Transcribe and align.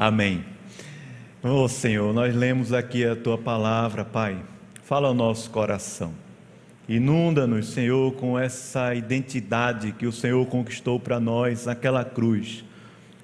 Amém. 0.00 0.44
Oh 1.42 1.66
Senhor, 1.66 2.14
nós 2.14 2.32
lemos 2.32 2.72
aqui 2.72 3.04
a 3.04 3.16
tua 3.16 3.36
palavra, 3.36 4.04
Pai. 4.04 4.38
Fala 4.84 5.08
ao 5.08 5.14
nosso 5.14 5.50
coração. 5.50 6.14
Inunda-nos, 6.88 7.70
Senhor, 7.70 8.12
com 8.12 8.38
essa 8.38 8.94
identidade 8.94 9.90
que 9.90 10.06
o 10.06 10.12
Senhor 10.12 10.46
conquistou 10.46 11.00
para 11.00 11.18
nós 11.18 11.66
naquela 11.66 12.04
cruz. 12.04 12.64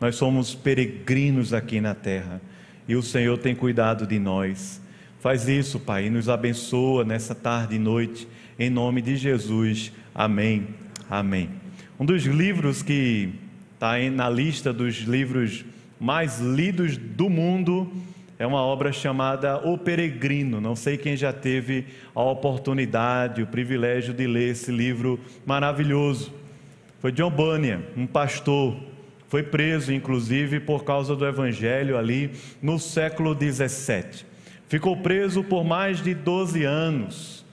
Nós 0.00 0.16
somos 0.16 0.52
peregrinos 0.52 1.54
aqui 1.54 1.80
na 1.80 1.94
terra 1.94 2.42
e 2.88 2.96
o 2.96 3.02
Senhor 3.04 3.38
tem 3.38 3.54
cuidado 3.54 4.04
de 4.04 4.18
nós. 4.18 4.82
Faz 5.20 5.46
isso, 5.46 5.78
Pai, 5.78 6.06
e 6.06 6.10
nos 6.10 6.28
abençoa 6.28 7.04
nessa 7.04 7.36
tarde 7.36 7.76
e 7.76 7.78
noite, 7.78 8.26
em 8.58 8.68
nome 8.68 9.00
de 9.00 9.16
Jesus. 9.16 9.92
Amém. 10.12 10.66
Amém. 11.08 11.50
Um 12.00 12.04
dos 12.04 12.24
livros 12.24 12.82
que 12.82 13.32
está 13.74 13.96
na 14.10 14.28
lista 14.28 14.72
dos 14.72 14.96
livros 15.02 15.64
mais 16.00 16.40
lidos 16.40 16.96
do 16.96 17.28
mundo 17.30 17.90
é 18.38 18.46
uma 18.46 18.62
obra 18.62 18.92
chamada 18.92 19.58
O 19.66 19.78
Peregrino. 19.78 20.60
Não 20.60 20.74
sei 20.74 20.96
quem 20.96 21.16
já 21.16 21.32
teve 21.32 21.86
a 22.14 22.22
oportunidade, 22.22 23.42
o 23.42 23.46
privilégio 23.46 24.12
de 24.12 24.26
ler 24.26 24.50
esse 24.50 24.72
livro 24.72 25.20
maravilhoso. 25.46 26.32
Foi 27.00 27.12
John 27.12 27.30
Bunyan, 27.30 27.82
um 27.96 28.06
pastor, 28.06 28.76
foi 29.28 29.42
preso 29.42 29.92
inclusive 29.92 30.60
por 30.60 30.84
causa 30.84 31.14
do 31.14 31.26
evangelho 31.26 31.96
ali 31.96 32.32
no 32.60 32.78
século 32.78 33.34
17. 33.34 34.26
Ficou 34.68 34.96
preso 34.96 35.44
por 35.44 35.64
mais 35.64 36.02
de 36.02 36.14
12 36.14 36.64
anos 36.64 37.44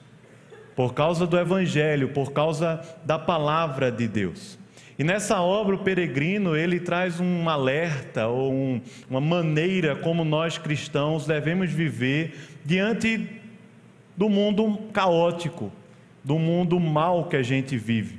por 0.74 0.94
causa 0.94 1.26
do 1.26 1.38
evangelho, 1.38 2.08
por 2.08 2.32
causa 2.32 2.80
da 3.04 3.18
palavra 3.18 3.90
de 3.90 4.08
Deus. 4.08 4.58
E 4.98 5.04
nessa 5.04 5.40
obra, 5.40 5.74
o 5.74 5.78
peregrino, 5.78 6.54
ele 6.54 6.78
traz 6.78 7.18
um 7.18 7.48
alerta 7.48 8.26
ou 8.26 8.52
um, 8.52 8.80
uma 9.08 9.20
maneira 9.20 9.96
como 9.96 10.24
nós 10.24 10.58
cristãos 10.58 11.26
devemos 11.26 11.70
viver 11.70 12.34
diante 12.64 13.26
do 14.16 14.28
mundo 14.28 14.78
caótico, 14.92 15.72
do 16.22 16.38
mundo 16.38 16.78
mal 16.78 17.28
que 17.28 17.36
a 17.36 17.42
gente 17.42 17.76
vive, 17.78 18.18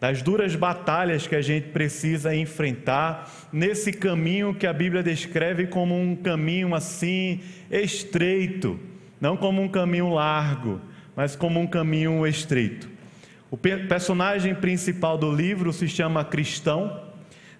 das 0.00 0.22
duras 0.22 0.56
batalhas 0.56 1.26
que 1.26 1.36
a 1.36 1.42
gente 1.42 1.68
precisa 1.68 2.34
enfrentar 2.34 3.30
nesse 3.52 3.92
caminho 3.92 4.54
que 4.54 4.66
a 4.66 4.72
Bíblia 4.72 5.02
descreve 5.02 5.66
como 5.66 5.94
um 5.94 6.16
caminho 6.16 6.74
assim 6.74 7.40
estreito, 7.70 8.80
não 9.20 9.36
como 9.36 9.62
um 9.62 9.68
caminho 9.68 10.08
largo, 10.08 10.80
mas 11.14 11.36
como 11.36 11.60
um 11.60 11.66
caminho 11.66 12.26
estreito. 12.26 12.93
O 13.54 13.56
personagem 13.56 14.52
principal 14.52 15.16
do 15.16 15.30
livro 15.30 15.72
se 15.72 15.86
chama 15.86 16.24
Cristão. 16.24 17.00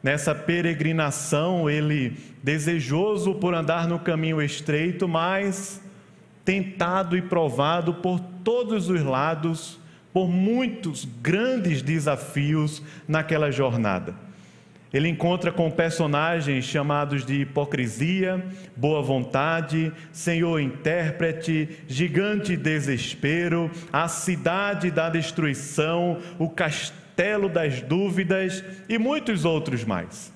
Nessa 0.03 0.35
peregrinação, 0.35 1.71
ele 1.71 2.17
desejoso 2.43 3.37
por 3.37 3.55
andar 3.55 3.87
no 3.87 4.01
caminho 4.01 4.43
estreito, 4.43 5.07
mas 5.07 5.81
tentado 6.45 7.17
e 7.17 7.23
provado 7.23 7.95
por 7.95 8.19
todos 8.43 8.89
os 8.89 9.05
lados, 9.05 9.79
por 10.13 10.29
muitos 10.29 11.05
grandes 11.23 11.81
desafios 11.81 12.83
naquela 13.07 13.53
jornada. 13.53 14.17
Ele 14.95 15.09
encontra 15.09 15.51
com 15.51 15.69
personagens 15.73 16.65
chamados 16.65 17.27
de 17.27 17.41
hipocrisia, 17.41 18.47
boa 18.77 19.03
vontade, 19.03 19.93
senhor 20.13 20.61
intérprete, 20.61 21.81
gigante 21.89 22.57
desespero, 22.57 23.69
a 23.93 24.07
cidade 24.07 24.93
da 24.93 25.11
destruição, 25.11 26.21
o 26.39 26.49
castelo 26.49 27.49
das 27.49 27.83
dúvidas 27.83 28.63
e 28.89 28.97
muitos 28.97 29.45
outros 29.45 29.83
mais. 29.83 30.33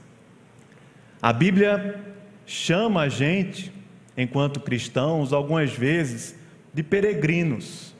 A 1.22 1.32
Bíblia 1.32 2.00
chama 2.44 3.02
a 3.02 3.08
gente, 3.08 3.72
enquanto 4.16 4.58
cristãos, 4.58 5.32
algumas 5.32 5.72
vezes, 5.72 6.36
de 6.74 6.82
peregrinos, 6.82 7.94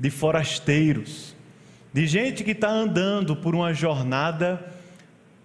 de 0.00 0.10
forasteiros, 0.10 1.36
de 1.92 2.08
gente 2.08 2.42
que 2.42 2.50
está 2.50 2.70
andando 2.70 3.36
por 3.36 3.54
uma 3.54 3.72
jornada 3.72 4.71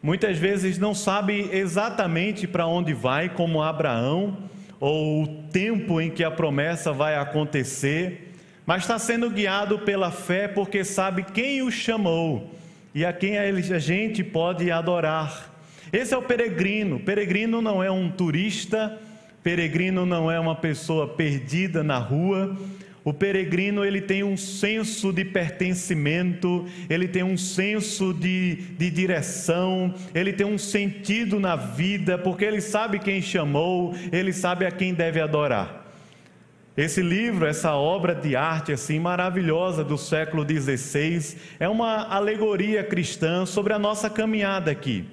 muitas 0.07 0.37
vezes 0.37 0.77
não 0.77 0.95
sabe 0.95 1.49
exatamente 1.51 2.47
para 2.47 2.65
onde 2.65 2.93
vai, 2.93 3.27
como 3.27 3.61
Abraão, 3.61 4.37
ou 4.79 5.23
o 5.23 5.27
tempo 5.51 5.99
em 5.99 6.09
que 6.09 6.23
a 6.23 6.31
promessa 6.31 6.93
vai 6.93 7.17
acontecer, 7.17 8.33
mas 8.65 8.83
está 8.83 8.97
sendo 8.97 9.29
guiado 9.29 9.79
pela 9.79 10.09
fé 10.09 10.47
porque 10.47 10.85
sabe 10.85 11.23
quem 11.33 11.61
o 11.61 11.69
chamou 11.69 12.55
e 12.95 13.03
a 13.03 13.11
quem 13.11 13.37
a 13.37 13.79
gente 13.79 14.23
pode 14.23 14.71
adorar. 14.71 15.53
Esse 15.91 16.13
é 16.13 16.17
o 16.17 16.21
peregrino. 16.21 17.01
Peregrino 17.01 17.61
não 17.61 17.83
é 17.83 17.91
um 17.91 18.09
turista, 18.09 18.97
peregrino 19.43 20.05
não 20.05 20.31
é 20.31 20.39
uma 20.39 20.55
pessoa 20.55 21.05
perdida 21.05 21.83
na 21.83 21.97
rua, 21.97 22.55
o 23.07 23.13
peregrino 23.13 23.85
ele 23.85 24.01
tem 24.01 24.21
um 24.21 24.35
senso 24.35 25.13
de 25.13 25.23
pertencimento, 25.23 26.65
ele 26.89 27.07
tem 27.07 27.23
um 27.23 27.37
senso 27.37 28.13
de, 28.13 28.55
de 28.77 28.91
direção, 28.91 29.93
ele 30.13 30.33
tem 30.33 30.45
um 30.45 30.57
sentido 30.57 31.39
na 31.39 31.55
vida, 31.55 32.17
porque 32.17 32.43
ele 32.43 32.59
sabe 32.59 32.99
quem 32.99 33.21
chamou, 33.21 33.95
ele 34.11 34.33
sabe 34.33 34.65
a 34.65 34.71
quem 34.71 34.93
deve 34.93 35.21
adorar. 35.21 35.85
Esse 36.75 37.01
livro, 37.01 37.45
essa 37.45 37.73
obra 37.75 38.13
de 38.13 38.35
arte 38.35 38.73
assim 38.73 38.99
maravilhosa 38.99 39.85
do 39.85 39.97
século 39.97 40.45
XVI, 40.45 41.37
é 41.61 41.69
uma 41.69 42.13
alegoria 42.13 42.83
cristã 42.83 43.45
sobre 43.45 43.71
a 43.71 43.79
nossa 43.79 44.09
caminhada 44.09 44.69
aqui. 44.69 45.05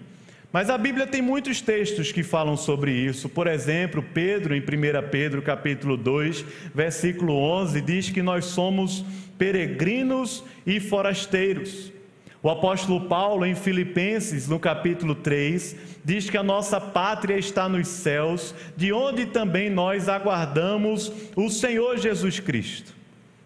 Mas 0.55 0.71
a 0.71 0.79
Bíblia 0.79 1.05
tem 1.05 1.21
muitos 1.21 1.61
textos 1.61 2.13
que 2.13 2.23
falam 2.23 2.57
sobre 2.57 2.93
isso. 2.93 3.29
Por 3.29 3.49
exemplo, 3.49 4.01
Pedro, 4.01 4.55
em 4.55 4.61
1 4.61 5.09
Pedro 5.11 5.43
capítulo 5.43 5.97
2, 5.97 6.45
versículo 6.73 7.35
11, 7.35 7.81
diz 7.81 8.09
que 8.09 8.23
nós 8.23 8.45
somos 8.45 9.05
peregrinos 9.37 10.45
e 10.65 10.79
forasteiros. 10.79 11.93
O 12.41 12.49
apóstolo 12.49 13.09
Paulo, 13.09 13.45
em 13.45 13.57
Filipenses, 13.57 14.47
no 14.47 14.61
capítulo 14.61 15.17
3, 15.17 15.75
diz 16.05 16.31
que 16.31 16.37
a 16.37 16.43
nossa 16.45 16.81
pátria 16.81 17.37
está 17.37 17.69
nos 17.69 17.89
céus, 17.89 18.55
de 18.77 18.93
onde 18.93 19.27
também 19.27 19.69
nós 19.69 20.09
aguardamos 20.09 21.11
o 21.35 21.51
Senhor 21.51 21.99
Jesus 21.99 22.39
Cristo. 22.39 22.95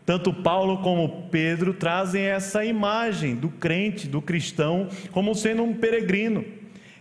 Tanto 0.05 0.31
Paulo 0.31 0.83
como 0.83 1.29
Pedro 1.31 1.73
trazem 1.73 2.25
essa 2.25 2.67
imagem 2.67 3.35
do 3.35 3.49
crente, 3.49 4.07
do 4.07 4.21
cristão, 4.21 4.89
como 5.11 5.35
sendo 5.35 5.63
um 5.63 5.73
peregrino. 5.73 6.58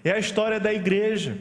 É 0.07 0.12
a 0.13 0.19
história 0.19 0.57
da 0.57 0.73
igreja, 0.73 1.35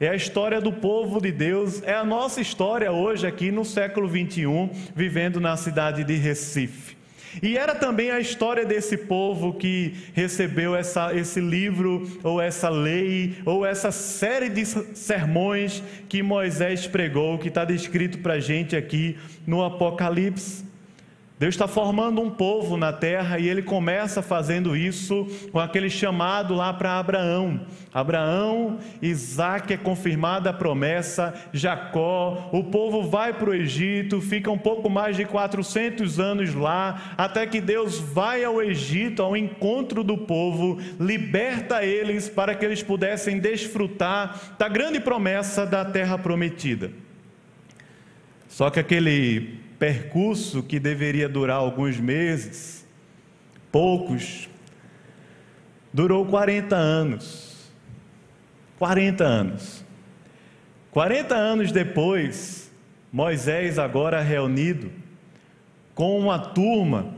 é 0.00 0.08
a 0.08 0.14
história 0.14 0.58
do 0.58 0.72
povo 0.72 1.20
de 1.20 1.30
Deus, 1.30 1.82
é 1.82 1.92
a 1.92 2.02
nossa 2.02 2.40
história 2.40 2.90
hoje 2.90 3.26
aqui 3.26 3.50
no 3.50 3.62
século 3.62 4.08
21, 4.08 4.70
vivendo 4.96 5.38
na 5.38 5.54
cidade 5.54 6.02
de 6.02 6.14
Recife. 6.14 6.96
E 7.42 7.58
era 7.58 7.74
também 7.74 8.10
a 8.10 8.18
história 8.18 8.64
desse 8.64 8.96
povo 8.96 9.52
que 9.52 9.92
recebeu 10.14 10.74
essa, 10.74 11.14
esse 11.14 11.42
livro, 11.42 12.10
ou 12.24 12.40
essa 12.40 12.70
lei, 12.70 13.36
ou 13.44 13.66
essa 13.66 13.92
série 13.92 14.48
de 14.48 14.64
sermões 14.64 15.82
que 16.08 16.22
Moisés 16.22 16.86
pregou, 16.86 17.36
que 17.36 17.48
está 17.48 17.66
descrito 17.66 18.16
para 18.20 18.32
a 18.32 18.40
gente 18.40 18.74
aqui 18.74 19.18
no 19.46 19.62
Apocalipse. 19.62 20.69
Deus 21.40 21.54
está 21.54 21.66
formando 21.66 22.20
um 22.20 22.28
povo 22.28 22.76
na 22.76 22.92
terra 22.92 23.38
e 23.38 23.48
ele 23.48 23.62
começa 23.62 24.20
fazendo 24.20 24.76
isso 24.76 25.26
com 25.50 25.58
aquele 25.58 25.88
chamado 25.88 26.54
lá 26.54 26.70
para 26.70 26.98
Abraão. 26.98 27.62
Abraão, 27.94 28.78
Isaac 29.00 29.72
é 29.72 29.78
confirmada 29.78 30.50
a 30.50 30.52
promessa, 30.52 31.32
Jacó, 31.50 32.50
o 32.52 32.64
povo 32.64 33.08
vai 33.08 33.32
para 33.32 33.48
o 33.48 33.54
Egito, 33.54 34.20
fica 34.20 34.50
um 34.50 34.58
pouco 34.58 34.90
mais 34.90 35.16
de 35.16 35.24
400 35.24 36.20
anos 36.20 36.54
lá, 36.54 37.14
até 37.16 37.46
que 37.46 37.58
Deus 37.58 37.98
vai 37.98 38.44
ao 38.44 38.62
Egito, 38.62 39.22
ao 39.22 39.34
encontro 39.34 40.04
do 40.04 40.18
povo, 40.18 40.78
liberta 41.00 41.82
eles 41.82 42.28
para 42.28 42.54
que 42.54 42.66
eles 42.66 42.82
pudessem 42.82 43.38
desfrutar 43.38 44.38
da 44.58 44.68
grande 44.68 45.00
promessa 45.00 45.64
da 45.64 45.86
terra 45.86 46.18
prometida. 46.18 46.90
Só 48.46 48.68
que 48.68 48.78
aquele 48.78 49.59
percurso 49.80 50.62
que 50.62 50.78
deveria 50.78 51.26
durar 51.26 51.56
alguns 51.56 51.98
meses, 51.98 52.86
poucos, 53.72 54.48
durou 55.90 56.26
40 56.26 56.76
anos. 56.76 57.72
40 58.78 59.24
anos. 59.24 59.84
40 60.90 61.34
anos 61.34 61.72
depois, 61.72 62.70
Moisés, 63.10 63.78
agora 63.78 64.20
reunido 64.20 64.92
com 65.94 66.18
uma 66.18 66.38
turma 66.38 67.14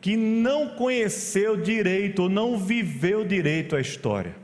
que 0.00 0.16
não 0.16 0.68
conheceu 0.68 1.56
direito 1.56 2.24
ou 2.24 2.28
não 2.28 2.58
viveu 2.58 3.24
direito 3.24 3.74
a 3.74 3.80
história. 3.80 4.36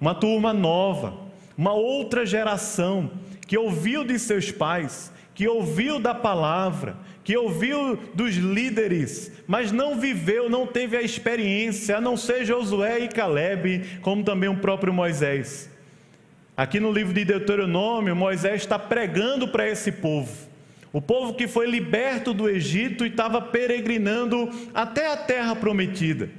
Uma 0.00 0.14
turma 0.14 0.52
nova, 0.52 1.14
uma 1.56 1.72
outra 1.72 2.26
geração 2.26 3.12
que 3.46 3.56
ouviu 3.56 4.04
de 4.04 4.18
seus 4.18 4.50
pais, 4.50 5.12
que 5.34 5.48
ouviu 5.48 5.98
da 5.98 6.14
palavra, 6.14 6.96
que 7.24 7.36
ouviu 7.36 7.98
dos 8.14 8.36
líderes, 8.36 9.32
mas 9.46 9.72
não 9.72 9.98
viveu, 9.98 10.48
não 10.48 10.66
teve 10.66 10.96
a 10.96 11.02
experiência, 11.02 11.96
a 11.96 12.00
não 12.00 12.16
ser 12.16 12.44
Josué 12.44 13.00
e 13.00 13.08
Caleb, 13.08 13.98
como 14.00 14.22
também 14.22 14.48
o 14.48 14.58
próprio 14.58 14.92
Moisés. 14.92 15.70
Aqui 16.56 16.78
no 16.78 16.92
livro 16.92 17.12
de 17.12 17.24
Deuteronômio, 17.24 18.14
Moisés 18.14 18.62
está 18.62 18.78
pregando 18.78 19.48
para 19.48 19.68
esse 19.68 19.90
povo. 19.90 20.48
O 20.92 21.02
povo 21.02 21.34
que 21.34 21.48
foi 21.48 21.68
liberto 21.68 22.32
do 22.32 22.48
Egito 22.48 23.04
e 23.04 23.08
estava 23.08 23.42
peregrinando 23.42 24.48
até 24.72 25.12
a 25.12 25.16
terra 25.16 25.56
prometida. 25.56 26.30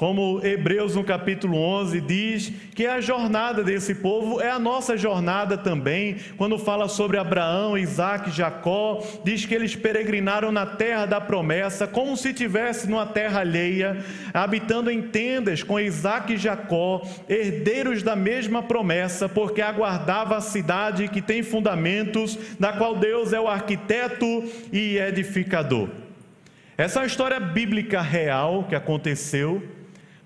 Como 0.00 0.40
Hebreus 0.42 0.94
no 0.94 1.04
capítulo 1.04 1.58
11 1.58 2.00
diz 2.00 2.50
que 2.74 2.86
a 2.86 3.02
jornada 3.02 3.62
desse 3.62 3.96
povo 3.96 4.40
é 4.40 4.50
a 4.50 4.58
nossa 4.58 4.96
jornada 4.96 5.58
também. 5.58 6.16
Quando 6.38 6.58
fala 6.58 6.88
sobre 6.88 7.18
Abraão, 7.18 7.76
Isaac, 7.76 8.30
Jacó, 8.30 9.04
diz 9.22 9.44
que 9.44 9.54
eles 9.54 9.76
peregrinaram 9.76 10.50
na 10.50 10.64
terra 10.64 11.04
da 11.04 11.20
promessa, 11.20 11.86
como 11.86 12.16
se 12.16 12.32
tivesse 12.32 12.88
numa 12.88 13.04
terra 13.04 13.40
alheia, 13.40 14.02
habitando 14.32 14.90
em 14.90 15.02
tendas 15.02 15.62
com 15.62 15.78
Isaac 15.78 16.32
e 16.32 16.38
Jacó, 16.38 17.02
herdeiros 17.28 18.02
da 18.02 18.16
mesma 18.16 18.62
promessa, 18.62 19.28
porque 19.28 19.60
aguardava 19.60 20.34
a 20.34 20.40
cidade 20.40 21.08
que 21.08 21.20
tem 21.20 21.42
fundamentos, 21.42 22.38
da 22.58 22.72
qual 22.72 22.96
Deus 22.96 23.34
é 23.34 23.38
o 23.38 23.48
arquiteto 23.48 24.44
e 24.72 24.96
edificador. 24.96 25.90
Essa 26.78 27.00
é 27.00 27.02
uma 27.02 27.06
história 27.06 27.38
bíblica 27.38 28.00
real 28.00 28.64
que 28.64 28.74
aconteceu 28.74 29.62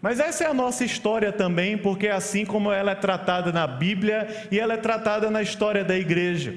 mas 0.05 0.21
essa 0.21 0.45
é 0.45 0.47
a 0.47 0.53
nossa 0.53 0.85
história 0.85 1.33
também, 1.33 1.79
porque 1.79 2.09
é 2.09 2.13
assim 2.13 2.45
como 2.45 2.71
ela 2.71 2.91
é 2.91 2.95
tratada 2.95 3.51
na 3.51 3.67
Bíblia 3.67 4.47
e 4.51 4.61
ela 4.61 4.75
é 4.75 4.77
tratada 4.77 5.31
na 5.31 5.41
história 5.41 5.83
da 5.83 5.97
igreja. 5.97 6.55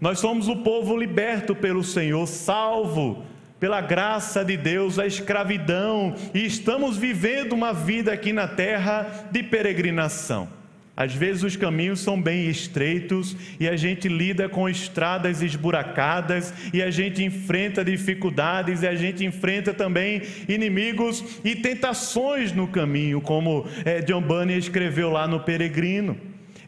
Nós 0.00 0.20
somos 0.20 0.46
o 0.46 0.54
povo 0.58 0.96
liberto 0.96 1.56
pelo 1.56 1.82
Senhor, 1.82 2.24
salvo 2.28 3.24
pela 3.58 3.80
graça 3.80 4.44
de 4.44 4.56
Deus 4.56 4.94
da 4.94 5.04
escravidão 5.04 6.14
e 6.32 6.46
estamos 6.46 6.96
vivendo 6.96 7.52
uma 7.52 7.72
vida 7.72 8.12
aqui 8.12 8.32
na 8.32 8.46
terra 8.46 9.26
de 9.32 9.42
peregrinação. 9.42 10.57
Às 10.98 11.14
vezes 11.14 11.44
os 11.44 11.54
caminhos 11.54 12.00
são 12.00 12.20
bem 12.20 12.48
estreitos 12.48 13.36
e 13.60 13.68
a 13.68 13.76
gente 13.76 14.08
lida 14.08 14.48
com 14.48 14.68
estradas 14.68 15.42
esburacadas 15.42 16.52
e 16.74 16.82
a 16.82 16.90
gente 16.90 17.22
enfrenta 17.22 17.84
dificuldades 17.84 18.82
e 18.82 18.88
a 18.88 18.96
gente 18.96 19.24
enfrenta 19.24 19.72
também 19.72 20.22
inimigos 20.48 21.22
e 21.44 21.54
tentações 21.54 22.50
no 22.50 22.66
caminho, 22.66 23.20
como 23.20 23.64
é, 23.84 24.00
John 24.00 24.20
Bunyan 24.20 24.56
escreveu 24.56 25.08
lá 25.08 25.28
no 25.28 25.38
Peregrino. 25.38 26.16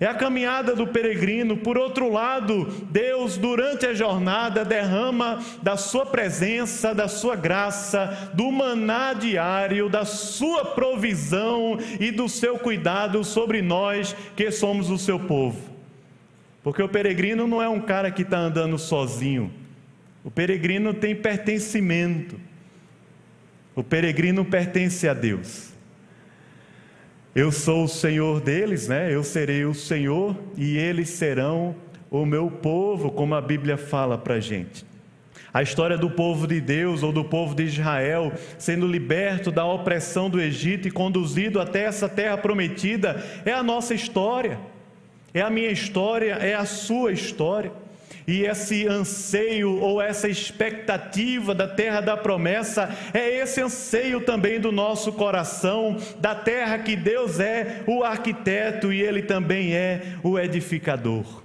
É 0.01 0.07
a 0.07 0.15
caminhada 0.15 0.75
do 0.75 0.87
peregrino. 0.87 1.59
Por 1.59 1.77
outro 1.77 2.11
lado, 2.11 2.65
Deus, 2.91 3.37
durante 3.37 3.85
a 3.85 3.93
jornada, 3.93 4.65
derrama 4.65 5.45
da 5.63 5.77
sua 5.77 6.07
presença, 6.07 6.95
da 6.95 7.07
sua 7.07 7.37
graça, 7.37 8.33
do 8.33 8.51
maná 8.51 9.13
diário, 9.13 9.91
da 9.91 10.07
sua 10.07 10.65
provisão 10.65 11.79
e 12.01 12.11
do 12.11 12.31
seu 12.31 12.59
cuidado 12.59 13.23
sobre 13.23 13.61
nós 13.61 14.17
que 14.35 14.51
somos 14.51 14.89
o 14.89 14.97
seu 14.97 15.21
povo. 15.21 15.69
Porque 16.63 16.83
o 16.83 16.89
peregrino 16.89 17.47
não 17.47 17.61
é 17.61 17.69
um 17.69 17.81
cara 17.81 18.11
que 18.11 18.23
está 18.23 18.39
andando 18.39 18.79
sozinho. 18.79 19.53
O 20.25 20.31
peregrino 20.31 20.95
tem 20.95 21.15
pertencimento. 21.15 22.41
O 23.75 23.85
peregrino 23.85 24.47
pertence 24.47 25.07
a 25.07 25.13
Deus. 25.13 25.70
Eu 27.33 27.53
sou 27.53 27.85
o 27.85 27.89
Senhor 27.89 28.41
deles, 28.41 28.89
né? 28.89 29.15
Eu 29.15 29.23
serei 29.23 29.65
o 29.65 29.73
Senhor 29.73 30.37
e 30.57 30.77
eles 30.77 31.11
serão 31.11 31.77
o 32.11 32.27
meu 32.27 32.51
povo, 32.51 33.09
como 33.13 33.37
a 33.37 33.41
Bíblia 33.41 33.77
fala 33.77 34.19
para 34.19 34.41
gente. 34.41 34.85
A 35.55 35.63
história 35.63 35.97
do 35.97 36.11
povo 36.11 36.45
de 36.45 36.61
Deus 36.61 37.05
ou 37.05 37.13
do 37.13 37.25
povo 37.25 37.55
de 37.55 37.63
Israel 37.63 38.33
sendo 38.59 38.85
liberto 38.85 39.53
da 39.53 39.65
opressão 39.65 40.29
do 40.29 40.41
Egito 40.41 40.89
e 40.89 40.91
conduzido 40.91 41.61
até 41.61 41.85
essa 41.85 42.09
terra 42.09 42.37
prometida 42.37 43.25
é 43.45 43.53
a 43.53 43.63
nossa 43.63 43.95
história, 43.95 44.59
é 45.33 45.41
a 45.41 45.51
minha 45.51 45.71
história, 45.71 46.33
é 46.33 46.55
a 46.55 46.65
sua 46.65 47.13
história. 47.13 47.71
E 48.31 48.47
esse 48.47 48.87
anseio 48.87 49.81
ou 49.81 50.01
essa 50.01 50.29
expectativa 50.29 51.53
da 51.53 51.67
terra 51.67 52.01
da 52.01 52.17
promessa 52.17 52.89
é 53.13 53.29
esse 53.41 53.61
anseio 53.61 54.21
também 54.21 54.61
do 54.61 54.71
nosso 54.71 55.13
coração, 55.13 55.97
da 56.21 56.33
terra 56.33 56.79
que 56.79 56.95
Deus 56.95 57.41
é 57.41 57.83
o 57.89 58.05
arquiteto 58.05 58.93
e 58.93 59.03
ele 59.03 59.23
também 59.23 59.75
é 59.75 60.15
o 60.23 60.39
edificador. 60.39 61.43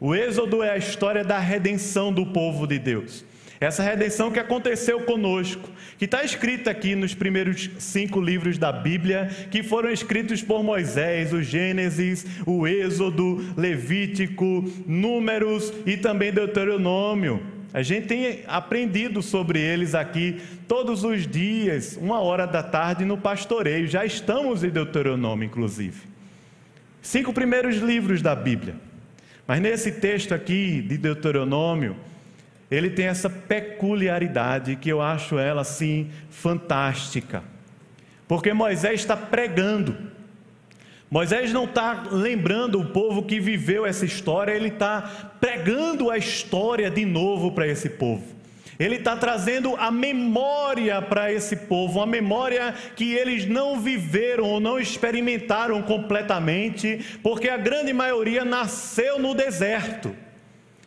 O 0.00 0.12
Êxodo 0.12 0.60
é 0.60 0.70
a 0.70 0.76
história 0.76 1.22
da 1.22 1.38
redenção 1.38 2.12
do 2.12 2.26
povo 2.26 2.66
de 2.66 2.80
Deus. 2.80 3.24
Essa 3.60 3.82
redenção 3.82 4.30
que 4.30 4.38
aconteceu 4.38 5.00
conosco, 5.02 5.70
que 5.96 6.04
está 6.04 6.24
escrita 6.24 6.70
aqui 6.70 6.94
nos 6.94 7.14
primeiros 7.14 7.70
cinco 7.78 8.20
livros 8.20 8.58
da 8.58 8.72
Bíblia, 8.72 9.28
que 9.50 9.62
foram 9.62 9.90
escritos 9.90 10.42
por 10.42 10.62
Moisés, 10.62 11.32
o 11.32 11.42
Gênesis, 11.42 12.26
o 12.44 12.66
Êxodo, 12.66 13.44
Levítico, 13.56 14.64
Números 14.86 15.72
e 15.86 15.96
também 15.96 16.32
Deuteronômio. 16.32 17.42
A 17.72 17.82
gente 17.82 18.06
tem 18.06 18.44
aprendido 18.46 19.20
sobre 19.20 19.60
eles 19.60 19.94
aqui 19.96 20.40
todos 20.68 21.02
os 21.02 21.26
dias, 21.26 21.98
uma 22.00 22.20
hora 22.20 22.46
da 22.46 22.62
tarde 22.62 23.04
no 23.04 23.18
pastoreio. 23.18 23.88
Já 23.88 24.04
estamos 24.04 24.62
em 24.62 24.70
Deuteronômio, 24.70 25.46
inclusive. 25.46 26.02
Cinco 27.02 27.32
primeiros 27.32 27.76
livros 27.76 28.22
da 28.22 28.34
Bíblia. 28.34 28.76
Mas 29.46 29.60
nesse 29.60 29.90
texto 29.90 30.32
aqui 30.32 30.80
de 30.82 30.96
Deuteronômio, 30.96 31.96
ele 32.74 32.90
tem 32.90 33.06
essa 33.06 33.30
peculiaridade 33.30 34.76
que 34.76 34.88
eu 34.88 35.00
acho 35.00 35.38
ela 35.38 35.60
assim 35.60 36.10
fantástica. 36.28 37.42
Porque 38.26 38.52
Moisés 38.52 39.00
está 39.00 39.16
pregando. 39.16 39.96
Moisés 41.10 41.52
não 41.52 41.64
está 41.64 42.08
lembrando 42.10 42.80
o 42.80 42.86
povo 42.86 43.22
que 43.22 43.38
viveu 43.38 43.86
essa 43.86 44.04
história, 44.04 44.52
ele 44.52 44.68
está 44.68 45.36
pregando 45.40 46.10
a 46.10 46.18
história 46.18 46.90
de 46.90 47.04
novo 47.04 47.52
para 47.52 47.68
esse 47.68 47.90
povo. 47.90 48.34
Ele 48.76 48.96
está 48.96 49.16
trazendo 49.16 49.76
a 49.76 49.92
memória 49.92 51.00
para 51.00 51.32
esse 51.32 51.54
povo, 51.54 52.00
uma 52.00 52.06
memória 52.06 52.74
que 52.96 53.14
eles 53.14 53.46
não 53.46 53.78
viveram 53.78 54.44
ou 54.44 54.58
não 54.58 54.80
experimentaram 54.80 55.80
completamente, 55.82 57.18
porque 57.22 57.48
a 57.48 57.56
grande 57.56 57.92
maioria 57.92 58.44
nasceu 58.44 59.16
no 59.20 59.32
deserto 59.32 60.23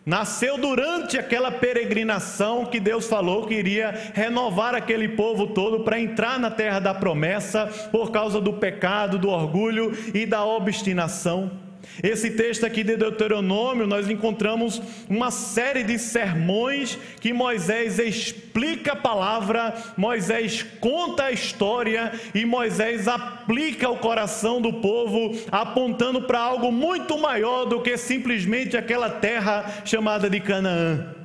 nasceu 0.08 0.58
durante 0.58 1.18
aquela 1.18 1.52
peregrinação 1.52 2.66
que 2.66 2.80
Deus 2.80 3.08
falou 3.08 3.46
que 3.46 3.54
iria 3.54 3.94
renovar 4.14 4.74
aquele 4.74 5.10
povo 5.10 5.48
todo 5.48 5.84
para 5.84 6.00
entrar 6.00 6.40
na 6.40 6.50
terra 6.50 6.80
da 6.80 6.94
promessa 6.94 7.68
por 7.92 8.10
causa 8.10 8.40
do 8.40 8.54
pecado, 8.54 9.20
do 9.20 9.28
orgulho 9.28 9.92
e 10.14 10.26
da 10.26 10.46
obstinação. 10.46 11.67
Esse 12.04 12.32
texto 12.32 12.66
aqui 12.66 12.84
de 12.84 12.96
Deuteronômio, 12.96 13.88
nós 13.88 14.10
encontramos 14.10 14.82
uma 15.10 15.32
série 15.32 15.84
de 15.84 15.98
sermões 15.98 16.98
que 17.20 17.34
Moisés 17.34 17.98
explica 18.00 18.94
a 18.94 18.96
palavra, 18.96 19.74
Moisés 19.98 20.64
conta 20.80 21.26
a 21.26 21.32
história 21.32 22.12
e 22.36 22.46
Moisés 22.46 23.08
aplica 23.08 23.90
o 23.90 23.98
coração 23.98 24.62
do 24.62 24.74
povo, 24.74 25.36
apontando 25.52 26.22
para 26.24 26.40
algo 26.40 26.72
muito 26.72 27.18
maior 27.18 27.66
do 27.66 27.82
que 27.82 27.98
simplesmente 27.98 28.78
aquela 28.78 29.10
terra 29.10 29.82
chamada 29.84 30.30
de 30.30 30.40
Canaã. 30.40 31.16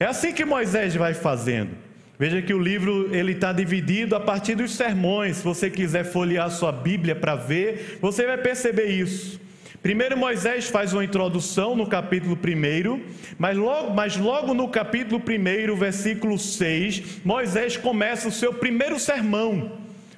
É 0.00 0.06
assim 0.06 0.32
que 0.32 0.44
Moisés 0.44 0.94
vai 0.94 1.14
fazendo. 1.14 1.70
Veja 2.18 2.40
que 2.40 2.54
o 2.54 2.58
livro 2.58 3.14
ele 3.14 3.32
está 3.32 3.52
dividido 3.52 4.16
a 4.16 4.20
partir 4.20 4.54
dos 4.54 4.74
sermões. 4.74 5.38
Se 5.38 5.44
você 5.44 5.68
quiser 5.68 6.04
folhear 6.04 6.50
sua 6.50 6.72
Bíblia 6.72 7.14
para 7.14 7.34
ver, 7.34 7.98
você 8.00 8.26
vai 8.26 8.38
perceber 8.38 8.86
isso. 8.86 9.38
Primeiro 9.82 10.16
Moisés 10.16 10.68
faz 10.68 10.92
uma 10.92 11.04
introdução 11.04 11.76
no 11.76 11.86
capítulo 11.86 12.36
1, 12.36 13.02
mas 13.38 13.56
logo, 13.56 13.94
mas 13.94 14.16
logo 14.16 14.54
no 14.54 14.68
capítulo 14.68 15.20
1, 15.20 15.76
versículo 15.76 16.38
6, 16.38 17.20
Moisés 17.24 17.76
começa 17.76 18.28
o 18.28 18.32
seu 18.32 18.52
primeiro 18.54 18.98
sermão. 18.98 19.72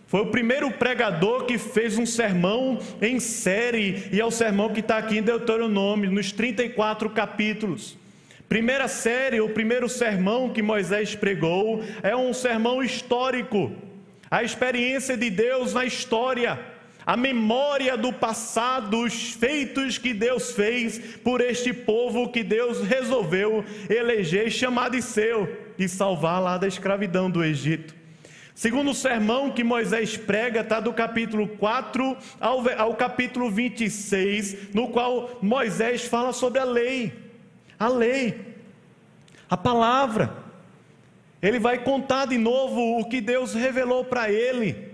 Foi 0.06 0.20
o 0.22 0.26
primeiro 0.26 0.70
pregador 0.70 1.44
que 1.44 1.58
fez 1.58 1.98
um 1.98 2.06
sermão 2.06 2.78
em 3.02 3.20
série, 3.20 4.08
e 4.10 4.18
é 4.18 4.24
o 4.24 4.30
sermão 4.30 4.72
que 4.72 4.80
está 4.80 4.96
aqui 4.96 5.18
em 5.18 5.22
Deuteronômio, 5.22 6.10
nos 6.10 6.32
34 6.32 7.10
capítulos. 7.10 7.98
Primeira 8.48 8.88
série, 8.88 9.42
o 9.42 9.50
primeiro 9.50 9.86
sermão 9.86 10.48
que 10.48 10.62
Moisés 10.62 11.14
pregou, 11.14 11.84
é 12.02 12.16
um 12.16 12.32
sermão 12.32 12.82
histórico, 12.82 13.70
a 14.30 14.42
experiência 14.42 15.16
de 15.16 15.28
Deus 15.28 15.74
na 15.74 15.84
história 15.84 16.58
a 17.08 17.16
memória 17.16 17.96
do 17.96 18.12
passado, 18.12 18.98
os 18.98 19.32
feitos 19.32 19.96
que 19.96 20.12
Deus 20.12 20.52
fez 20.52 20.98
por 21.24 21.40
este 21.40 21.72
povo 21.72 22.28
que 22.28 22.44
Deus 22.44 22.82
resolveu 22.82 23.64
eleger 23.88 24.50
chamar 24.50 24.90
de 24.90 25.00
seu 25.00 25.48
e 25.78 25.88
salvar 25.88 26.38
lá 26.38 26.58
da 26.58 26.68
escravidão 26.68 27.30
do 27.30 27.42
Egito. 27.42 27.96
Segundo 28.54 28.90
o 28.90 28.94
sermão 28.94 29.50
que 29.50 29.64
Moisés 29.64 30.18
prega, 30.18 30.60
está 30.60 30.80
do 30.80 30.92
capítulo 30.92 31.48
4 31.48 32.14
ao, 32.38 32.62
ao 32.78 32.94
capítulo 32.94 33.50
26, 33.50 34.74
no 34.74 34.88
qual 34.88 35.38
Moisés 35.40 36.04
fala 36.04 36.34
sobre 36.34 36.58
a 36.58 36.64
lei. 36.64 37.14
A 37.78 37.88
lei, 37.88 38.38
a 39.48 39.56
palavra. 39.56 40.30
Ele 41.40 41.58
vai 41.58 41.78
contar 41.78 42.26
de 42.26 42.36
novo 42.36 43.00
o 43.00 43.08
que 43.08 43.22
Deus 43.22 43.54
revelou 43.54 44.04
para 44.04 44.30
ele 44.30 44.87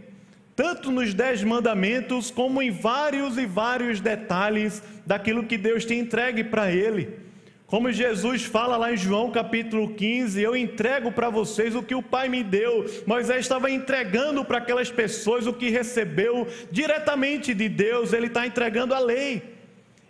tanto 0.57 0.91
nos 0.91 1.13
dez 1.13 1.43
mandamentos, 1.43 2.31
como 2.31 2.63
em 2.63 2.71
vários 2.71 3.37
e 3.37 3.47
vários 3.47 4.01
detalhes 4.01 4.83
daquilo 5.05 5.45
que 5.45 5.59
Deus 5.59 5.85
tem 5.85 6.01
entregue 6.01 6.45
para 6.45 6.71
ele. 6.71 7.25
Como 7.67 7.91
Jesus 7.91 8.45
fala 8.45 8.77
lá 8.77 8.93
em 8.93 8.97
João 8.97 9.33
capítulo 9.33 9.95
15, 9.95 10.41
eu 10.41 10.55
entrego 10.55 11.11
para 11.11 11.29
vocês 11.29 11.75
o 11.75 11.83
que 11.83 11.95
o 11.95 12.03
Pai 12.03 12.29
me 12.29 12.45
deu. 12.45 12.85
Moisés 13.07 13.41
estava 13.41 13.71
entregando 13.71 14.45
para 14.45 14.59
aquelas 14.59 14.91
pessoas 14.91 15.47
o 15.47 15.53
que 15.53 15.71
recebeu 15.71 16.47
diretamente 16.71 17.53
de 17.53 17.69
Deus, 17.69 18.13
ele 18.13 18.27
está 18.27 18.47
entregando 18.47 18.95
a 18.95 19.01
lei. 19.01 19.55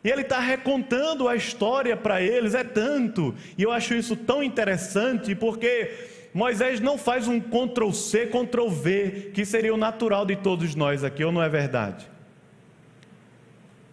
E 0.05 0.11
ele 0.11 0.21
está 0.21 0.39
recontando 0.39 1.27
a 1.27 1.35
história 1.35 1.97
para 1.97 2.21
eles, 2.21 2.55
é 2.55 2.63
tanto. 2.63 3.35
E 3.57 3.63
eu 3.63 3.73
acho 3.73 3.95
isso 3.95 4.15
tão 4.15 4.43
interessante, 4.43 5.35
porque 5.35 5.91
Moisés 6.35 6.81
não 6.81 6.99
faz 6.99 7.29
um 7.29 7.39
Ctrl 7.41 7.93
C, 7.93 8.27
Ctrl 8.27 8.69
V, 8.69 9.31
que 9.33 9.45
seria 9.45 9.73
o 9.73 9.77
natural 9.77 10.27
de 10.27 10.35
todos 10.35 10.75
nós 10.75 11.05
aqui, 11.05 11.23
ou 11.23 11.31
não 11.31 11.41
é 11.41 11.49
verdade? 11.49 12.11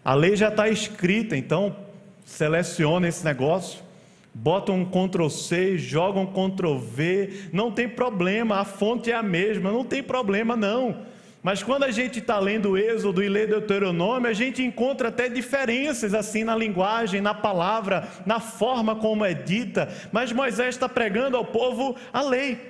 A 0.04 0.16
lei 0.16 0.36
já 0.36 0.50
está 0.50 0.68
escrita, 0.68 1.38
então 1.38 1.76
seleciona 2.26 3.08
esse 3.08 3.24
negócio, 3.24 3.84
bota 4.34 4.72
um 4.72 4.84
Ctrl 4.84 5.30
C, 5.30 5.78
joga 5.78 6.20
um 6.20 6.26
Ctrl 6.26 6.80
V, 6.80 7.50
não 7.54 7.72
tem 7.72 7.88
problema, 7.88 8.60
a 8.60 8.66
fonte 8.66 9.12
é 9.12 9.16
a 9.16 9.22
mesma, 9.22 9.72
não 9.72 9.86
tem 9.86 10.02
problema 10.02 10.56
não. 10.56 11.11
Mas 11.44 11.64
quando 11.64 11.84
a 11.84 11.92
gente 11.92 12.20
está 12.20 12.38
lendo 12.38 12.78
Êxodo 12.78 13.24
e 13.24 13.28
lê 13.28 13.48
Deuteronômio, 13.48 14.30
a 14.30 14.34
gente 14.34 14.62
encontra 14.62 15.08
até 15.08 15.28
diferenças 15.28 16.14
assim 16.14 16.44
na 16.44 16.56
linguagem, 16.56 17.20
na 17.20 17.34
palavra, 17.34 18.08
na 18.26 18.40
forma 18.40 18.96
como 18.96 19.26
é 19.26 19.34
dita. 19.34 19.90
Mas 20.12 20.32
Moisés 20.32 20.76
está 20.76 20.88
pregando 20.88 21.36
ao 21.36 21.46
povo 21.46 21.96
a 22.14 22.22
lei. 22.22 22.70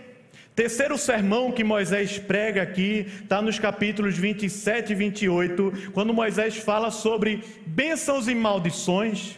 Terceiro 0.56 0.98
sermão 0.98 1.52
que 1.52 1.64
Moisés 1.64 2.18
prega 2.18 2.62
aqui 2.62 3.08
está 3.24 3.42
nos 3.42 3.60
capítulos 3.60 4.18
27 4.18 4.92
e 4.92 4.96
28, 4.96 5.92
quando 5.94 6.14
Moisés 6.14 6.58
fala 6.58 6.92
sobre 6.92 7.44
bênçãos 7.66 8.28
e 8.28 8.36
maldições, 8.36 9.38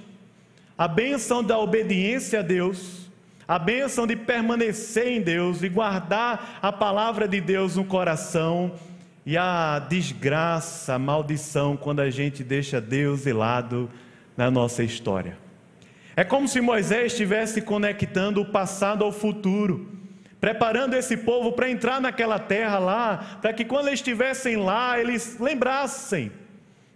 a 0.78 0.88
bênção 0.88 1.44
da 1.44 1.58
obediência 1.58 2.40
a 2.40 2.42
Deus, 2.42 3.12
a 3.48 3.60
bênção 3.60 4.08
de 4.08 4.16
permanecer 4.16 5.08
em 5.08 5.22
Deus 5.22 5.62
e 5.62 5.70
guardar 5.70 6.60
a 6.62 6.72
palavra 6.72 7.28
de 7.28 7.40
Deus 7.40 7.76
no 7.76 7.86
coração 7.86 8.74
e 9.26 9.38
a 9.38 9.80
desgraça, 9.80 10.96
a 10.96 11.00
maldição 11.00 11.78
quando 11.78 12.02
a 12.02 12.10
gente 12.10 12.44
deixa 12.44 12.82
Deus 12.82 13.24
de 13.24 13.34
lado 13.34 13.90
na 14.36 14.52
nossa 14.52 14.84
história. 14.84 15.38
É 16.16 16.24
como 16.24 16.48
se 16.48 16.62
Moisés 16.62 17.14
estivesse 17.14 17.62
conectando 17.62 18.42
o 18.42 18.46
passado 18.46 19.04
ao 19.04 19.12
futuro, 19.12 19.90
preparando 20.40 20.94
esse 20.94 21.18
povo 21.18 21.54
para 21.54 21.70
entrar 21.70 22.02
naquela 22.02 22.38
terra 22.38 22.78
lá, 22.78 23.40
para 23.42 23.54
que 23.54 23.64
quando 23.66 23.88
eles 23.88 24.00
estivessem 24.00 24.58
lá, 24.58 25.00
eles 25.00 25.40
lembrassem 25.40 26.32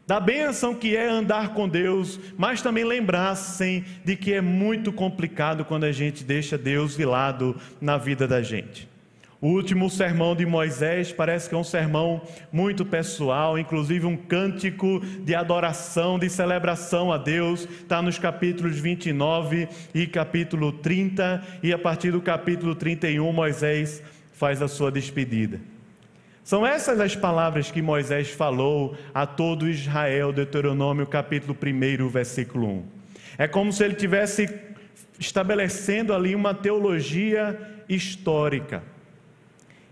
da 0.06 0.20
bênção 0.20 0.74
que 0.74 0.96
é 0.96 1.08
andar 1.08 1.54
com 1.54 1.68
Deus, 1.68 2.20
mas 2.38 2.62
também 2.62 2.86
lembrassem 2.86 3.84
de 4.06 4.16
que 4.16 4.34
é 4.34 4.40
muito 4.40 4.94
complicado 4.94 5.66
quando 5.66 5.84
a 5.84 5.92
gente 5.92 6.24
deixa 6.24 6.58
Deus 6.58 6.96
de 6.96 7.04
lado 7.04 7.56
na 7.82 7.98
vida 7.98 8.28
da 8.28 8.42
gente. 8.42 8.88
O 9.40 9.50
último 9.50 9.88
sermão 9.88 10.36
de 10.36 10.48
Moisés 10.48 11.12
parece 11.12 11.48
que 11.48 11.54
é 11.54 11.58
um 11.58 11.64
sermão 11.64 12.24
muito 12.52 12.84
pessoal, 12.84 13.60
inclusive 13.60 14.04
um 14.04 14.18
cântico 14.18 15.00
de 15.00 15.36
adoração, 15.36 16.18
de 16.18 16.28
celebração 16.28 17.12
a 17.12 17.20
Deus, 17.20 17.70
está 17.70 18.02
nos 18.02 18.18
capítulos 18.18 18.80
29 18.80 19.70
e 19.94 20.08
capítulo 20.08 20.72
30, 20.72 21.44
e 21.62 21.72
a 21.72 21.78
partir 21.78 22.10
do 22.10 22.20
capítulo 22.20 22.74
31, 22.74 23.32
Moisés 23.32 24.02
faz 24.34 24.60
a 24.60 24.68
sua 24.68 24.92
despedida. 24.92 25.62
São 26.44 26.66
essas 26.66 27.00
as 27.00 27.16
palavras 27.16 27.70
que 27.70 27.82
Moisés 27.82 28.32
falou 28.32 28.98
a 29.14 29.28
todo 29.28 29.70
Israel, 29.70 30.34
Deuteronômio 30.34 31.06
capítulo 31.06 31.56
1, 31.56 32.10
versículo 32.10 32.68
1. 32.68 32.84
É 33.38 33.48
como 33.48 33.72
se 33.72 33.84
ele 33.84 33.94
tivesse 33.94 34.50
estabelecendo 35.20 36.12
ali 36.12 36.34
uma 36.34 36.56
teologia 36.56 37.56
histórica 37.88 38.97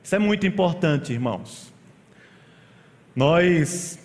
isso 0.06 0.14
é 0.14 0.20
muito 0.20 0.46
importante, 0.46 1.12
irmãos. 1.14 1.74
Nós 3.16 3.98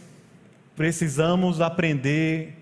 precisamos 0.75 1.61
aprender 1.61 2.55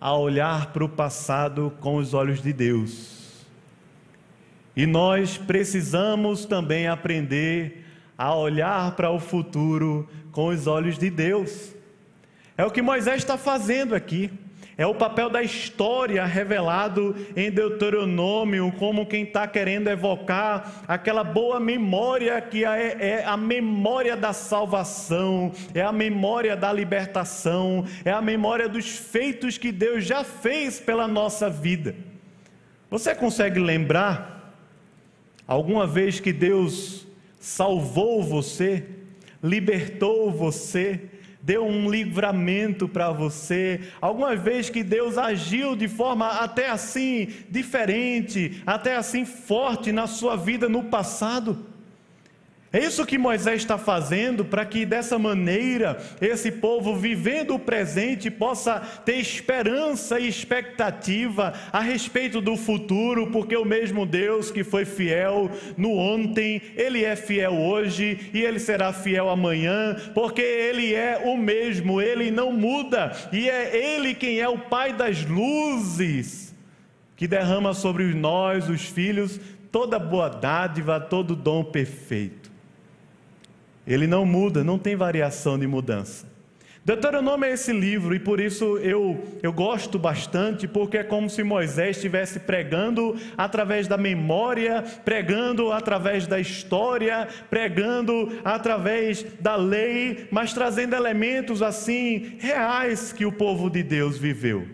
a 0.00 0.16
olhar 0.16 0.72
para 0.72 0.86
o 0.86 0.88
passado 0.88 1.70
com 1.80 1.96
os 1.96 2.14
olhos 2.14 2.40
de 2.40 2.50
Deus. 2.50 3.44
E 4.74 4.86
nós 4.86 5.36
precisamos 5.36 6.46
também 6.46 6.88
aprender 6.88 7.84
a 8.16 8.34
olhar 8.34 8.96
para 8.96 9.10
o 9.10 9.20
futuro 9.20 10.08
com 10.32 10.46
os 10.46 10.66
olhos 10.66 10.96
de 10.96 11.10
Deus. 11.10 11.74
É 12.56 12.64
o 12.64 12.70
que 12.70 12.80
Moisés 12.80 13.18
está 13.18 13.36
fazendo 13.36 13.94
aqui. 13.94 14.32
É 14.78 14.86
o 14.86 14.94
papel 14.94 15.28
da 15.28 15.42
história 15.42 16.24
revelado 16.24 17.16
em 17.34 17.50
Deuteronômio, 17.50 18.72
como 18.78 19.06
quem 19.06 19.24
está 19.24 19.44
querendo 19.44 19.88
evocar 19.88 20.84
aquela 20.86 21.24
boa 21.24 21.58
memória 21.58 22.40
que 22.40 22.64
é, 22.64 22.96
é, 23.00 23.24
a 23.24 23.36
memória 23.36 24.16
da 24.16 24.32
salvação, 24.32 25.50
é 25.74 25.82
a 25.82 25.90
memória 25.90 26.56
da 26.56 26.72
libertação, 26.72 27.84
é 28.04 28.12
a 28.12 28.22
memória 28.22 28.68
dos 28.68 28.86
feitos 28.86 29.58
que 29.58 29.72
Deus 29.72 30.04
já 30.04 30.22
fez 30.22 30.78
pela 30.78 31.08
nossa 31.08 31.50
vida. 31.50 31.96
Você 32.88 33.16
consegue 33.16 33.58
lembrar 33.58 34.54
alguma 35.44 35.88
vez 35.88 36.20
que 36.20 36.32
Deus 36.32 37.04
salvou 37.40 38.22
você, 38.22 38.84
libertou 39.42 40.30
você? 40.30 41.17
Deu 41.48 41.64
um 41.64 41.90
livramento 41.90 42.86
para 42.86 43.10
você, 43.10 43.80
alguma 44.02 44.36
vez 44.36 44.68
que 44.68 44.82
Deus 44.82 45.16
agiu 45.16 45.74
de 45.74 45.88
forma 45.88 46.28
até 46.28 46.68
assim 46.68 47.28
diferente, 47.48 48.62
até 48.66 48.96
assim 48.96 49.24
forte 49.24 49.90
na 49.90 50.06
sua 50.06 50.36
vida 50.36 50.68
no 50.68 50.84
passado. 50.84 51.56
É 52.70 52.84
isso 52.84 53.06
que 53.06 53.16
Moisés 53.16 53.62
está 53.62 53.78
fazendo 53.78 54.44
para 54.44 54.62
que 54.66 54.84
dessa 54.84 55.18
maneira 55.18 55.96
esse 56.20 56.52
povo, 56.52 56.94
vivendo 56.94 57.54
o 57.54 57.58
presente, 57.58 58.30
possa 58.30 58.78
ter 59.06 59.14
esperança 59.14 60.20
e 60.20 60.28
expectativa 60.28 61.54
a 61.72 61.80
respeito 61.80 62.42
do 62.42 62.58
futuro, 62.58 63.28
porque 63.28 63.56
o 63.56 63.64
mesmo 63.64 64.04
Deus 64.04 64.50
que 64.50 64.62
foi 64.62 64.84
fiel 64.84 65.50
no 65.78 65.92
ontem, 65.92 66.60
ele 66.76 67.04
é 67.04 67.16
fiel 67.16 67.54
hoje 67.54 68.30
e 68.34 68.42
ele 68.42 68.58
será 68.58 68.92
fiel 68.92 69.30
amanhã, 69.30 69.96
porque 70.12 70.42
ele 70.42 70.94
é 70.94 71.22
o 71.24 71.38
mesmo, 71.38 72.02
ele 72.02 72.30
não 72.30 72.52
muda 72.52 73.12
e 73.32 73.48
é 73.48 73.74
ele 73.74 74.12
quem 74.12 74.40
é 74.40 74.48
o 74.48 74.58
Pai 74.58 74.92
das 74.92 75.24
luzes, 75.24 76.54
que 77.16 77.26
derrama 77.26 77.72
sobre 77.72 78.04
nós, 78.12 78.68
os 78.68 78.84
filhos, 78.84 79.40
toda 79.72 79.98
boa 79.98 80.28
dádiva, 80.28 81.00
todo 81.00 81.34
dom 81.34 81.64
perfeito. 81.64 82.47
Ele 83.88 84.06
não 84.06 84.26
muda, 84.26 84.62
não 84.62 84.78
tem 84.78 84.94
variação 84.94 85.58
de 85.58 85.66
mudança. 85.66 86.28
Deuteronômio 86.84 87.46
é 87.46 87.52
esse 87.52 87.72
livro 87.72 88.14
e 88.14 88.18
por 88.18 88.40
isso 88.40 88.78
eu, 88.78 89.22
eu 89.42 89.52
gosto 89.52 89.98
bastante, 89.98 90.68
porque 90.68 90.98
é 90.98 91.04
como 91.04 91.28
se 91.28 91.42
Moisés 91.42 91.96
estivesse 91.96 92.40
pregando 92.40 93.16
através 93.36 93.86
da 93.86 93.96
memória, 93.96 94.82
pregando 95.04 95.72
através 95.72 96.26
da 96.26 96.38
história, 96.38 97.28
pregando 97.50 98.40
através 98.44 99.22
da 99.40 99.56
lei, 99.56 100.28
mas 100.30 100.52
trazendo 100.52 100.94
elementos 100.94 101.62
assim 101.62 102.36
reais 102.38 103.12
que 103.12 103.26
o 103.26 103.32
povo 103.32 103.68
de 103.68 103.82
Deus 103.82 104.16
viveu. 104.16 104.66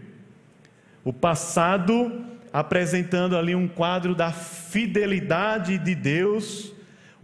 O 1.04 1.12
passado 1.12 2.24
apresentando 2.52 3.36
ali 3.36 3.54
um 3.56 3.66
quadro 3.66 4.14
da 4.14 4.30
fidelidade 4.30 5.78
de 5.78 5.94
Deus 5.96 6.73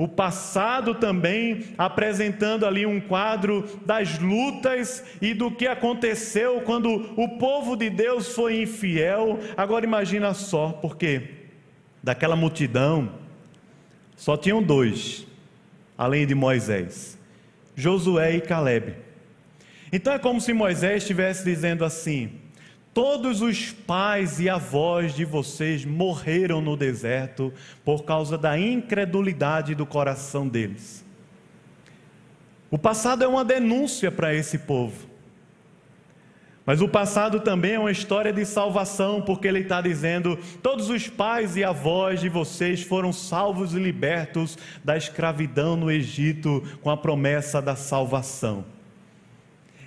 o 0.01 0.09
passado 0.09 0.95
também 0.95 1.63
apresentando 1.77 2.65
ali 2.65 2.87
um 2.87 2.99
quadro 2.99 3.69
das 3.85 4.19
lutas 4.19 5.05
e 5.21 5.35
do 5.35 5.51
que 5.51 5.67
aconteceu 5.67 6.63
quando 6.63 7.13
o 7.21 7.37
povo 7.37 7.77
de 7.77 7.91
Deus 7.91 8.35
foi 8.35 8.63
infiel. 8.63 9.39
Agora 9.59 9.85
imagina 9.85 10.33
só, 10.33 10.71
porque 10.71 11.29
daquela 12.03 12.35
multidão 12.35 13.13
só 14.17 14.39
tinham 14.39 14.63
dois, 14.63 15.27
além 15.99 16.27
de 16.27 16.35
Moisés: 16.35 17.19
Josué 17.77 18.37
e 18.37 18.41
Caleb. 18.41 18.95
Então 19.93 20.15
é 20.15 20.19
como 20.19 20.41
se 20.41 20.55
Moisés 20.55 21.03
estivesse 21.03 21.45
dizendo 21.45 21.85
assim: 21.85 22.41
Todos 22.93 23.41
os 23.41 23.71
pais 23.71 24.41
e 24.41 24.49
avós 24.49 25.15
de 25.15 25.25
vocês 25.25 25.85
morreram 25.85 26.61
no 26.61 26.77
deserto 26.77 27.53
por 27.85 28.05
causa 28.05 28.37
da 28.37 28.59
incredulidade 28.59 29.77
do 29.77 29.87
coração 29.87 30.49
deles. 30.49 31.05
O 32.69 32.77
passado 32.77 33.23
é 33.23 33.29
uma 33.29 33.45
denúncia 33.45 34.11
para 34.11 34.35
esse 34.35 34.59
povo. 34.59 35.09
Mas 36.67 36.81
o 36.81 36.89
passado 36.89 37.41
também 37.41 37.73
é 37.73 37.79
uma 37.79 37.91
história 37.91 38.33
de 38.33 38.45
salvação, 38.45 39.23
porque 39.23 39.49
ele 39.49 39.61
está 39.61 39.81
dizendo: 39.81 40.39
todos 40.63 40.91
os 40.91 41.09
pais 41.09 41.57
e 41.57 41.65
avós 41.65 42.21
de 42.21 42.29
vocês 42.29 42.83
foram 42.83 43.13
salvos 43.13 43.75
e 43.75 43.79
libertos 43.79 44.59
da 44.85 44.97
escravidão 44.97 45.77
no 45.77 45.91
Egito 45.91 46.63
com 46.83 46.91
a 46.91 46.97
promessa 46.97 47.63
da 47.63 47.75
salvação. 47.75 48.65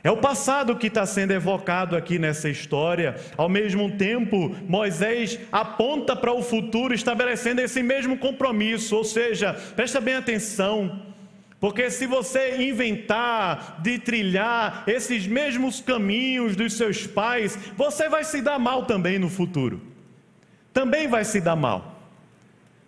É 0.04 0.12
o 0.12 0.18
passado 0.18 0.76
que 0.76 0.88
está 0.88 1.06
sendo 1.06 1.32
evocado 1.32 1.96
aqui 1.96 2.20
nessa 2.20 2.50
história. 2.50 3.16
Ao 3.38 3.48
mesmo 3.48 3.92
tempo, 3.92 4.54
Moisés 4.68 5.40
aponta 5.50 6.14
para 6.14 6.34
o 6.34 6.44
futuro, 6.44 6.94
estabelecendo 6.94 7.62
esse 7.62 7.82
mesmo 7.82 8.18
compromisso. 8.18 8.98
Ou 8.98 9.06
seja, 9.06 9.54
presta 9.76 10.02
bem 10.02 10.16
atenção, 10.16 11.02
porque 11.58 11.90
se 11.90 12.06
você 12.06 12.62
inventar 12.62 13.80
de 13.82 13.98
trilhar 13.98 14.84
esses 14.88 15.26
mesmos 15.26 15.80
caminhos 15.80 16.58
dos 16.58 16.74
seus 16.74 17.08
pais, 17.08 17.58
você 17.78 18.10
vai 18.10 18.26
se 18.26 18.42
dar 18.42 18.60
mal 18.60 18.86
também 18.86 19.18
no 19.18 19.30
futuro. 19.30 19.82
Também 20.74 21.08
vai 21.08 21.24
se 21.24 21.40
dar 21.40 21.56
mal. 21.56 21.93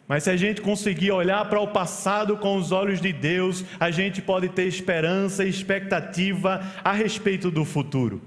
Mas 0.08 0.24
se 0.24 0.30
a 0.30 0.38
gente 0.38 0.62
conseguir 0.62 1.12
olhar 1.12 1.44
para 1.50 1.60
o 1.60 1.68
passado 1.68 2.38
com 2.38 2.58
os 2.58 2.72
olhos 2.72 3.02
de 3.02 3.12
Deus, 3.12 3.66
a 3.80 3.90
gente 3.90 4.22
pode 4.22 4.50
ter 4.50 4.66
esperança 4.66 5.44
e 5.44 5.50
expectativa 5.50 6.64
a 6.84 6.92
respeito 6.92 7.50
do 7.50 7.66
futuro. 7.66 8.22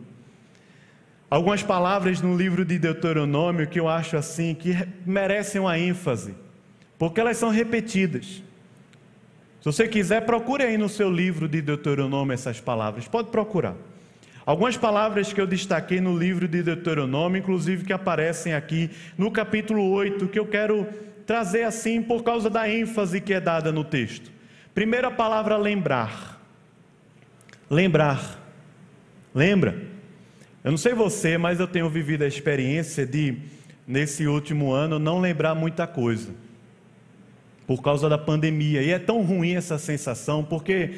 Algumas 1.30 1.62
palavras 1.62 2.20
no 2.20 2.36
livro 2.36 2.64
de 2.64 2.78
Deuteronômio 2.78 3.66
que 3.66 3.78
eu 3.78 3.86
acho 3.86 4.16
assim 4.16 4.54
que 4.54 4.74
merecem 5.06 5.60
uma 5.60 5.78
ênfase, 5.78 6.34
porque 6.98 7.20
elas 7.20 7.36
são 7.36 7.50
repetidas. 7.50 8.42
Se 9.60 9.64
você 9.64 9.86
quiser, 9.86 10.22
procure 10.22 10.64
aí 10.64 10.78
no 10.78 10.88
seu 10.88 11.10
livro 11.10 11.46
de 11.46 11.60
Deuteronômio 11.60 12.32
essas 12.32 12.60
palavras, 12.60 13.06
pode 13.06 13.28
procurar. 13.28 13.76
Algumas 14.46 14.78
palavras 14.78 15.30
que 15.30 15.40
eu 15.40 15.46
destaquei 15.46 16.00
no 16.00 16.16
livro 16.16 16.48
de 16.48 16.62
Deuteronômio, 16.62 17.38
inclusive 17.38 17.84
que 17.84 17.92
aparecem 17.92 18.54
aqui 18.54 18.90
no 19.18 19.30
capítulo 19.30 19.90
8, 19.90 20.26
que 20.28 20.38
eu 20.38 20.46
quero 20.46 20.88
trazer 21.28 21.64
assim 21.64 22.00
por 22.00 22.22
causa 22.22 22.48
da 22.48 22.66
ênfase 22.66 23.20
que 23.20 23.34
é 23.34 23.40
dada 23.40 23.70
no 23.70 23.84
texto. 23.84 24.32
Primeira 24.74 25.10
palavra, 25.10 25.58
lembrar. 25.58 26.40
Lembrar. 27.68 28.42
Lembra? 29.34 29.78
Eu 30.64 30.70
não 30.70 30.78
sei 30.78 30.94
você, 30.94 31.36
mas 31.36 31.60
eu 31.60 31.66
tenho 31.66 31.90
vivido 31.90 32.22
a 32.22 32.26
experiência 32.26 33.04
de, 33.04 33.36
nesse 33.86 34.26
último 34.26 34.72
ano, 34.72 34.98
não 34.98 35.20
lembrar 35.20 35.54
muita 35.54 35.86
coisa. 35.86 36.30
Por 37.66 37.82
causa 37.82 38.08
da 38.08 38.16
pandemia. 38.16 38.82
E 38.82 38.88
é 38.88 38.98
tão 38.98 39.20
ruim 39.20 39.54
essa 39.54 39.76
sensação, 39.76 40.42
porque 40.42 40.94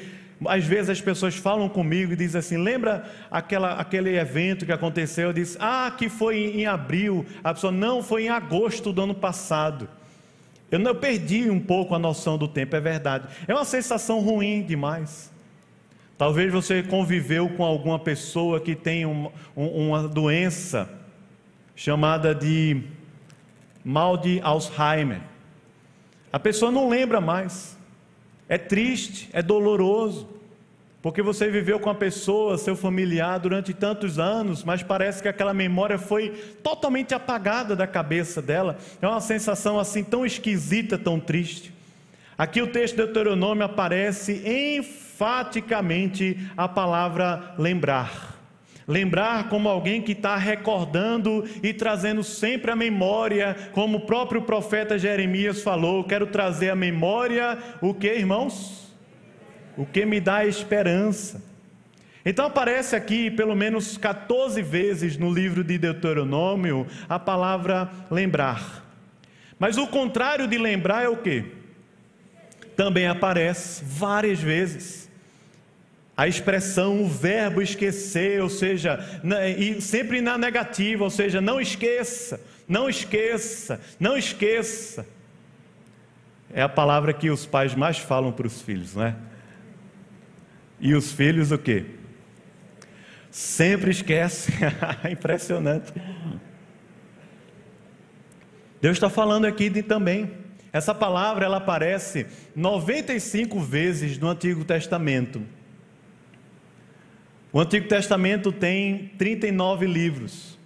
às 0.46 0.64
vezes 0.64 0.90
as 0.90 1.00
pessoas 1.00 1.34
falam 1.34 1.68
comigo 1.68 2.12
e 2.12 2.16
dizem 2.16 2.38
assim: 2.38 2.56
lembra 2.56 3.04
aquela, 3.32 3.72
aquele 3.72 4.16
evento 4.16 4.64
que 4.64 4.70
aconteceu? 4.70 5.30
Eu 5.30 5.32
disse: 5.32 5.58
ah, 5.58 5.92
que 5.98 6.08
foi 6.08 6.38
em 6.38 6.66
abril. 6.66 7.26
A 7.42 7.52
pessoa, 7.52 7.72
não, 7.72 8.00
foi 8.00 8.26
em 8.26 8.28
agosto 8.28 8.92
do 8.92 9.02
ano 9.02 9.14
passado. 9.16 9.88
Eu, 10.70 10.78
não, 10.78 10.94
perdi 10.94 11.50
um 11.50 11.58
pouco 11.58 11.94
a 11.94 11.98
noção 11.98 12.38
do 12.38 12.46
tempo, 12.46 12.76
é 12.76 12.80
verdade. 12.80 13.28
É 13.48 13.54
uma 13.54 13.64
sensação 13.64 14.20
ruim 14.20 14.62
demais. 14.62 15.32
Talvez 16.16 16.52
você 16.52 16.82
conviveu 16.82 17.48
com 17.48 17.64
alguma 17.64 17.98
pessoa 17.98 18.60
que 18.60 18.74
tem 18.74 19.06
um, 19.06 19.30
um, 19.56 19.88
uma 19.88 20.06
doença 20.06 20.88
chamada 21.74 22.34
de 22.34 22.82
mal 23.84 24.16
de 24.16 24.40
Alzheimer. 24.42 25.22
A 26.32 26.38
pessoa 26.38 26.70
não 26.70 26.88
lembra 26.88 27.20
mais. 27.20 27.76
É 28.48 28.58
triste, 28.58 29.28
é 29.32 29.42
doloroso. 29.42 30.28
Porque 31.02 31.22
você 31.22 31.48
viveu 31.48 31.80
com 31.80 31.88
a 31.88 31.94
pessoa, 31.94 32.58
seu 32.58 32.76
familiar, 32.76 33.38
durante 33.38 33.72
tantos 33.72 34.18
anos, 34.18 34.62
mas 34.62 34.82
parece 34.82 35.22
que 35.22 35.28
aquela 35.28 35.54
memória 35.54 35.96
foi 35.96 36.28
totalmente 36.62 37.14
apagada 37.14 37.74
da 37.74 37.86
cabeça 37.86 38.42
dela. 38.42 38.76
É 39.00 39.08
uma 39.08 39.20
sensação 39.20 39.78
assim 39.78 40.04
tão 40.04 40.26
esquisita, 40.26 40.98
tão 40.98 41.18
triste. 41.18 41.72
Aqui 42.36 42.60
o 42.60 42.66
texto 42.66 42.96
de 42.96 43.04
Deuteronômio 43.04 43.64
aparece 43.64 44.42
enfaticamente 44.46 46.38
a 46.54 46.68
palavra 46.68 47.54
lembrar. 47.58 48.38
Lembrar 48.86 49.48
como 49.48 49.68
alguém 49.68 50.02
que 50.02 50.12
está 50.12 50.36
recordando 50.36 51.44
e 51.62 51.72
trazendo 51.72 52.22
sempre 52.24 52.70
a 52.72 52.76
memória, 52.76 53.56
como 53.72 53.98
o 53.98 54.06
próprio 54.06 54.42
profeta 54.42 54.98
Jeremias 54.98 55.62
falou: 55.62 56.04
quero 56.04 56.26
trazer 56.26 56.70
a 56.70 56.74
memória, 56.74 57.56
o 57.80 57.94
que, 57.94 58.12
irmãos? 58.12 58.89
O 59.80 59.86
que 59.86 60.04
me 60.04 60.20
dá 60.20 60.44
esperança. 60.44 61.42
Então 62.22 62.44
aparece 62.44 62.94
aqui 62.94 63.30
pelo 63.30 63.56
menos 63.56 63.96
14 63.96 64.60
vezes 64.60 65.16
no 65.16 65.32
livro 65.32 65.64
de 65.64 65.78
Deuteronômio 65.78 66.86
a 67.08 67.18
palavra 67.18 67.90
lembrar. 68.10 68.84
Mas 69.58 69.78
o 69.78 69.86
contrário 69.86 70.46
de 70.46 70.58
lembrar 70.58 71.04
é 71.04 71.08
o 71.08 71.16
que? 71.16 71.46
Também 72.76 73.06
aparece 73.06 73.82
várias 73.82 74.38
vezes. 74.38 75.08
A 76.14 76.28
expressão, 76.28 77.02
o 77.02 77.08
verbo 77.08 77.62
esquecer, 77.62 78.42
ou 78.42 78.50
seja, 78.50 79.00
e 79.56 79.80
sempre 79.80 80.20
na 80.20 80.36
negativa, 80.36 81.04
ou 81.04 81.10
seja, 81.10 81.40
não 81.40 81.58
esqueça, 81.58 82.38
não 82.68 82.86
esqueça, 82.86 83.80
não 83.98 84.14
esqueça. 84.14 85.06
É 86.52 86.60
a 86.60 86.68
palavra 86.68 87.14
que 87.14 87.30
os 87.30 87.46
pais 87.46 87.74
mais 87.74 87.96
falam 87.96 88.30
para 88.30 88.46
os 88.46 88.60
filhos, 88.60 88.94
não 88.94 89.04
é? 89.04 89.16
E 90.80 90.94
os 90.94 91.12
filhos 91.12 91.52
o 91.52 91.58
quê? 91.58 91.84
Sempre 93.30 93.90
esquecem. 93.90 94.54
Impressionante. 95.10 95.92
Deus 98.80 98.96
está 98.96 99.10
falando 99.10 99.44
aqui 99.44 99.68
de 99.68 99.82
também. 99.82 100.30
Essa 100.72 100.94
palavra 100.94 101.44
ela 101.44 101.58
aparece 101.58 102.26
95 102.54 103.60
vezes 103.60 104.18
no 104.18 104.28
Antigo 104.28 104.64
Testamento. 104.64 105.42
O 107.52 107.60
Antigo 107.60 107.88
Testamento 107.88 108.52
tem 108.52 109.10
39 109.18 109.86
livros. 109.86 110.58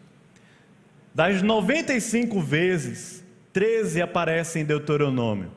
Das 1.14 1.42
95 1.42 2.40
vezes, 2.40 3.24
13 3.52 4.02
aparecem 4.02 4.62
em 4.62 4.64
Deuteronômio. 4.64 5.50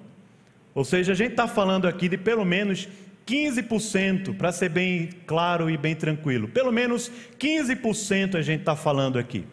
Ou 0.73 0.85
seja, 0.85 1.11
a 1.11 1.15
gente 1.15 1.31
está 1.31 1.47
falando 1.47 1.87
aqui 1.87 2.07
de 2.07 2.17
pelo 2.17 2.45
menos 2.45 2.87
15%, 3.27 4.37
para 4.37 4.53
ser 4.53 4.69
bem 4.69 5.09
claro 5.27 5.69
e 5.69 5.75
bem 5.75 5.93
tranquilo, 5.93 6.47
pelo 6.47 6.71
menos 6.71 7.11
15% 7.37 8.35
a 8.35 8.41
gente 8.41 8.61
está 8.61 8.75
falando 8.75 9.19
aqui. 9.19 9.45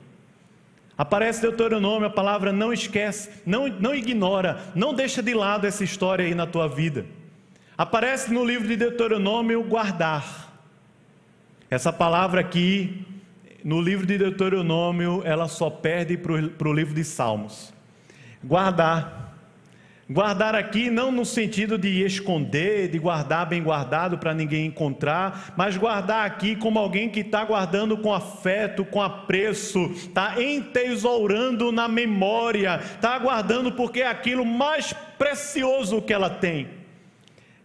Aparece 0.97 1.43
Deuteronômio, 1.43 2.07
a 2.07 2.11
palavra 2.11 2.53
não 2.53 2.73
esquece, 2.73 3.29
não, 3.45 3.67
não 3.67 3.93
ignora, 3.93 4.61
não 4.77 4.95
deixa 4.95 5.21
de 5.21 5.35
lado 5.35 5.67
essa 5.67 5.83
história 5.83 6.25
aí 6.25 6.37
na 6.37 6.47
tua 6.47 6.69
vida. 6.69 7.05
Aparece 7.77 8.33
no 8.33 8.45
livro 8.45 8.69
de 8.69 8.77
Deuteronômio 8.77 9.65
guardar. 9.65 10.53
Essa 11.69 11.93
palavra 11.93 12.41
aqui, 12.41 13.05
no 13.65 13.81
livro 13.81 14.07
de 14.07 14.17
Deuteronômio, 14.17 15.21
ela 15.25 15.49
só 15.49 15.69
perde 15.69 16.17
para 16.17 16.69
o 16.69 16.73
livro 16.73 16.95
de 16.95 17.03
Salmos. 17.03 17.75
Guardar. 18.45 19.24
Guardar 20.09 20.55
aqui 20.55 20.91
não 20.91 21.11
no 21.11 21.25
sentido 21.25 21.79
de 21.79 22.05
esconder, 22.05 22.89
de 22.89 22.99
guardar 22.99 23.47
bem 23.47 23.63
guardado 23.63 24.19
para 24.19 24.35
ninguém 24.35 24.67
encontrar, 24.67 25.55
mas 25.57 25.79
guardar 25.79 26.27
aqui 26.27 26.55
como 26.55 26.79
alguém 26.79 27.09
que 27.09 27.21
está 27.21 27.43
guardando 27.43 27.97
com 27.97 28.13
afeto, 28.13 28.85
com 28.85 29.01
apreço, 29.01 29.91
está 29.93 30.43
entesourando 30.43 31.73
na 31.73 31.89
memória, 31.89 32.81
está 32.83 33.19
guardando 33.19 33.73
porque 33.73 34.03
é 34.03 34.07
aquilo 34.07 34.45
mais 34.45 34.93
precioso 35.19 36.03
que 36.03 36.13
ela 36.13 36.29
tem. 36.29 36.84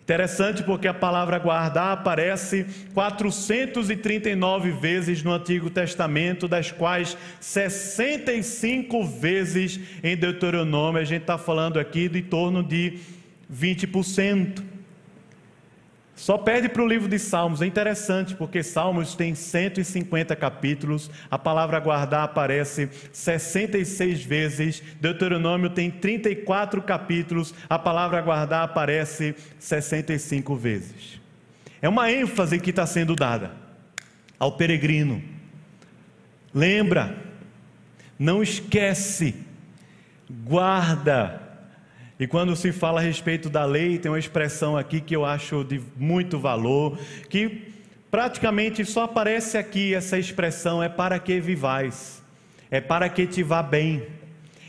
Interessante 0.09 0.63
porque 0.63 0.87
a 0.87 0.93
palavra 0.93 1.37
guardar 1.37 1.93
aparece 1.93 2.65
439 2.95 4.71
vezes 4.71 5.21
no 5.21 5.31
Antigo 5.31 5.69
Testamento, 5.69 6.47
das 6.47 6.71
quais 6.71 7.15
65 7.39 9.05
vezes 9.05 9.79
em 10.03 10.17
Deuteronômio. 10.17 10.99
A 10.99 11.05
gente 11.05 11.21
está 11.21 11.37
falando 11.37 11.77
aqui 11.77 12.09
de 12.09 12.23
torno 12.23 12.63
de 12.63 12.97
20%. 13.53 14.78
Só 16.19 16.37
perde 16.37 16.67
para 16.67 16.83
o 16.83 16.87
livro 16.87 17.07
de 17.07 17.17
Salmos. 17.17 17.61
É 17.61 17.65
interessante, 17.65 18.35
porque 18.35 18.61
Salmos 18.61 19.15
tem 19.15 19.33
150 19.33 20.35
capítulos, 20.35 21.09
a 21.31 21.39
palavra 21.39 21.79
guardar 21.79 22.25
aparece 22.25 22.89
66 23.13 24.21
vezes, 24.25 24.83
Deuteronômio 24.99 25.69
tem 25.69 25.89
34 25.89 26.81
capítulos, 26.81 27.55
a 27.69 27.79
palavra 27.79 28.21
guardar 28.21 28.65
aparece 28.65 29.33
65 29.57 30.57
vezes. 30.57 31.21
É 31.81 31.87
uma 31.87 32.11
ênfase 32.11 32.59
que 32.59 32.71
está 32.71 32.85
sendo 32.85 33.15
dada 33.15 33.53
ao 34.37 34.51
peregrino. 34.51 35.23
Lembra, 36.53 37.15
não 38.19 38.43
esquece, 38.43 39.35
guarda 40.29 41.48
e 42.19 42.27
quando 42.27 42.53
se 42.53 42.73
fala 42.73 42.99
a 42.99 43.03
respeito 43.03 43.49
da 43.49 43.63
lei, 43.63 43.97
tem 43.97 44.11
uma 44.11 44.19
expressão 44.19 44.75
aqui 44.75 44.99
que 44.99 45.15
eu 45.15 45.23
acho 45.23 45.63
de 45.63 45.81
muito 45.95 46.37
valor, 46.37 46.99
que 47.29 47.71
praticamente 48.11 48.83
só 48.83 49.03
aparece 49.03 49.57
aqui 49.57 49.93
essa 49.93 50.17
expressão: 50.17 50.83
é 50.83 50.89
para 50.89 51.17
que 51.17 51.39
vivais, 51.39 52.21
é 52.69 52.81
para 52.81 53.07
que 53.07 53.25
te 53.25 53.41
vá 53.41 53.63
bem. 53.63 54.05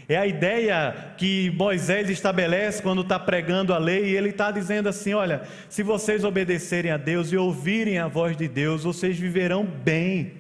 É 0.09 0.17
a 0.17 0.29
ideia 0.29 1.15
que 1.17 1.51
Moisés 1.57 2.09
estabelece 2.09 2.81
quando 2.83 3.03
está 3.03 3.19
pregando 3.19 3.75
a 3.75 3.79
lei, 3.79 4.11
e 4.11 4.17
ele 4.17 4.29
está 4.29 4.53
dizendo 4.53 4.89
assim: 4.89 5.13
olha, 5.13 5.43
se 5.69 5.83
vocês 5.83 6.23
obedecerem 6.23 6.93
a 6.93 6.97
Deus 6.97 7.33
e 7.33 7.37
ouvirem 7.37 7.99
a 7.99 8.07
voz 8.07 8.37
de 8.37 8.47
Deus, 8.47 8.85
vocês 8.85 9.19
viverão 9.19 9.65
bem, 9.65 10.35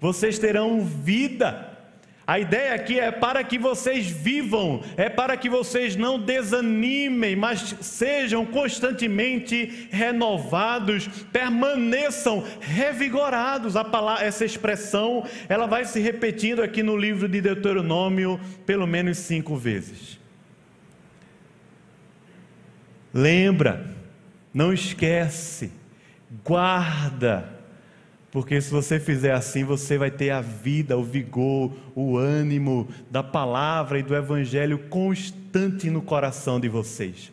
vocês 0.00 0.38
terão 0.38 0.80
vida. 0.80 1.75
A 2.26 2.40
ideia 2.40 2.74
aqui 2.74 2.98
é 2.98 3.12
para 3.12 3.44
que 3.44 3.56
vocês 3.56 4.08
vivam, 4.08 4.82
é 4.96 5.08
para 5.08 5.36
que 5.36 5.48
vocês 5.48 5.94
não 5.94 6.18
desanimem, 6.18 7.36
mas 7.36 7.76
sejam 7.80 8.44
constantemente 8.44 9.88
renovados, 9.92 11.06
permaneçam 11.32 12.42
revigorados. 12.60 13.76
A 13.76 13.84
palavra, 13.84 14.24
essa 14.24 14.44
expressão, 14.44 15.24
ela 15.48 15.66
vai 15.66 15.84
se 15.84 16.00
repetindo 16.00 16.62
aqui 16.62 16.82
no 16.82 16.96
livro 16.96 17.28
de 17.28 17.40
Deuteronômio 17.40 18.40
pelo 18.64 18.88
menos 18.88 19.18
cinco 19.18 19.54
vezes. 19.54 20.18
Lembra, 23.14 23.88
não 24.52 24.72
esquece, 24.72 25.70
guarda 26.44 27.55
porque 28.36 28.60
se 28.60 28.70
você 28.70 29.00
fizer 29.00 29.32
assim, 29.32 29.64
você 29.64 29.96
vai 29.96 30.10
ter 30.10 30.28
a 30.28 30.42
vida, 30.42 30.94
o 30.94 31.02
vigor, 31.02 31.74
o 31.94 32.18
ânimo 32.18 32.86
da 33.10 33.22
palavra 33.22 33.98
e 33.98 34.02
do 34.02 34.14
evangelho 34.14 34.78
constante 34.90 35.88
no 35.88 36.02
coração 36.02 36.60
de 36.60 36.68
vocês. 36.68 37.32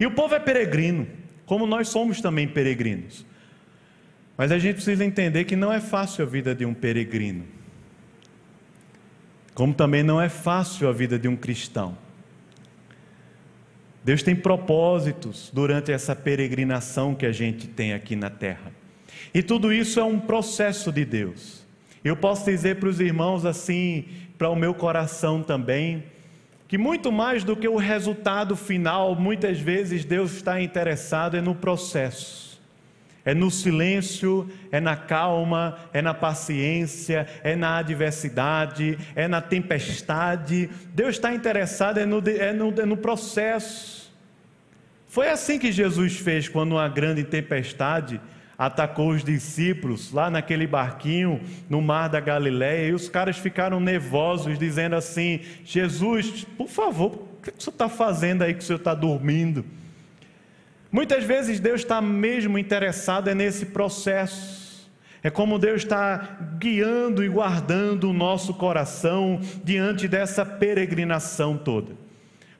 E 0.00 0.06
o 0.06 0.10
povo 0.10 0.34
é 0.34 0.38
peregrino, 0.38 1.06
como 1.44 1.66
nós 1.66 1.90
somos 1.90 2.22
também 2.22 2.48
peregrinos. 2.48 3.26
Mas 4.38 4.50
a 4.50 4.58
gente 4.58 4.76
precisa 4.76 5.04
entender 5.04 5.44
que 5.44 5.54
não 5.54 5.70
é 5.70 5.82
fácil 5.82 6.24
a 6.24 6.26
vida 6.26 6.54
de 6.54 6.64
um 6.64 6.72
peregrino. 6.72 7.44
Como 9.52 9.74
também 9.74 10.02
não 10.02 10.18
é 10.18 10.30
fácil 10.30 10.88
a 10.88 10.92
vida 10.92 11.18
de 11.18 11.28
um 11.28 11.36
cristão. 11.36 11.94
Deus 14.02 14.22
tem 14.22 14.34
propósitos 14.34 15.50
durante 15.52 15.92
essa 15.92 16.16
peregrinação 16.16 17.14
que 17.14 17.26
a 17.26 17.32
gente 17.32 17.68
tem 17.68 17.92
aqui 17.92 18.16
na 18.16 18.30
terra. 18.30 18.77
E 19.32 19.42
tudo 19.42 19.72
isso 19.72 20.00
é 20.00 20.04
um 20.04 20.18
processo 20.18 20.90
de 20.90 21.04
Deus. 21.04 21.66
Eu 22.04 22.16
posso 22.16 22.44
dizer 22.44 22.76
para 22.76 22.88
os 22.88 23.00
irmãos 23.00 23.44
assim, 23.44 24.06
para 24.36 24.48
o 24.48 24.56
meu 24.56 24.72
coração 24.72 25.42
também, 25.42 26.04
que 26.68 26.78
muito 26.78 27.10
mais 27.10 27.44
do 27.44 27.56
que 27.56 27.66
o 27.66 27.76
resultado 27.76 28.54
final, 28.54 29.14
muitas 29.14 29.58
vezes 29.58 30.04
Deus 30.04 30.32
está 30.32 30.60
interessado 30.60 31.36
é 31.36 31.40
no 31.40 31.54
processo. 31.54 32.48
É 33.24 33.34
no 33.34 33.50
silêncio, 33.50 34.48
é 34.72 34.80
na 34.80 34.96
calma, 34.96 35.76
é 35.92 36.00
na 36.00 36.14
paciência, 36.14 37.26
é 37.42 37.54
na 37.54 37.76
adversidade, 37.76 38.98
é 39.14 39.28
na 39.28 39.40
tempestade. 39.40 40.70
Deus 40.94 41.16
está 41.16 41.34
interessado 41.34 41.98
é 41.98 42.06
no, 42.06 42.22
é 42.26 42.52
no, 42.52 42.80
é 42.80 42.86
no 42.86 42.96
processo. 42.96 44.10
Foi 45.08 45.28
assim 45.28 45.58
que 45.58 45.72
Jesus 45.72 46.16
fez 46.16 46.48
quando 46.48 46.72
uma 46.72 46.88
grande 46.88 47.24
tempestade 47.24 48.20
atacou 48.58 49.10
os 49.10 49.22
discípulos 49.22 50.12
lá 50.12 50.28
naquele 50.28 50.66
barquinho 50.66 51.40
no 51.70 51.80
mar 51.80 52.08
da 52.08 52.18
Galiléia 52.18 52.88
e 52.88 52.92
os 52.92 53.08
caras 53.08 53.38
ficaram 53.38 53.78
nervosos, 53.78 54.58
dizendo 54.58 54.96
assim: 54.96 55.40
Jesus, 55.64 56.44
por 56.56 56.68
favor, 56.68 57.14
o 57.14 57.40
que 57.40 57.52
você 57.56 57.70
está 57.70 57.88
fazendo 57.88 58.42
aí 58.42 58.52
que 58.52 58.60
o 58.60 58.62
senhor 58.66 58.78
está 58.78 58.94
dormindo? 58.94 59.64
Muitas 60.90 61.22
vezes 61.22 61.60
Deus 61.60 61.82
está 61.82 62.00
mesmo 62.00 62.58
interessado 62.58 63.28
é 63.28 63.34
nesse 63.34 63.66
processo. 63.66 64.66
É 65.22 65.30
como 65.30 65.58
Deus 65.58 65.82
está 65.82 66.38
guiando 66.58 67.24
e 67.24 67.28
guardando 67.28 68.08
o 68.08 68.12
nosso 68.12 68.54
coração 68.54 69.40
diante 69.62 70.08
dessa 70.08 70.46
peregrinação 70.46 71.56
toda. 71.58 72.07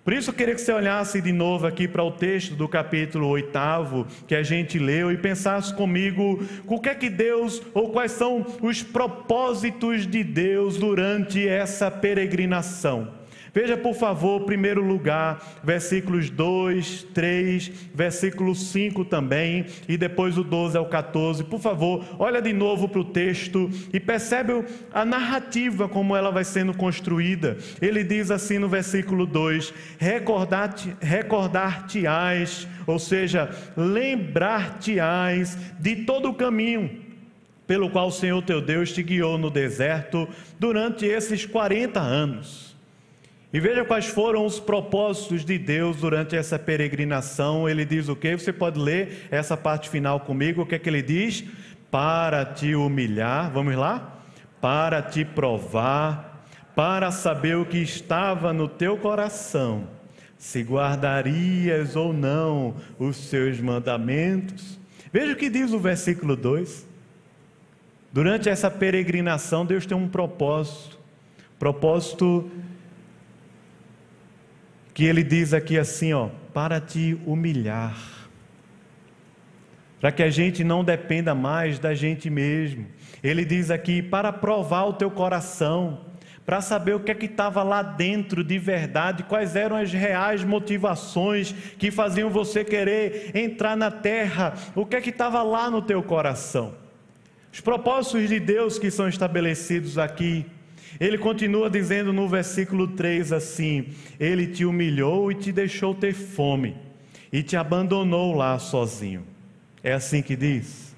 Por 0.08 0.14
isso 0.14 0.30
eu 0.30 0.34
queria 0.34 0.54
que 0.54 0.60
você 0.62 0.72
olhasse 0.72 1.20
de 1.20 1.32
novo 1.32 1.66
aqui 1.66 1.86
para 1.86 2.02
o 2.02 2.10
texto 2.10 2.54
do 2.54 2.66
capítulo 2.66 3.28
8 3.28 4.06
que 4.26 4.34
a 4.34 4.42
gente 4.42 4.78
leu 4.78 5.12
e 5.12 5.18
pensasse 5.18 5.74
comigo 5.74 6.42
o 6.66 6.80
que 6.80 6.88
é 6.88 6.94
que 6.94 7.10
Deus 7.10 7.60
ou 7.74 7.90
quais 7.90 8.12
são 8.12 8.46
os 8.62 8.82
propósitos 8.82 10.06
de 10.06 10.24
Deus 10.24 10.78
durante 10.78 11.46
essa 11.46 11.90
peregrinação. 11.90 13.17
Veja, 13.52 13.76
por 13.76 13.94
favor, 13.94 14.42
primeiro 14.42 14.82
lugar, 14.82 15.60
versículos 15.62 16.30
2, 16.30 17.08
3, 17.14 17.72
versículo 17.94 18.54
5 18.54 19.04
também, 19.04 19.66
e 19.88 19.96
depois 19.96 20.36
o 20.36 20.44
12 20.44 20.76
ao 20.76 20.86
14. 20.86 21.44
Por 21.44 21.60
favor, 21.60 22.04
olha 22.18 22.40
de 22.42 22.52
novo 22.52 22.88
para 22.88 23.00
o 23.00 23.04
texto 23.04 23.70
e 23.92 23.98
percebe 23.98 24.64
a 24.92 25.04
narrativa 25.04 25.88
como 25.88 26.16
ela 26.16 26.30
vai 26.30 26.44
sendo 26.44 26.74
construída. 26.74 27.56
Ele 27.80 28.04
diz 28.04 28.30
assim 28.30 28.58
no 28.58 28.68
versículo 28.68 29.26
2: 29.26 29.72
Recordar-te-ás, 29.98 30.98
recordar 31.00 31.88
ou 32.86 32.98
seja, 32.98 33.50
lembrar-te-ás 33.76 35.58
de 35.78 35.96
todo 36.04 36.30
o 36.30 36.34
caminho 36.34 37.08
pelo 37.66 37.90
qual 37.90 38.08
o 38.08 38.12
Senhor 38.12 38.42
teu 38.42 38.62
Deus 38.62 38.92
te 38.92 39.02
guiou 39.02 39.36
no 39.36 39.50
deserto 39.50 40.26
durante 40.58 41.04
esses 41.04 41.44
40 41.44 42.00
anos 42.00 42.67
e 43.50 43.58
veja 43.60 43.84
quais 43.84 44.06
foram 44.06 44.44
os 44.44 44.60
propósitos 44.60 45.42
de 45.42 45.56
Deus 45.56 45.96
durante 45.96 46.36
essa 46.36 46.58
peregrinação. 46.58 47.66
Ele 47.66 47.84
diz 47.84 48.08
o 48.08 48.14
que? 48.14 48.36
Você 48.36 48.52
pode 48.52 48.78
ler 48.78 49.26
essa 49.30 49.56
parte 49.56 49.88
final 49.88 50.20
comigo. 50.20 50.62
O 50.62 50.66
que 50.66 50.74
é 50.74 50.78
que 50.78 50.88
ele 50.88 51.00
diz? 51.00 51.44
Para 51.90 52.44
te 52.44 52.74
humilhar, 52.74 53.50
vamos 53.50 53.74
lá? 53.74 54.20
Para 54.60 55.00
te 55.00 55.24
provar, 55.24 56.46
para 56.76 57.10
saber 57.10 57.56
o 57.56 57.64
que 57.64 57.78
estava 57.78 58.52
no 58.52 58.68
teu 58.68 58.98
coração, 58.98 59.88
se 60.36 60.60
guardarias 60.62 61.96
ou 61.96 62.12
não 62.12 62.76
os 62.98 63.16
seus 63.16 63.58
mandamentos. 63.60 64.78
Veja 65.10 65.32
o 65.32 65.36
que 65.36 65.48
diz 65.48 65.72
o 65.72 65.78
versículo 65.78 66.36
2. 66.36 66.86
Durante 68.12 68.50
essa 68.50 68.70
peregrinação, 68.70 69.64
Deus 69.64 69.86
tem 69.86 69.96
um 69.96 70.08
propósito. 70.08 70.98
Propósito 71.58 72.50
que 74.98 75.04
ele 75.04 75.22
diz 75.22 75.54
aqui 75.54 75.78
assim, 75.78 76.12
ó, 76.12 76.28
para 76.52 76.80
te 76.80 77.16
humilhar, 77.24 77.96
para 80.00 80.10
que 80.10 80.24
a 80.24 80.28
gente 80.28 80.64
não 80.64 80.82
dependa 80.82 81.36
mais 81.36 81.78
da 81.78 81.94
gente 81.94 82.28
mesmo. 82.28 82.84
Ele 83.22 83.44
diz 83.44 83.70
aqui 83.70 84.02
para 84.02 84.32
provar 84.32 84.86
o 84.86 84.92
teu 84.92 85.08
coração, 85.08 86.00
para 86.44 86.60
saber 86.60 86.96
o 86.96 87.00
que 87.00 87.12
é 87.12 87.14
que 87.14 87.26
estava 87.26 87.62
lá 87.62 87.80
dentro 87.80 88.42
de 88.42 88.58
verdade, 88.58 89.22
quais 89.22 89.54
eram 89.54 89.76
as 89.76 89.92
reais 89.92 90.42
motivações 90.42 91.52
que 91.78 91.92
faziam 91.92 92.28
você 92.28 92.64
querer 92.64 93.30
entrar 93.36 93.76
na 93.76 93.92
terra, 93.92 94.54
o 94.74 94.84
que 94.84 94.96
é 94.96 95.00
que 95.00 95.10
estava 95.10 95.44
lá 95.44 95.70
no 95.70 95.80
teu 95.80 96.02
coração. 96.02 96.74
Os 97.52 97.60
propósitos 97.60 98.28
de 98.28 98.40
Deus 98.40 98.80
que 98.80 98.90
são 98.90 99.08
estabelecidos 99.08 99.96
aqui 99.96 100.44
ele 100.98 101.18
continua 101.18 101.68
dizendo 101.68 102.12
no 102.12 102.28
versículo 102.28 102.88
3 102.88 103.32
assim: 103.32 103.88
Ele 104.18 104.46
te 104.46 104.64
humilhou 104.64 105.30
e 105.30 105.34
te 105.34 105.52
deixou 105.52 105.94
ter 105.94 106.14
fome, 106.14 106.76
e 107.32 107.42
te 107.42 107.56
abandonou 107.56 108.34
lá 108.34 108.58
sozinho. 108.58 109.24
É 109.82 109.92
assim 109.92 110.22
que 110.22 110.34
diz? 110.34 110.96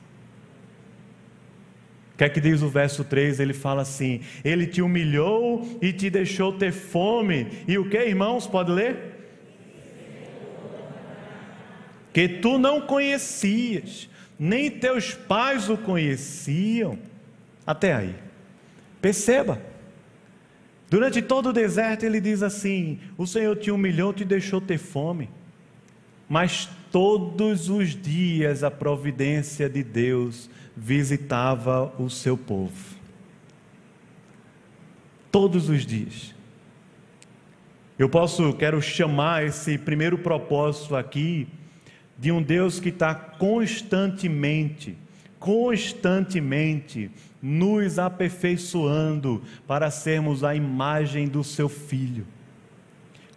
O 2.14 2.16
que 2.18 2.24
é 2.24 2.29
que 2.29 2.40
diz 2.40 2.62
o 2.62 2.68
verso 2.68 3.05
3? 3.05 3.40
Ele 3.40 3.53
fala 3.53 3.83
assim: 3.83 4.20
Ele 4.44 4.66
te 4.66 4.81
humilhou 4.81 5.79
e 5.81 5.92
te 5.92 6.09
deixou 6.09 6.53
ter 6.53 6.72
fome. 6.72 7.46
E 7.66 7.79
o 7.79 7.88
que, 7.88 7.98
irmãos? 7.98 8.46
Pode 8.46 8.70
ler? 8.70 9.11
Que 12.12 12.29
tu 12.29 12.59
não 12.59 12.81
conhecias, 12.81 14.09
nem 14.38 14.70
teus 14.70 15.14
pais 15.14 15.68
o 15.68 15.76
conheciam. 15.76 16.98
Até 17.66 17.94
aí. 17.94 18.14
Perceba. 19.00 19.70
Durante 20.90 21.22
todo 21.22 21.50
o 21.50 21.53
deserto, 21.53 22.05
ele 22.05 22.20
diz 22.20 22.42
assim: 22.42 22.98
O 23.16 23.24
Senhor 23.24 23.57
te 23.57 23.70
humilhou, 23.70 24.12
te 24.12 24.24
deixou 24.24 24.61
ter 24.61 24.76
fome. 24.76 25.31
Mas 26.29 26.68
todos 26.90 27.68
os 27.68 27.90
dias 27.90 28.64
a 28.64 28.70
providência 28.70 29.70
de 29.70 29.85
Deus 29.85 30.50
visitava 30.76 31.94
o 31.96 32.11
seu 32.11 32.37
povo. 32.37 32.96
Todos 35.31 35.68
os 35.68 35.87
dias. 35.87 36.35
Eu 37.96 38.09
posso, 38.09 38.53
quero 38.55 38.83
chamar 38.83 39.44
esse 39.44 39.79
primeiro 39.79 40.18
propósito 40.18 40.96
aqui 40.96 41.46
de 42.18 42.33
um 42.33 42.42
Deus 42.42 42.81
que 42.81 42.88
está 42.88 43.14
constantemente, 43.14 44.96
constantemente 45.38 47.11
nos 47.42 47.98
aperfeiçoando 47.98 49.42
para 49.66 49.90
sermos 49.90 50.44
a 50.44 50.55
imagem 50.55 51.26
do 51.26 51.42
seu 51.42 51.68
filho. 51.68 52.26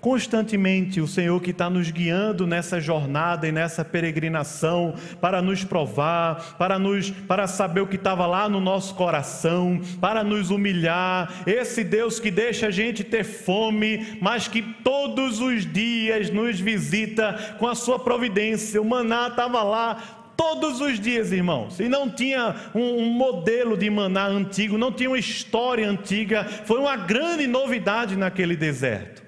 constantemente 0.03 0.99
o 0.99 1.07
Senhor 1.07 1.41
que 1.41 1.51
está 1.51 1.69
nos 1.69 1.89
guiando 1.89 2.45
nessa 2.45 2.81
jornada 2.81 3.47
e 3.47 3.53
nessa 3.53 3.85
peregrinação 3.85 4.95
para 5.21 5.41
nos 5.41 5.63
provar, 5.63 6.57
para 6.57 6.77
nos 6.77 7.09
para 7.09 7.47
saber 7.47 7.79
o 7.79 7.87
que 7.87 7.95
estava 7.95 8.25
lá 8.25 8.49
no 8.49 8.59
nosso 8.59 8.95
coração, 8.95 9.79
para 10.01 10.21
nos 10.21 10.49
humilhar. 10.49 11.31
Esse 11.47 11.85
Deus 11.85 12.19
que 12.19 12.29
deixa 12.29 12.67
a 12.67 12.71
gente 12.71 13.01
ter 13.01 13.23
fome, 13.23 14.17
mas 14.19 14.45
que 14.45 14.61
todos 14.61 15.39
os 15.39 15.65
dias 15.65 16.29
nos 16.29 16.59
visita 16.59 17.55
com 17.57 17.65
a 17.65 17.73
sua 17.73 17.97
providência. 17.97 18.81
O 18.81 18.85
maná 18.85 19.29
estava 19.29 19.63
lá 19.63 20.22
todos 20.43 20.82
os 20.82 20.99
dias, 20.99 21.32
irmãos. 21.32 21.79
E 21.79 21.88
não 21.88 22.10
tinha 22.10 22.56
um, 22.75 23.03
um, 23.03 23.10
modelo 23.10 23.77
de 23.77 23.89
maná 23.89 24.27
antigo, 24.27 24.77
não 24.77 24.91
tinha 24.91 25.10
uma 25.10 25.17
história 25.17 25.89
antiga. 25.89 26.43
Foi 26.43 26.79
uma 26.79 26.97
grande 26.97 27.47
novidade 27.47 28.17
naquele 28.17 28.56
deserto. 28.56 29.23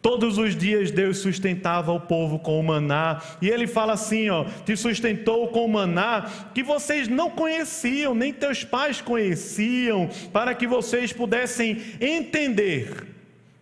Todos 0.00 0.38
os 0.38 0.56
dias 0.56 0.90
Deus 0.90 1.18
sustentava 1.18 1.92
o 1.92 2.00
povo 2.00 2.40
com 2.40 2.58
o 2.58 2.64
maná, 2.64 3.22
e 3.40 3.48
ele 3.48 3.68
fala 3.68 3.92
assim, 3.92 4.28
ó, 4.28 4.44
te 4.66 4.76
sustentou 4.76 5.46
com 5.48 5.64
o 5.64 5.68
maná 5.68 6.28
que 6.52 6.64
vocês 6.64 7.06
não 7.06 7.30
conheciam, 7.30 8.12
nem 8.12 8.32
teus 8.32 8.64
pais 8.64 9.00
conheciam, 9.00 10.10
para 10.32 10.56
que 10.56 10.66
vocês 10.66 11.12
pudessem 11.12 11.80
entender 12.00 13.11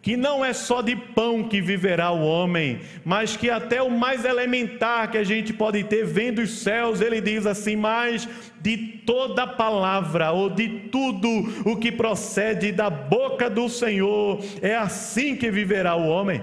que 0.02 0.16
não 0.16 0.42
é 0.44 0.52
só 0.52 0.80
de 0.80 0.96
pão 0.96 1.42
que 1.42 1.60
viverá 1.60 2.10
o 2.10 2.22
homem, 2.22 2.80
mas 3.04 3.36
que 3.36 3.50
até 3.50 3.82
o 3.82 3.90
mais 3.90 4.24
elementar 4.24 5.10
que 5.10 5.18
a 5.18 5.24
gente 5.24 5.52
pode 5.52 5.84
ter 5.84 6.06
vem 6.06 6.32
dos 6.32 6.60
céus, 6.60 7.00
ele 7.00 7.20
diz 7.20 7.46
assim, 7.46 7.76
mas 7.76 8.26
de 8.60 8.76
toda 9.04 9.46
palavra 9.46 10.30
ou 10.32 10.48
de 10.48 10.68
tudo 10.90 11.28
o 11.66 11.76
que 11.76 11.92
procede 11.92 12.72
da 12.72 12.88
boca 12.88 13.50
do 13.50 13.68
Senhor, 13.68 14.42
é 14.62 14.74
assim 14.74 15.36
que 15.36 15.50
viverá 15.50 15.94
o 15.94 16.08
homem. 16.08 16.42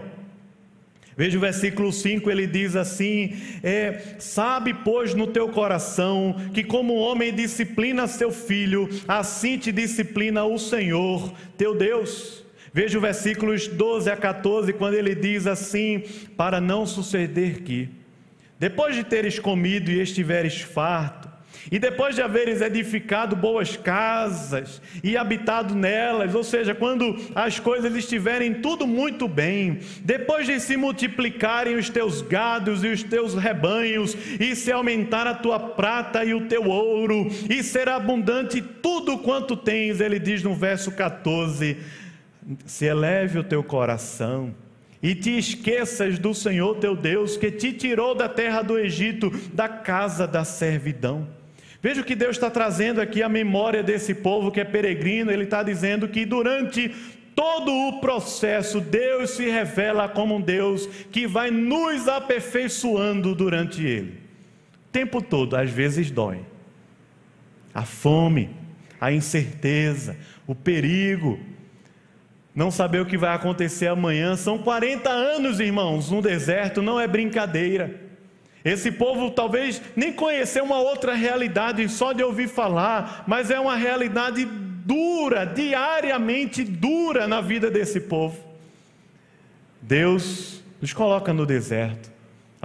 Veja 1.15 1.35
o 1.35 1.41
versículo 1.41 1.91
5, 1.91 2.29
ele 2.29 2.45
diz 2.45 2.75
assim: 2.75 3.35
é, 3.63 4.17
Sabe, 4.19 4.71
pois, 4.71 5.15
no 5.15 5.25
teu 5.25 5.49
coração, 5.49 6.35
que 6.53 6.63
como 6.63 6.93
o 6.93 6.99
homem 6.99 7.33
disciplina 7.33 8.05
seu 8.05 8.29
filho, 8.29 8.87
assim 9.07 9.57
te 9.57 9.71
disciplina 9.71 10.45
o 10.45 10.59
Senhor, 10.59 11.33
teu 11.57 11.73
Deus. 11.73 12.45
Veja 12.73 12.97
o 12.97 13.01
versículos 13.01 13.67
12 13.67 14.09
a 14.09 14.17
14, 14.17 14.73
quando 14.73 14.95
ele 14.95 15.15
diz 15.15 15.47
assim: 15.47 16.03
Para 16.35 16.59
não 16.59 16.85
suceder 16.85 17.61
que, 17.61 17.89
depois 18.59 18.95
de 18.95 19.03
teres 19.03 19.39
comido 19.39 19.89
e 19.89 20.01
estiveres 20.01 20.61
farto, 20.61 21.27
e 21.71 21.77
depois 21.79 22.15
de 22.15 22.21
haveres 22.21 22.61
edificado 22.61 23.35
boas 23.35 23.75
casas 23.75 24.81
e 25.03 25.17
habitado 25.17 25.75
nelas, 25.75 26.33
ou 26.33 26.43
seja, 26.43 26.73
quando 26.73 27.17
as 27.35 27.59
coisas 27.59 27.93
estiverem 27.95 28.55
tudo 28.55 28.87
muito 28.87 29.27
bem, 29.27 29.79
depois 30.03 30.45
de 30.45 30.59
se 30.59 30.77
multiplicarem 30.77 31.75
os 31.75 31.89
teus 31.89 32.21
gados 32.21 32.83
e 32.83 32.87
os 32.87 33.03
teus 33.03 33.33
rebanhos, 33.33 34.15
e 34.39 34.55
se 34.55 34.71
aumentar 34.71 35.27
a 35.27 35.33
tua 35.33 35.59
prata 35.59 36.23
e 36.23 36.33
o 36.33 36.47
teu 36.47 36.67
ouro, 36.67 37.27
e 37.49 37.61
ser 37.61 37.89
abundante 37.89 38.61
tudo 38.61 39.17
quanto 39.17 39.57
tens, 39.57 39.99
ele 39.99 40.19
diz 40.19 40.43
no 40.43 40.55
verso 40.55 40.91
14: 40.91 41.77
se 42.65 42.85
eleve 42.85 43.39
o 43.39 43.43
teu 43.43 43.63
coração 43.63 44.53
e 45.01 45.13
te 45.13 45.37
esqueças 45.37 46.17
do 46.17 46.33
Senhor 46.33 46.75
teu 46.77 46.95
Deus 46.95 47.37
que 47.37 47.51
te 47.51 47.71
tirou 47.73 48.15
da 48.15 48.27
terra 48.27 48.61
do 48.61 48.77
Egito, 48.77 49.29
da 49.53 49.69
casa 49.69 50.27
da 50.27 50.43
servidão. 50.43 51.27
Veja 51.81 52.01
o 52.01 52.03
que 52.03 52.15
Deus 52.15 52.35
está 52.35 52.49
trazendo 52.49 52.99
aqui 52.99 53.21
a 53.21 53.29
memória 53.29 53.83
desse 53.83 54.13
povo 54.13 54.51
que 54.51 54.59
é 54.59 54.65
peregrino. 54.65 55.31
Ele 55.31 55.43
está 55.43 55.61
dizendo 55.61 56.07
que 56.07 56.25
durante 56.25 56.89
todo 57.35 57.71
o 57.71 57.99
processo, 58.01 58.81
Deus 58.81 59.31
se 59.31 59.47
revela 59.47 60.09
como 60.09 60.37
um 60.37 60.41
Deus 60.41 60.87
que 61.11 61.27
vai 61.27 61.51
nos 61.51 62.07
aperfeiçoando 62.07 63.35
durante 63.35 63.85
ele. 63.85 64.19
O 64.73 64.91
tempo 64.91 65.21
todo, 65.21 65.55
às 65.55 65.69
vezes 65.69 66.09
dói. 66.09 66.39
A 67.71 67.83
fome, 67.83 68.49
a 68.99 69.11
incerteza, 69.11 70.17
o 70.47 70.55
perigo, 70.55 71.39
não 72.57 72.71
saber 72.71 72.99
o 72.99 73.05
que 73.05 73.19
vai 73.19 73.35
acontecer 73.35 73.85
amanhã. 73.85 74.35
São 74.35 74.57
40 74.57 75.07
anos, 75.11 75.59
irmãos, 75.59 76.09
no 76.09 76.23
deserto, 76.23 76.81
não 76.81 76.99
é 76.99 77.05
brincadeira. 77.05 78.01
Esse 78.65 78.91
povo 78.91 79.29
talvez 79.29 79.79
nem 79.95 80.11
conheceu 80.11 80.63
uma 80.63 80.79
outra 80.79 81.13
realidade 81.13 81.87
só 81.87 82.13
de 82.13 82.23
ouvir 82.23 82.47
falar, 82.47 83.23
mas 83.27 83.51
é 83.51 83.59
uma 83.59 83.75
realidade 83.75 84.43
dura, 84.43 85.45
diariamente 85.45 86.63
dura 86.63 87.27
na 87.27 87.41
vida 87.41 87.69
desse 87.69 87.99
povo. 87.99 88.43
Deus 89.79 90.63
nos 90.81 90.91
coloca 90.93 91.31
no 91.31 91.45
deserto 91.45 92.16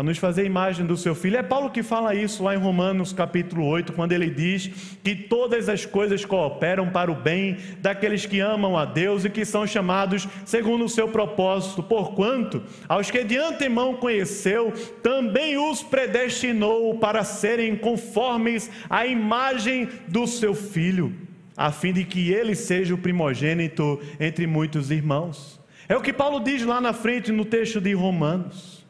a 0.02 0.04
nos 0.04 0.18
fazer 0.18 0.44
imagem 0.44 0.84
do 0.84 0.96
seu 0.96 1.14
filho. 1.14 1.36
É 1.36 1.44
Paulo 1.44 1.70
que 1.70 1.80
fala 1.80 2.12
isso 2.12 2.42
lá 2.42 2.56
em 2.56 2.58
Romanos 2.58 3.12
capítulo 3.12 3.64
8, 3.64 3.92
quando 3.92 4.10
ele 4.10 4.28
diz 4.28 4.96
que 5.02 5.14
todas 5.14 5.68
as 5.68 5.86
coisas 5.86 6.24
cooperam 6.24 6.90
para 6.90 7.10
o 7.10 7.14
bem 7.14 7.56
daqueles 7.78 8.26
que 8.26 8.40
amam 8.40 8.76
a 8.76 8.84
Deus 8.84 9.24
e 9.24 9.30
que 9.30 9.44
são 9.44 9.64
chamados 9.64 10.26
segundo 10.44 10.84
o 10.84 10.88
seu 10.88 11.06
propósito, 11.06 11.84
porquanto 11.84 12.64
aos 12.88 13.12
que 13.12 13.22
de 13.22 13.36
antemão 13.36 13.94
conheceu, 13.94 14.72
também 15.04 15.56
os 15.56 15.84
predestinou 15.84 16.98
para 16.98 17.22
serem 17.22 17.76
conformes 17.76 18.68
à 18.90 19.06
imagem 19.06 19.88
do 20.08 20.26
seu 20.26 20.52
filho, 20.52 21.14
a 21.56 21.70
fim 21.70 21.92
de 21.92 22.02
que 22.04 22.32
ele 22.32 22.56
seja 22.56 22.92
o 22.92 22.98
primogênito 22.98 24.00
entre 24.18 24.48
muitos 24.48 24.90
irmãos. 24.90 25.60
É 25.88 25.96
o 25.96 26.02
que 26.02 26.12
Paulo 26.12 26.40
diz 26.40 26.64
lá 26.64 26.80
na 26.80 26.92
frente 26.92 27.30
no 27.30 27.44
texto 27.44 27.80
de 27.80 27.92
Romanos. 27.92 28.81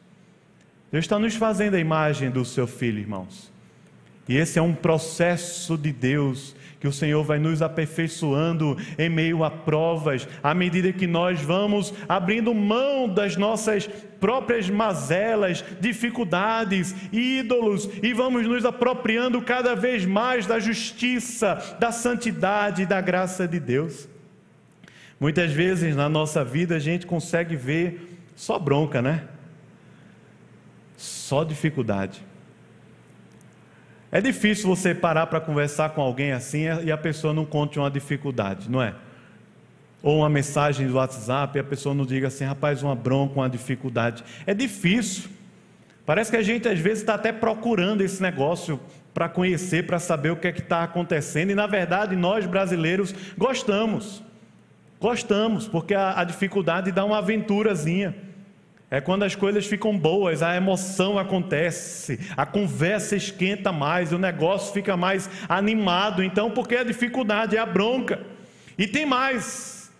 Deus 0.93 1.05
está 1.05 1.17
nos 1.17 1.33
fazendo 1.33 1.73
a 1.73 1.79
imagem 1.79 2.29
do 2.29 2.45
seu 2.45 2.67
filho, 2.67 2.99
irmãos. 2.99 3.51
E 4.29 4.37
esse 4.37 4.59
é 4.59 4.61
um 4.61 4.75
processo 4.75 5.75
de 5.75 5.91
Deus 5.91 6.55
que 6.79 6.87
o 6.87 6.93
Senhor 6.93 7.23
vai 7.23 7.39
nos 7.39 7.63
aperfeiçoando 7.63 8.77
em 8.99 9.09
meio 9.09 9.43
a 9.43 9.49
provas, 9.49 10.27
à 10.43 10.53
medida 10.53 10.93
que 10.93 11.07
nós 11.07 11.41
vamos 11.41 11.91
abrindo 12.07 12.53
mão 12.53 13.09
das 13.09 13.35
nossas 13.35 13.87
próprias 14.19 14.69
mazelas, 14.69 15.65
dificuldades, 15.81 16.93
ídolos 17.11 17.89
e 18.03 18.13
vamos 18.13 18.45
nos 18.47 18.63
apropriando 18.63 19.41
cada 19.41 19.75
vez 19.75 20.05
mais 20.05 20.45
da 20.45 20.59
justiça, 20.59 21.75
da 21.79 21.91
santidade 21.91 22.83
e 22.83 22.85
da 22.85 23.01
graça 23.01 23.47
de 23.47 23.59
Deus. 23.59 24.07
Muitas 25.19 25.51
vezes 25.51 25.95
na 25.95 26.07
nossa 26.07 26.45
vida 26.45 26.75
a 26.75 26.79
gente 26.79 27.07
consegue 27.07 27.55
ver 27.55 28.15
só 28.35 28.59
bronca, 28.59 29.01
né? 29.01 29.23
Só 31.23 31.45
dificuldade. 31.45 32.21
É 34.11 34.19
difícil 34.19 34.67
você 34.67 34.93
parar 34.93 35.25
para 35.27 35.39
conversar 35.39 35.91
com 35.91 36.01
alguém 36.01 36.33
assim 36.33 36.65
e 36.83 36.91
a 36.91 36.97
pessoa 36.97 37.33
não 37.33 37.45
conte 37.45 37.79
uma 37.79 37.89
dificuldade, 37.89 38.69
não 38.69 38.81
é? 38.81 38.93
Ou 40.01 40.17
uma 40.17 40.29
mensagem 40.29 40.85
do 40.85 40.95
WhatsApp 40.95 41.57
e 41.57 41.61
a 41.61 41.63
pessoa 41.63 41.95
não 41.95 42.05
diga 42.05 42.27
assim, 42.27 42.43
rapaz, 42.43 42.83
uma 42.83 42.93
bronca, 42.93 43.35
uma 43.39 43.49
dificuldade. 43.49 44.21
É 44.45 44.53
difícil. 44.53 45.29
Parece 46.05 46.29
que 46.29 46.35
a 46.35 46.43
gente 46.43 46.67
às 46.67 46.77
vezes 46.77 46.99
está 46.99 47.13
até 47.13 47.31
procurando 47.31 48.01
esse 48.01 48.21
negócio 48.21 48.77
para 49.13 49.29
conhecer, 49.29 49.87
para 49.87 49.99
saber 49.99 50.31
o 50.31 50.35
que 50.35 50.49
é 50.49 50.51
que 50.51 50.59
está 50.59 50.83
acontecendo. 50.83 51.51
E 51.51 51.55
na 51.55 51.67
verdade 51.67 52.17
nós 52.17 52.45
brasileiros 52.45 53.15
gostamos. 53.37 54.21
Gostamos, 54.99 55.69
porque 55.69 55.93
a, 55.93 56.19
a 56.19 56.25
dificuldade 56.25 56.91
dá 56.91 57.05
uma 57.05 57.19
aventurazinha. 57.19 58.13
É 58.93 59.01
quando 59.01 59.23
as 59.23 59.33
coisas 59.33 59.65
ficam 59.65 59.97
boas, 59.97 60.43
a 60.43 60.55
emoção 60.55 61.17
acontece, 61.17 62.19
a 62.37 62.45
conversa 62.45 63.15
esquenta 63.15 63.71
mais, 63.71 64.13
o 64.13 64.19
negócio 64.19 64.71
fica 64.71 64.95
mais 64.95 65.27
animado. 65.49 66.21
Então, 66.21 66.51
porque 66.51 66.75
a 66.75 66.83
dificuldade 66.83 67.57
é 67.57 67.59
a 67.59 67.65
bronca. 67.65 68.21
E 68.77 68.85
tem 68.85 69.03
mais. 69.03 69.91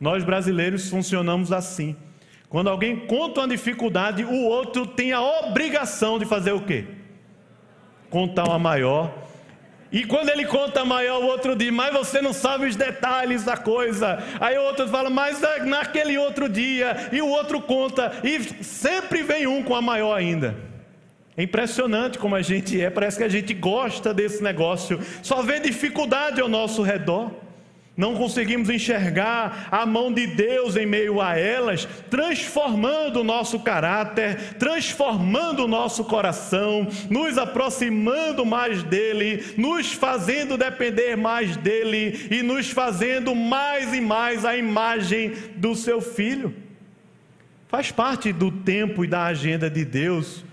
Nós 0.00 0.22
brasileiros 0.22 0.88
funcionamos 0.88 1.50
assim. 1.50 1.96
Quando 2.48 2.70
alguém 2.70 2.94
conta 3.08 3.40
uma 3.40 3.48
dificuldade, 3.48 4.22
o 4.24 4.44
outro 4.44 4.86
tem 4.86 5.12
a 5.12 5.20
obrigação 5.20 6.16
de 6.16 6.24
fazer 6.24 6.52
o 6.52 6.60
quê? 6.60 6.84
Contar 8.08 8.44
uma 8.44 8.60
maior 8.60 9.12
e 9.90 10.04
quando 10.04 10.30
ele 10.30 10.44
conta 10.44 10.84
maior, 10.84 11.22
o 11.22 11.26
outro 11.26 11.54
diz, 11.54 11.70
mas 11.70 11.92
você 11.92 12.20
não 12.20 12.32
sabe 12.32 12.66
os 12.66 12.74
detalhes 12.74 13.44
da 13.44 13.56
coisa. 13.56 14.18
Aí 14.40 14.58
o 14.58 14.62
outro 14.62 14.88
fala, 14.88 15.08
mas 15.08 15.40
naquele 15.64 16.18
outro 16.18 16.48
dia, 16.48 17.08
e 17.12 17.22
o 17.22 17.28
outro 17.28 17.60
conta, 17.60 18.12
e 18.24 18.64
sempre 18.64 19.22
vem 19.22 19.46
um 19.46 19.62
com 19.62 19.74
a 19.74 19.82
maior 19.82 20.14
ainda. 20.14 20.56
É 21.36 21.42
impressionante 21.42 22.18
como 22.18 22.34
a 22.34 22.42
gente 22.42 22.80
é, 22.80 22.88
parece 22.88 23.18
que 23.18 23.24
a 23.24 23.28
gente 23.28 23.52
gosta 23.54 24.12
desse 24.12 24.42
negócio, 24.42 25.00
só 25.22 25.42
vê 25.42 25.60
dificuldade 25.60 26.40
ao 26.40 26.48
nosso 26.48 26.82
redor 26.82 27.45
não 27.96 28.14
conseguimos 28.14 28.68
enxergar 28.68 29.68
a 29.70 29.86
mão 29.86 30.12
de 30.12 30.26
Deus 30.26 30.76
em 30.76 30.84
meio 30.84 31.20
a 31.20 31.38
elas, 31.38 31.88
transformando 32.10 33.20
o 33.20 33.24
nosso 33.24 33.60
caráter, 33.60 34.54
transformando 34.58 35.64
o 35.64 35.68
nosso 35.68 36.04
coração, 36.04 36.86
nos 37.08 37.38
aproximando 37.38 38.44
mais 38.44 38.82
dele, 38.82 39.42
nos 39.56 39.92
fazendo 39.92 40.58
depender 40.58 41.16
mais 41.16 41.56
dele 41.56 42.28
e 42.30 42.42
nos 42.42 42.70
fazendo 42.70 43.34
mais 43.34 43.94
e 43.94 44.00
mais 44.00 44.44
a 44.44 44.54
imagem 44.56 45.32
do 45.56 45.74
seu 45.74 46.02
filho. 46.02 46.54
Faz 47.66 47.90
parte 47.90 48.30
do 48.32 48.50
tempo 48.50 49.04
e 49.04 49.08
da 49.08 49.24
agenda 49.24 49.70
de 49.70 49.84
Deus 49.84 50.44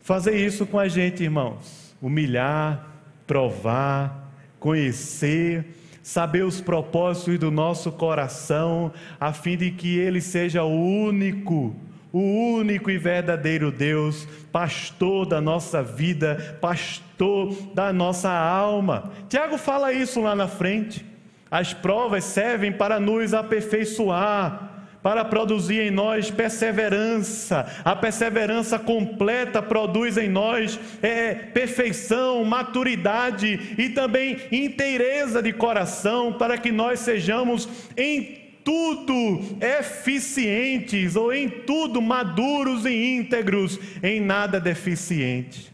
fazer 0.00 0.36
isso 0.36 0.64
com 0.64 0.78
a 0.78 0.88
gente, 0.88 1.22
irmãos. 1.22 1.94
Humilhar, 2.00 2.86
provar, 3.26 4.32
conhecer, 4.58 5.66
saber 6.08 6.42
os 6.42 6.58
propósitos 6.58 7.38
do 7.38 7.50
nosso 7.50 7.92
coração, 7.92 8.90
a 9.20 9.30
fim 9.30 9.58
de 9.58 9.70
que 9.70 9.98
Ele 9.98 10.22
seja 10.22 10.64
o 10.64 10.72
único, 10.72 11.76
o 12.10 12.54
único 12.54 12.90
e 12.90 12.96
verdadeiro 12.96 13.70
Deus, 13.70 14.26
pastor 14.50 15.26
da 15.26 15.38
nossa 15.38 15.82
vida, 15.82 16.56
pastor 16.62 17.54
da 17.74 17.92
nossa 17.92 18.30
alma. 18.30 19.12
Tiago 19.28 19.58
fala 19.58 19.92
isso 19.92 20.22
lá 20.22 20.34
na 20.34 20.48
frente. 20.48 21.04
As 21.50 21.74
provas 21.74 22.24
servem 22.24 22.72
para 22.72 22.98
nos 22.98 23.34
aperfeiçoar 23.34 24.67
para 25.08 25.24
produzir 25.24 25.80
em 25.80 25.90
nós 25.90 26.30
perseverança. 26.30 27.64
A 27.82 27.96
perseverança 27.96 28.78
completa 28.78 29.62
produz 29.62 30.18
em 30.18 30.28
nós 30.28 30.78
é, 31.00 31.32
perfeição, 31.34 32.44
maturidade 32.44 33.74
e 33.78 33.88
também 33.88 34.36
inteireza 34.52 35.42
de 35.42 35.50
coração, 35.50 36.34
para 36.34 36.58
que 36.58 36.70
nós 36.70 37.00
sejamos 37.00 37.66
em 37.96 38.50
tudo 38.62 39.40
eficientes 39.62 41.16
ou 41.16 41.32
em 41.32 41.48
tudo 41.48 42.02
maduros 42.02 42.84
e 42.84 42.92
íntegros, 43.14 43.80
em 44.02 44.20
nada 44.20 44.60
deficientes. 44.60 45.72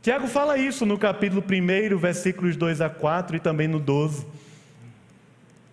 Tiago 0.00 0.28
fala 0.28 0.56
isso 0.56 0.86
no 0.86 0.96
capítulo 0.96 1.42
1, 1.42 1.98
versículos 1.98 2.54
2 2.54 2.80
a 2.80 2.88
4 2.88 3.34
e 3.34 3.40
também 3.40 3.66
no 3.66 3.80
12. 3.80 4.24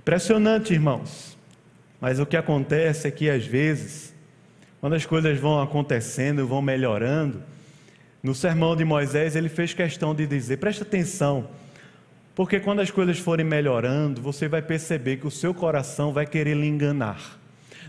Impressionante, 0.01 0.73
irmãos. 0.73 1.36
Mas 1.99 2.19
o 2.19 2.25
que 2.25 2.37
acontece 2.37 3.07
é 3.07 3.11
que 3.11 3.29
às 3.29 3.45
vezes, 3.45 4.13
quando 4.79 4.93
as 4.93 5.05
coisas 5.05 5.39
vão 5.39 5.61
acontecendo, 5.61 6.47
vão 6.47 6.61
melhorando, 6.61 7.41
no 8.21 8.35
sermão 8.35 8.75
de 8.75 8.85
Moisés 8.85 9.35
ele 9.35 9.49
fez 9.49 9.73
questão 9.73 10.13
de 10.13 10.27
dizer: 10.27 10.57
presta 10.57 10.83
atenção, 10.83 11.47
porque 12.35 12.59
quando 12.59 12.81
as 12.81 12.91
coisas 12.91 13.17
forem 13.17 13.45
melhorando, 13.45 14.21
você 14.21 14.47
vai 14.47 14.61
perceber 14.61 15.17
que 15.17 15.27
o 15.27 15.31
seu 15.31 15.53
coração 15.53 16.13
vai 16.13 16.25
querer 16.25 16.55
lhe 16.55 16.67
enganar. 16.67 17.39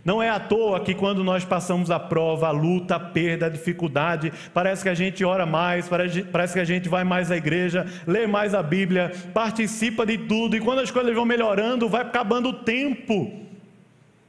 Não 0.04 0.22
é 0.22 0.30
à 0.30 0.40
toa 0.40 0.80
que 0.80 0.94
quando 0.94 1.22
nós 1.22 1.44
passamos 1.44 1.90
a 1.90 1.98
prova, 1.98 2.46
a 2.46 2.50
luta, 2.50 2.94
a 2.94 3.00
perda, 3.00 3.46
a 3.46 3.48
dificuldade, 3.50 4.32
parece 4.54 4.82
que 4.82 4.88
a 4.88 4.94
gente 4.94 5.22
ora 5.22 5.44
mais, 5.44 5.86
parece 6.32 6.54
que 6.54 6.60
a 6.60 6.64
gente 6.64 6.88
vai 6.88 7.04
mais 7.04 7.30
à 7.30 7.36
igreja, 7.36 7.84
lê 8.06 8.26
mais 8.26 8.54
a 8.54 8.62
Bíblia, 8.62 9.12
participa 9.34 10.06
de 10.06 10.16
tudo, 10.16 10.56
e 10.56 10.60
quando 10.60 10.78
as 10.78 10.90
coisas 10.90 11.14
vão 11.14 11.26
melhorando, 11.26 11.88
vai 11.88 12.02
acabando 12.02 12.50
o 12.50 12.52
tempo 12.54 13.47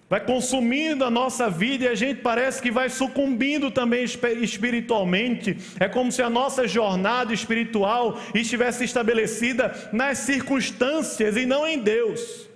vai 0.10 0.20
consumindo 0.20 1.06
a 1.06 1.12
nossa 1.12 1.50
vida 1.50 1.86
e 1.86 1.88
a 1.88 1.96
gente 1.96 2.22
parece 2.22 2.62
que 2.62 2.72
vai 2.72 2.90
sucumbindo 2.90 3.70
também 3.70 4.04
espiritualmente. 4.04 5.56
É 5.80 5.88
como 5.88 6.12
se 6.12 6.24
a 6.24 6.30
nossa 6.30 6.68
jornada 6.68 7.34
espiritual 7.34 8.20
estivesse 8.34 8.84
estabelecida 8.84 9.90
nas 9.94 10.18
circunstâncias 10.18 11.38
e 11.38 11.46
não 11.46 11.68
em 11.68 11.78
Deus. 11.78 12.50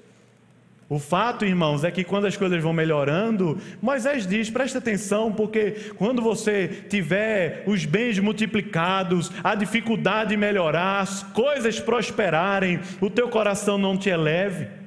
O 0.90 1.00
fato, 1.00 1.46
irmãos, 1.46 1.84
é 1.84 1.90
que 1.90 2.04
quando 2.04 2.26
as 2.26 2.36
coisas 2.36 2.62
vão 2.62 2.74
melhorando, 2.74 3.58
Moisés 3.82 4.28
diz: 4.28 4.50
presta 4.50 4.80
atenção, 4.80 5.32
porque 5.32 5.92
quando 5.96 6.22
você 6.22 6.68
tiver 6.90 7.64
os 7.66 7.86
bens 7.86 8.20
multiplicados, 8.20 9.32
a 9.44 9.56
dificuldade 9.56 10.36
melhorar, 10.36 11.00
as 11.00 11.24
coisas 11.24 11.80
prosperarem, 11.80 12.80
o 13.00 13.10
teu 13.10 13.30
coração 13.30 13.78
não 13.78 13.98
te 13.98 14.10
eleve. 14.10 14.83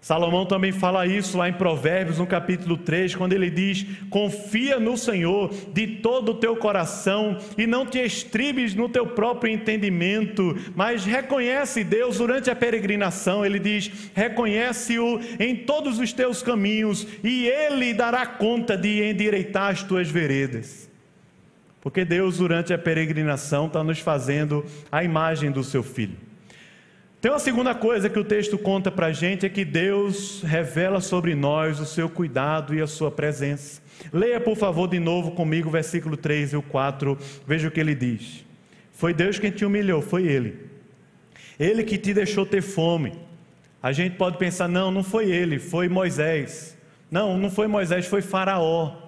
Salomão 0.00 0.46
também 0.46 0.70
fala 0.70 1.06
isso 1.06 1.36
lá 1.36 1.48
em 1.48 1.52
Provérbios, 1.52 2.18
no 2.18 2.26
capítulo 2.26 2.76
3, 2.76 3.16
quando 3.16 3.32
ele 3.32 3.50
diz: 3.50 3.84
Confia 4.08 4.78
no 4.78 4.96
Senhor 4.96 5.52
de 5.72 5.86
todo 5.86 6.30
o 6.30 6.34
teu 6.34 6.56
coração 6.56 7.36
e 7.58 7.66
não 7.66 7.84
te 7.84 7.98
estribes 7.98 8.74
no 8.74 8.88
teu 8.88 9.06
próprio 9.06 9.52
entendimento, 9.52 10.56
mas 10.76 11.04
reconhece 11.04 11.82
Deus 11.82 12.18
durante 12.18 12.50
a 12.50 12.54
peregrinação. 12.54 13.44
Ele 13.44 13.58
diz: 13.58 14.10
Reconhece-o 14.14 15.20
em 15.40 15.56
todos 15.56 15.98
os 15.98 16.12
teus 16.12 16.42
caminhos 16.42 17.06
e 17.24 17.46
ele 17.46 17.92
dará 17.92 18.24
conta 18.26 18.76
de 18.76 19.02
endireitar 19.02 19.72
as 19.72 19.82
tuas 19.82 20.08
veredas. 20.08 20.88
Porque 21.80 22.04
Deus, 22.04 22.38
durante 22.38 22.72
a 22.72 22.78
peregrinação, 22.78 23.66
está 23.66 23.82
nos 23.82 24.00
fazendo 24.00 24.64
a 24.90 25.02
imagem 25.02 25.50
do 25.50 25.64
seu 25.64 25.82
filho. 25.82 26.25
Tem 27.20 27.30
uma 27.30 27.38
segunda 27.38 27.74
coisa 27.74 28.10
que 28.10 28.18
o 28.18 28.24
texto 28.24 28.58
conta 28.58 28.90
para 28.90 29.06
a 29.06 29.12
gente: 29.12 29.46
é 29.46 29.48
que 29.48 29.64
Deus 29.64 30.42
revela 30.42 31.00
sobre 31.00 31.34
nós 31.34 31.80
o 31.80 31.86
seu 31.86 32.08
cuidado 32.08 32.74
e 32.74 32.80
a 32.80 32.86
sua 32.86 33.10
presença. 33.10 33.80
Leia, 34.12 34.40
por 34.40 34.56
favor, 34.56 34.86
de 34.86 34.98
novo 34.98 35.30
comigo 35.30 35.70
versículo 35.70 36.16
3 36.16 36.52
e 36.52 36.56
o 36.56 36.62
4. 36.62 37.18
Veja 37.46 37.68
o 37.68 37.70
que 37.70 37.80
ele 37.80 37.94
diz. 37.94 38.44
Foi 38.92 39.12
Deus 39.12 39.38
quem 39.38 39.50
te 39.50 39.64
humilhou, 39.64 40.00
foi 40.00 40.26
Ele. 40.26 40.66
Ele 41.58 41.84
que 41.84 41.96
te 41.98 42.12
deixou 42.12 42.44
ter 42.44 42.62
fome. 42.62 43.12
A 43.82 43.92
gente 43.92 44.16
pode 44.16 44.36
pensar, 44.36 44.68
não, 44.68 44.90
não 44.90 45.02
foi 45.02 45.30
ele, 45.30 45.58
foi 45.58 45.88
Moisés. 45.88 46.76
Não, 47.10 47.38
não 47.38 47.50
foi 47.50 47.66
Moisés, 47.66 48.06
foi 48.06 48.20
Faraó. 48.20 49.05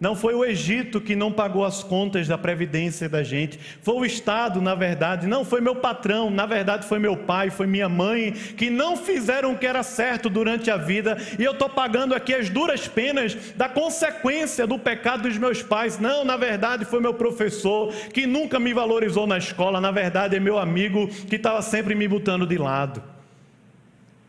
Não 0.00 0.16
foi 0.16 0.34
o 0.34 0.42
Egito 0.42 0.98
que 0.98 1.14
não 1.14 1.30
pagou 1.30 1.62
as 1.62 1.82
contas 1.82 2.26
da 2.26 2.38
previdência 2.38 3.06
da 3.06 3.22
gente, 3.22 3.60
foi 3.82 3.94
o 3.94 4.04
Estado, 4.06 4.62
na 4.62 4.74
verdade, 4.74 5.26
não 5.26 5.44
foi 5.44 5.60
meu 5.60 5.76
patrão, 5.76 6.30
na 6.30 6.46
verdade 6.46 6.86
foi 6.86 6.98
meu 6.98 7.14
pai, 7.14 7.50
foi 7.50 7.66
minha 7.66 7.86
mãe, 7.86 8.32
que 8.32 8.70
não 8.70 8.96
fizeram 8.96 9.52
o 9.52 9.58
que 9.58 9.66
era 9.66 9.82
certo 9.82 10.30
durante 10.30 10.70
a 10.70 10.78
vida, 10.78 11.18
e 11.38 11.44
eu 11.44 11.52
estou 11.52 11.68
pagando 11.68 12.14
aqui 12.14 12.34
as 12.34 12.48
duras 12.48 12.88
penas 12.88 13.34
da 13.54 13.68
consequência 13.68 14.66
do 14.66 14.78
pecado 14.78 15.24
dos 15.24 15.36
meus 15.36 15.62
pais. 15.62 15.98
Não, 15.98 16.24
na 16.24 16.38
verdade 16.38 16.86
foi 16.86 17.00
meu 17.00 17.12
professor, 17.12 17.92
que 18.14 18.26
nunca 18.26 18.58
me 18.58 18.72
valorizou 18.72 19.26
na 19.26 19.36
escola, 19.36 19.82
na 19.82 19.90
verdade 19.90 20.34
é 20.34 20.40
meu 20.40 20.58
amigo 20.58 21.08
que 21.08 21.36
estava 21.36 21.60
sempre 21.60 21.94
me 21.94 22.08
botando 22.08 22.46
de 22.46 22.56
lado. 22.56 23.02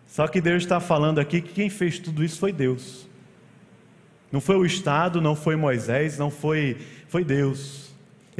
Só 0.05 0.27
que 0.27 0.41
Deus 0.41 0.63
está 0.63 0.81
falando 0.81 1.19
aqui 1.19 1.39
que 1.39 1.53
quem 1.53 1.69
fez 1.69 1.97
tudo 1.97 2.21
isso 2.21 2.37
foi 2.37 2.51
Deus. 2.51 3.09
Não 4.31 4.39
foi 4.39 4.55
o 4.55 4.65
Estado, 4.65 5.19
não 5.19 5.35
foi 5.35 5.55
Moisés, 5.55 6.17
não 6.17 6.31
foi, 6.31 6.77
foi 7.07 7.23
Deus. 7.23 7.90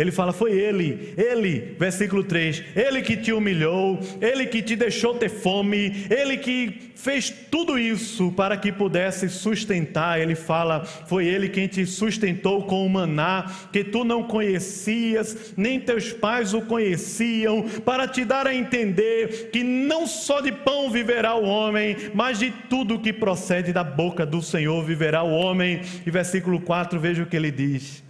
Ele 0.01 0.11
fala: 0.11 0.33
Foi 0.33 0.51
Ele, 0.51 1.13
Ele, 1.15 1.75
versículo 1.77 2.23
3, 2.23 2.63
Ele 2.75 3.03
que 3.03 3.15
te 3.15 3.31
humilhou, 3.31 3.99
Ele 4.19 4.47
que 4.47 4.59
te 4.63 4.75
deixou 4.75 5.13
ter 5.13 5.29
fome, 5.29 6.07
Ele 6.09 6.37
que 6.37 6.91
fez 6.95 7.29
tudo 7.29 7.77
isso 7.77 8.31
para 8.31 8.57
que 8.57 8.71
pudesse 8.71 9.29
sustentar. 9.29 10.19
Ele 10.19 10.33
fala: 10.33 10.83
Foi 10.83 11.27
Ele 11.27 11.49
quem 11.49 11.67
te 11.67 11.85
sustentou 11.85 12.63
com 12.63 12.83
o 12.83 12.89
maná, 12.89 13.45
que 13.71 13.83
tu 13.83 14.03
não 14.03 14.23
conhecias, 14.23 15.53
nem 15.55 15.79
teus 15.79 16.11
pais 16.11 16.55
o 16.55 16.61
conheciam, 16.61 17.63
para 17.85 18.07
te 18.07 18.25
dar 18.25 18.47
a 18.47 18.55
entender 18.55 19.51
que 19.51 19.63
não 19.63 20.07
só 20.07 20.41
de 20.41 20.51
pão 20.51 20.89
viverá 20.89 21.35
o 21.35 21.45
homem, 21.45 21.95
mas 22.11 22.39
de 22.39 22.49
tudo 22.69 22.99
que 22.99 23.13
procede 23.13 23.71
da 23.71 23.83
boca 23.83 24.25
do 24.25 24.41
Senhor 24.41 24.83
viverá 24.83 25.21
o 25.21 25.31
homem. 25.31 25.81
E 26.07 26.09
versículo 26.09 26.59
4, 26.59 26.99
veja 26.99 27.21
o 27.21 27.27
que 27.27 27.35
ele 27.35 27.51
diz 27.51 28.03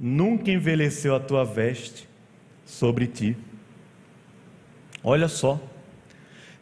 nunca 0.00 0.50
envelheceu 0.50 1.14
a 1.14 1.20
tua 1.20 1.44
veste 1.44 2.08
sobre 2.64 3.06
ti. 3.06 3.36
Olha 5.04 5.28
só, 5.28 5.60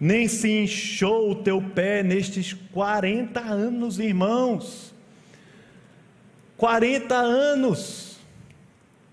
nem 0.01 0.27
se 0.27 0.51
inchou 0.63 1.31
o 1.31 1.35
teu 1.37 1.63
pé 1.63 2.03
nestes 2.03 2.53
40 2.73 3.41
anos, 3.41 4.01
irmãos. 4.01 4.93
40 6.57 7.15
anos. 7.15 8.19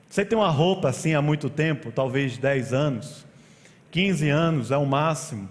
Você 0.09 0.25
tem 0.25 0.37
uma 0.37 0.49
roupa 0.49 0.89
assim 0.89 1.13
há 1.13 1.21
muito 1.21 1.49
tempo, 1.49 1.91
talvez 1.91 2.37
10 2.37 2.73
anos, 2.73 3.25
15 3.91 4.29
anos 4.29 4.71
é 4.71 4.77
o 4.77 4.85
máximo. 4.85 5.49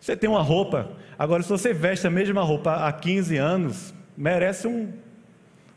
Você 0.00 0.16
tem 0.16 0.28
uma 0.28 0.42
roupa, 0.42 0.90
agora 1.18 1.42
se 1.42 1.48
você 1.48 1.72
veste 1.72 2.06
a 2.06 2.10
mesma 2.10 2.42
roupa 2.42 2.86
há 2.86 2.92
15 2.92 3.36
anos, 3.36 3.94
merece 4.16 4.66
um, 4.66 4.92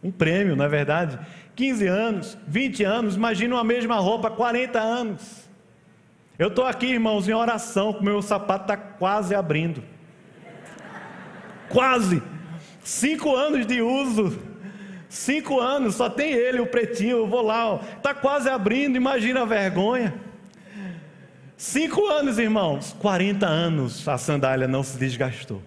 um 0.01 0.12
prêmio, 0.12 0.56
não 0.56 0.65
é 0.65 0.69
verdade? 0.69 1.19
15 1.55 1.87
anos, 1.87 2.37
20 2.47 2.83
anos, 2.83 3.15
imagina 3.15 3.55
uma 3.55 3.63
mesma 3.63 3.95
roupa, 3.95 4.29
40 4.31 4.79
anos. 4.79 5.49
Eu 6.37 6.47
estou 6.47 6.65
aqui, 6.65 6.87
irmãos, 6.87 7.27
em 7.27 7.33
oração, 7.33 7.93
com 7.93 8.03
meu 8.03 8.21
sapato 8.21 8.63
está 8.63 8.77
quase 8.77 9.35
abrindo. 9.35 9.83
Quase. 11.69 12.21
Cinco 12.83 13.35
anos 13.35 13.65
de 13.67 13.81
uso. 13.81 14.39
Cinco 15.07 15.59
anos, 15.59 15.93
só 15.95 16.09
tem 16.09 16.33
ele, 16.33 16.59
o 16.59 16.65
pretinho, 16.65 17.17
eu 17.17 17.27
vou 17.27 17.43
lá, 17.43 17.79
está 17.97 18.15
quase 18.15 18.49
abrindo, 18.49 18.95
imagina 18.95 19.43
a 19.43 19.45
vergonha. 19.45 20.11
Cinco 21.56 22.08
anos, 22.08 22.39
irmãos, 22.39 22.95
40 22.99 23.45
anos 23.45 24.08
a 24.08 24.17
sandália 24.17 24.67
não 24.67 24.81
se 24.81 24.97
desgastou. 24.97 25.62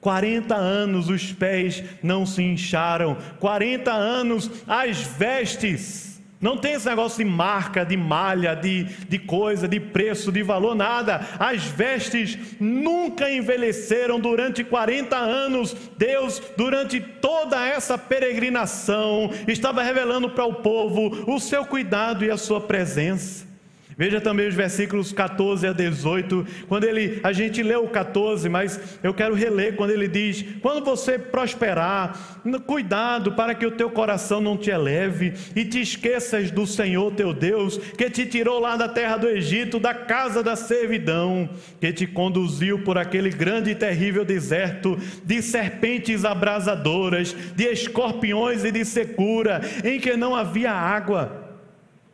40 0.00 0.54
anos 0.54 1.08
os 1.08 1.32
pés 1.32 1.82
não 2.02 2.24
se 2.24 2.42
incharam, 2.42 3.16
40 3.38 3.92
anos 3.92 4.50
as 4.66 4.98
vestes 4.98 6.10
Não 6.40 6.56
tem 6.56 6.72
esse 6.72 6.88
negócio 6.88 7.22
de 7.22 7.30
marca, 7.30 7.84
de 7.84 7.98
malha, 7.98 8.54
de, 8.54 8.84
de 8.84 9.18
coisa, 9.18 9.68
de 9.68 9.78
preço, 9.78 10.32
de 10.32 10.42
valor, 10.42 10.74
nada. 10.74 11.20
As 11.38 11.64
vestes 11.64 12.38
nunca 12.58 13.30
envelheceram 13.30 14.18
durante 14.18 14.64
40 14.64 15.14
anos. 15.18 15.76
Deus, 15.98 16.40
durante 16.56 16.98
toda 16.98 17.62
essa 17.66 17.98
peregrinação, 17.98 19.30
estava 19.46 19.82
revelando 19.82 20.30
para 20.30 20.46
o 20.46 20.54
povo 20.54 21.30
o 21.30 21.38
seu 21.38 21.66
cuidado 21.66 22.24
e 22.24 22.30
a 22.30 22.38
sua 22.38 22.58
presença. 22.58 23.49
Veja 23.96 24.20
também 24.20 24.48
os 24.48 24.54
versículos 24.54 25.12
14 25.12 25.66
a 25.66 25.72
18, 25.72 26.46
quando 26.68 26.84
ele, 26.84 27.20
a 27.22 27.32
gente 27.32 27.62
leu 27.62 27.84
o 27.84 27.88
14, 27.88 28.48
mas 28.48 28.98
eu 29.02 29.12
quero 29.12 29.34
reler 29.34 29.76
quando 29.76 29.90
ele 29.90 30.08
diz: 30.08 30.44
"Quando 30.62 30.84
você 30.84 31.18
prosperar, 31.18 32.40
cuidado 32.66 33.32
para 33.32 33.54
que 33.54 33.66
o 33.66 33.70
teu 33.70 33.90
coração 33.90 34.40
não 34.40 34.56
te 34.56 34.70
eleve 34.70 35.34
e 35.54 35.64
te 35.64 35.80
esqueças 35.80 36.50
do 36.50 36.66
Senhor 36.66 37.12
teu 37.12 37.34
Deus, 37.34 37.76
que 37.76 38.08
te 38.08 38.26
tirou 38.26 38.58
lá 38.58 38.76
da 38.76 38.88
terra 38.88 39.16
do 39.16 39.28
Egito, 39.28 39.78
da 39.78 39.92
casa 39.94 40.42
da 40.42 40.56
servidão, 40.56 41.48
que 41.80 41.92
te 41.92 42.06
conduziu 42.06 42.82
por 42.82 42.96
aquele 42.96 43.30
grande 43.30 43.70
e 43.70 43.74
terrível 43.74 44.24
deserto 44.24 44.98
de 45.24 45.42
serpentes 45.42 46.24
abrasadoras, 46.24 47.34
de 47.54 47.64
escorpiões 47.64 48.64
e 48.64 48.72
de 48.72 48.84
secura, 48.84 49.60
em 49.84 50.00
que 50.00 50.16
não 50.16 50.34
havia 50.34 50.72
água." 50.72 51.39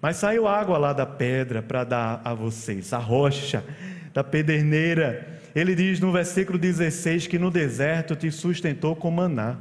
Mas 0.01 0.17
saiu 0.17 0.47
água 0.47 0.79
lá 0.79 0.93
da 0.93 1.07
pedra 1.07 1.63
para 1.63 1.85
dar 1.85 2.21
a 2.25 2.35
vocês, 2.35 2.93
a 2.93 2.99
rocha 2.99 3.65
da 4.13 4.23
pederneira. 4.23 5.41
Ele 5.55 5.75
diz 5.75 6.01
no 6.01 6.13
versículo 6.13 6.59
16 6.59 7.27
que 7.27 7.39
no 7.39 7.51
deserto 7.51 8.15
te 8.15 8.31
sustentou 8.31 8.95
com 8.95 9.11
maná, 9.11 9.57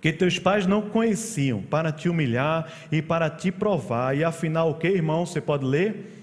que 0.00 0.12
teus 0.12 0.38
pais 0.38 0.66
não 0.66 0.82
conheciam, 0.82 1.62
para 1.62 1.90
te 1.90 2.08
humilhar 2.08 2.70
e 2.92 3.02
para 3.02 3.28
te 3.28 3.50
provar. 3.50 4.16
E 4.16 4.22
afinal, 4.22 4.70
o 4.70 4.74
que, 4.74 4.88
irmão? 4.88 5.26
Você 5.26 5.40
pode 5.40 5.64
ler? 5.64 6.13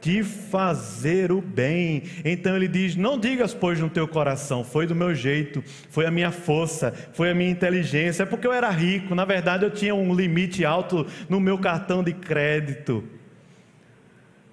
De 0.00 0.22
fazer 0.22 1.30
o 1.30 1.40
bem. 1.40 2.04
Então 2.24 2.56
ele 2.56 2.68
diz: 2.68 2.96
Não 2.96 3.18
digas, 3.18 3.54
pois, 3.54 3.78
no 3.78 3.90
teu 3.90 4.08
coração, 4.08 4.64
foi 4.64 4.86
do 4.86 4.94
meu 4.94 5.14
jeito, 5.14 5.62
foi 5.90 6.06
a 6.06 6.10
minha 6.10 6.30
força, 6.30 6.92
foi 7.12 7.30
a 7.30 7.34
minha 7.34 7.50
inteligência, 7.50 8.22
é 8.22 8.26
porque 8.26 8.46
eu 8.46 8.52
era 8.52 8.70
rico. 8.70 9.14
Na 9.14 9.24
verdade, 9.24 9.64
eu 9.64 9.70
tinha 9.70 9.94
um 9.94 10.14
limite 10.14 10.64
alto 10.64 11.06
no 11.28 11.40
meu 11.40 11.58
cartão 11.58 12.02
de 12.02 12.12
crédito. 12.12 13.19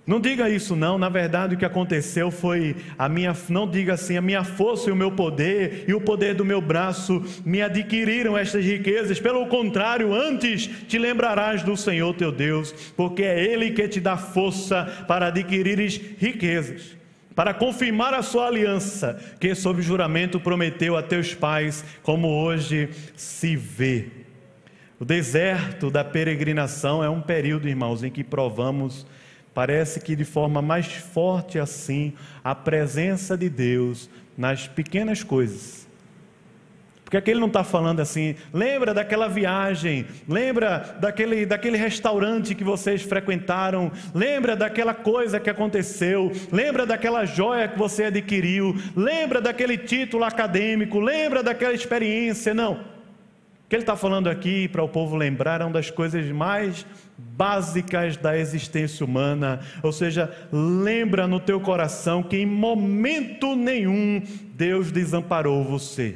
Não 0.07 0.21
diga 0.21 0.49
isso 0.49 0.73
não, 0.73 0.97
na 0.97 1.09
verdade 1.09 1.55
o 1.55 1.57
que 1.57 1.65
aconteceu 1.65 2.31
foi 2.31 2.77
a 2.97 3.09
minha, 3.09 3.35
não 3.49 3.69
diga 3.69 3.95
assim, 3.95 4.15
a 4.15 4.21
minha 4.21 4.41
força 4.41 4.89
e 4.89 4.93
o 4.93 4.95
meu 4.95 5.11
poder 5.11 5.83
e 5.85 5.93
o 5.93 5.99
poder 5.99 6.33
do 6.33 6.45
meu 6.45 6.61
braço 6.61 7.21
me 7.43 7.61
adquiriram 7.61 8.37
estas 8.37 8.63
riquezas. 8.63 9.19
Pelo 9.19 9.45
contrário, 9.47 10.15
antes 10.15 10.65
te 10.87 10.97
lembrarás 10.97 11.61
do 11.61 11.75
Senhor 11.75 12.15
teu 12.15 12.31
Deus, 12.31 12.71
porque 12.95 13.21
é 13.21 13.43
ele 13.43 13.71
que 13.71 13.85
te 13.89 13.99
dá 13.99 14.15
força 14.15 14.85
para 15.09 15.27
adquirires 15.27 15.99
riquezas, 16.17 16.95
para 17.35 17.53
confirmar 17.53 18.13
a 18.13 18.21
sua 18.21 18.47
aliança, 18.47 19.21
que 19.41 19.53
sob 19.53 19.81
juramento 19.81 20.39
prometeu 20.39 20.95
a 20.95 21.03
teus 21.03 21.33
pais, 21.33 21.83
como 22.01 22.29
hoje 22.29 22.91
se 23.13 23.57
vê. 23.57 24.05
O 25.01 25.03
deserto 25.03 25.91
da 25.91 26.05
peregrinação 26.05 27.03
é 27.03 27.09
um 27.09 27.21
período, 27.21 27.67
irmãos, 27.67 28.05
em 28.05 28.09
que 28.09 28.23
provamos 28.23 29.05
Parece 29.57 29.99
que 29.99 30.15
de 30.15 30.23
forma 30.23 30.61
mais 30.61 30.85
forte 30.85 31.57
assim, 31.57 32.13
a 32.43 32.53
presença 32.53 33.35
de 33.35 33.49
Deus 33.49 34.07
nas 34.37 34.67
pequenas 34.67 35.23
coisas. 35.23 35.87
Porque 37.03 37.17
aqui 37.17 37.31
ele 37.31 37.39
não 37.39 37.47
está 37.47 37.63
falando 37.63 37.99
assim, 37.99 38.35
lembra 38.53 38.93
daquela 38.93 39.27
viagem, 39.27 40.05
lembra 40.29 40.95
daquele, 41.01 41.43
daquele 41.43 41.75
restaurante 41.75 42.53
que 42.53 42.63
vocês 42.63 43.01
frequentaram, 43.01 43.91
lembra 44.13 44.55
daquela 44.55 44.93
coisa 44.93 45.39
que 45.39 45.49
aconteceu, 45.49 46.31
lembra 46.51 46.85
daquela 46.85 47.25
joia 47.25 47.67
que 47.67 47.79
você 47.79 48.03
adquiriu, 48.03 48.75
lembra 48.95 49.41
daquele 49.41 49.75
título 49.75 50.23
acadêmico, 50.23 50.99
lembra 50.99 51.41
daquela 51.41 51.73
experiência. 51.73 52.53
Não. 52.53 52.73
O 52.73 53.69
que 53.69 53.75
ele 53.75 53.81
está 53.81 53.95
falando 53.95 54.29
aqui 54.29 54.67
para 54.67 54.83
o 54.83 54.87
povo 54.87 55.15
lembrar 55.15 55.61
é 55.61 55.63
uma 55.63 55.73
das 55.73 55.89
coisas 55.89 56.29
mais 56.29 56.85
básicas 57.17 58.15
da 58.15 58.37
existência 58.37 59.05
humana, 59.05 59.59
ou 59.81 59.91
seja, 59.91 60.31
lembra 60.51 61.27
no 61.27 61.39
teu 61.39 61.59
coração 61.59 62.21
que 62.21 62.37
em 62.37 62.45
momento 62.45 63.55
nenhum 63.55 64.21
Deus 64.53 64.91
desamparou 64.91 65.63
você, 65.63 66.15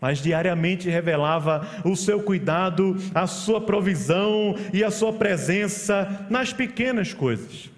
mas 0.00 0.18
diariamente 0.18 0.88
revelava 0.88 1.68
o 1.84 1.96
seu 1.96 2.22
cuidado, 2.22 2.96
a 3.14 3.26
sua 3.26 3.60
provisão 3.60 4.54
e 4.72 4.84
a 4.84 4.90
sua 4.90 5.12
presença 5.12 6.26
nas 6.30 6.52
pequenas 6.52 7.12
coisas. 7.12 7.68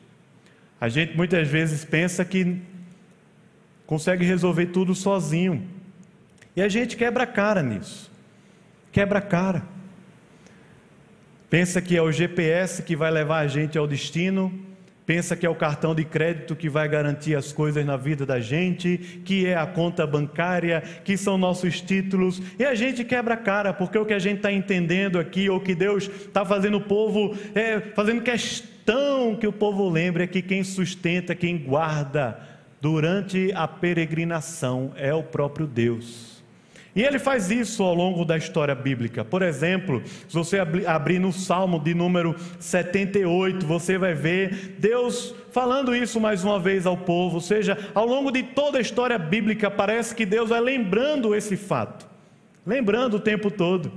A 0.80 0.88
gente 0.88 1.16
muitas 1.16 1.48
vezes 1.48 1.84
pensa 1.84 2.24
que 2.24 2.60
consegue 3.86 4.24
resolver 4.24 4.66
tudo 4.66 4.94
sozinho, 4.94 5.66
e 6.54 6.60
a 6.60 6.68
gente 6.68 6.96
quebra 6.96 7.24
a 7.24 7.26
cara 7.26 7.62
nisso, 7.62 8.10
quebra 8.90 9.18
a 9.18 9.22
cara. 9.22 9.71
Pensa 11.52 11.82
que 11.82 11.94
é 11.94 12.00
o 12.00 12.10
GPS 12.10 12.82
que 12.82 12.96
vai 12.96 13.10
levar 13.10 13.40
a 13.40 13.46
gente 13.46 13.76
ao 13.76 13.86
destino, 13.86 14.50
pensa 15.04 15.36
que 15.36 15.44
é 15.44 15.50
o 15.50 15.54
cartão 15.54 15.94
de 15.94 16.02
crédito 16.02 16.56
que 16.56 16.66
vai 16.66 16.88
garantir 16.88 17.34
as 17.34 17.52
coisas 17.52 17.84
na 17.84 17.94
vida 17.94 18.24
da 18.24 18.40
gente, 18.40 19.20
que 19.22 19.44
é 19.44 19.54
a 19.54 19.66
conta 19.66 20.06
bancária, 20.06 20.82
que 21.04 21.14
são 21.14 21.36
nossos 21.36 21.82
títulos, 21.82 22.40
e 22.58 22.64
a 22.64 22.74
gente 22.74 23.04
quebra 23.04 23.34
a 23.34 23.36
cara, 23.36 23.74
porque 23.74 23.98
o 23.98 24.06
que 24.06 24.14
a 24.14 24.18
gente 24.18 24.38
está 24.38 24.50
entendendo 24.50 25.18
aqui, 25.18 25.50
ou 25.50 25.60
que 25.60 25.74
Deus 25.74 26.04
está 26.04 26.42
fazendo 26.42 26.78
o 26.78 26.80
povo, 26.80 27.36
é, 27.54 27.80
fazendo 27.94 28.22
questão 28.22 29.36
que 29.36 29.46
o 29.46 29.52
povo 29.52 29.90
lembre, 29.90 30.24
é 30.24 30.26
que 30.26 30.40
quem 30.40 30.64
sustenta, 30.64 31.34
quem 31.34 31.58
guarda 31.58 32.40
durante 32.80 33.52
a 33.54 33.68
peregrinação 33.68 34.94
é 34.96 35.12
o 35.12 35.22
próprio 35.22 35.66
Deus. 35.66 36.31
E 36.94 37.02
ele 37.02 37.18
faz 37.18 37.50
isso 37.50 37.82
ao 37.82 37.94
longo 37.94 38.22
da 38.22 38.36
história 38.36 38.74
bíblica. 38.74 39.24
Por 39.24 39.40
exemplo, 39.40 40.02
se 40.28 40.34
você 40.34 40.58
abrir 40.58 41.18
no 41.18 41.32
Salmo 41.32 41.80
de 41.80 41.94
número 41.94 42.36
78, 42.60 43.66
você 43.66 43.96
vai 43.96 44.12
ver 44.12 44.76
Deus 44.78 45.34
falando 45.50 45.96
isso 45.96 46.20
mais 46.20 46.44
uma 46.44 46.60
vez 46.60 46.84
ao 46.84 46.96
povo. 46.96 47.36
Ou 47.36 47.40
seja, 47.40 47.78
ao 47.94 48.06
longo 48.06 48.30
de 48.30 48.42
toda 48.42 48.76
a 48.76 48.80
história 48.80 49.18
bíblica, 49.18 49.70
parece 49.70 50.14
que 50.14 50.26
Deus 50.26 50.50
vai 50.50 50.60
lembrando 50.60 51.34
esse 51.34 51.56
fato, 51.56 52.06
lembrando 52.66 53.14
o 53.14 53.20
tempo 53.20 53.50
todo. 53.50 53.90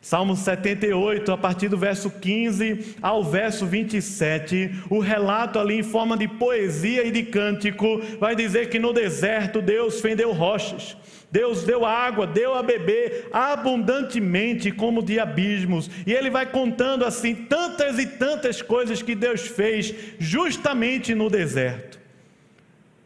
Salmo 0.00 0.36
78, 0.36 1.32
a 1.32 1.36
partir 1.36 1.68
do 1.68 1.76
verso 1.76 2.08
15 2.08 2.94
ao 3.02 3.24
verso 3.24 3.66
27, 3.66 4.84
o 4.88 5.00
relato 5.00 5.58
ali 5.58 5.80
em 5.80 5.82
forma 5.82 6.16
de 6.16 6.28
poesia 6.28 7.04
e 7.04 7.10
de 7.10 7.24
cântico 7.24 8.00
vai 8.20 8.36
dizer 8.36 8.68
que 8.68 8.78
no 8.78 8.92
deserto 8.92 9.60
Deus 9.60 10.00
fendeu 10.00 10.30
rochas 10.32 10.96
Deus 11.30 11.64
deu 11.64 11.84
água, 11.84 12.26
deu 12.26 12.54
a 12.54 12.62
beber 12.62 13.28
abundantemente, 13.32 14.70
como 14.70 15.02
de 15.02 15.18
abismos. 15.18 15.90
E 16.06 16.12
ele 16.12 16.30
vai 16.30 16.46
contando 16.46 17.04
assim 17.04 17.34
tantas 17.34 17.98
e 17.98 18.06
tantas 18.06 18.62
coisas 18.62 19.02
que 19.02 19.14
Deus 19.14 19.42
fez 19.42 19.94
justamente 20.18 21.14
no 21.14 21.28
deserto. 21.28 21.96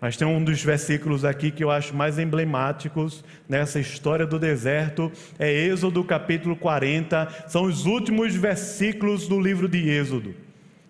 Mas 0.01 0.17
tem 0.17 0.27
um 0.27 0.43
dos 0.43 0.63
versículos 0.63 1.27
aqui 1.27 1.51
que 1.51 1.63
eu 1.63 1.71
acho 1.71 1.95
mais 1.95 2.19
emblemáticos 2.19 3.23
nessa 3.47 3.79
história 3.79 4.27
do 4.27 4.39
deserto, 4.39 5.13
é 5.39 5.53
Êxodo 5.53 6.03
capítulo 6.03 6.57
40, 6.57 7.29
são 7.49 7.65
os 7.65 7.85
últimos 7.85 8.35
versículos 8.35 9.29
do 9.29 9.39
livro 9.39 9.69
de 9.69 9.91
Êxodo. 9.91 10.35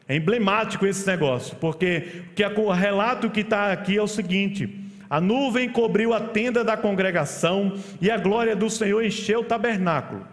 É 0.07 0.14
emblemático 0.14 0.87
esse 0.87 1.07
negócio, 1.07 1.57
porque 1.57 2.22
o 2.57 2.70
relato 2.70 3.31
que 3.31 3.41
está 3.41 3.72
aqui 3.72 3.97
é 3.97 4.03
o 4.03 4.07
seguinte: 4.07 4.89
a 5.11 5.21
nuvem 5.21 5.69
cobriu 5.69 6.15
a 6.15 6.21
tenda 6.21 6.63
da 6.63 6.77
congregação 6.77 7.75
e 8.01 8.09
a 8.09 8.17
glória 8.17 8.55
do 8.55 8.71
Senhor 8.71 9.05
encheu 9.05 9.41
o 9.41 9.45
tabernáculo. 9.45 10.25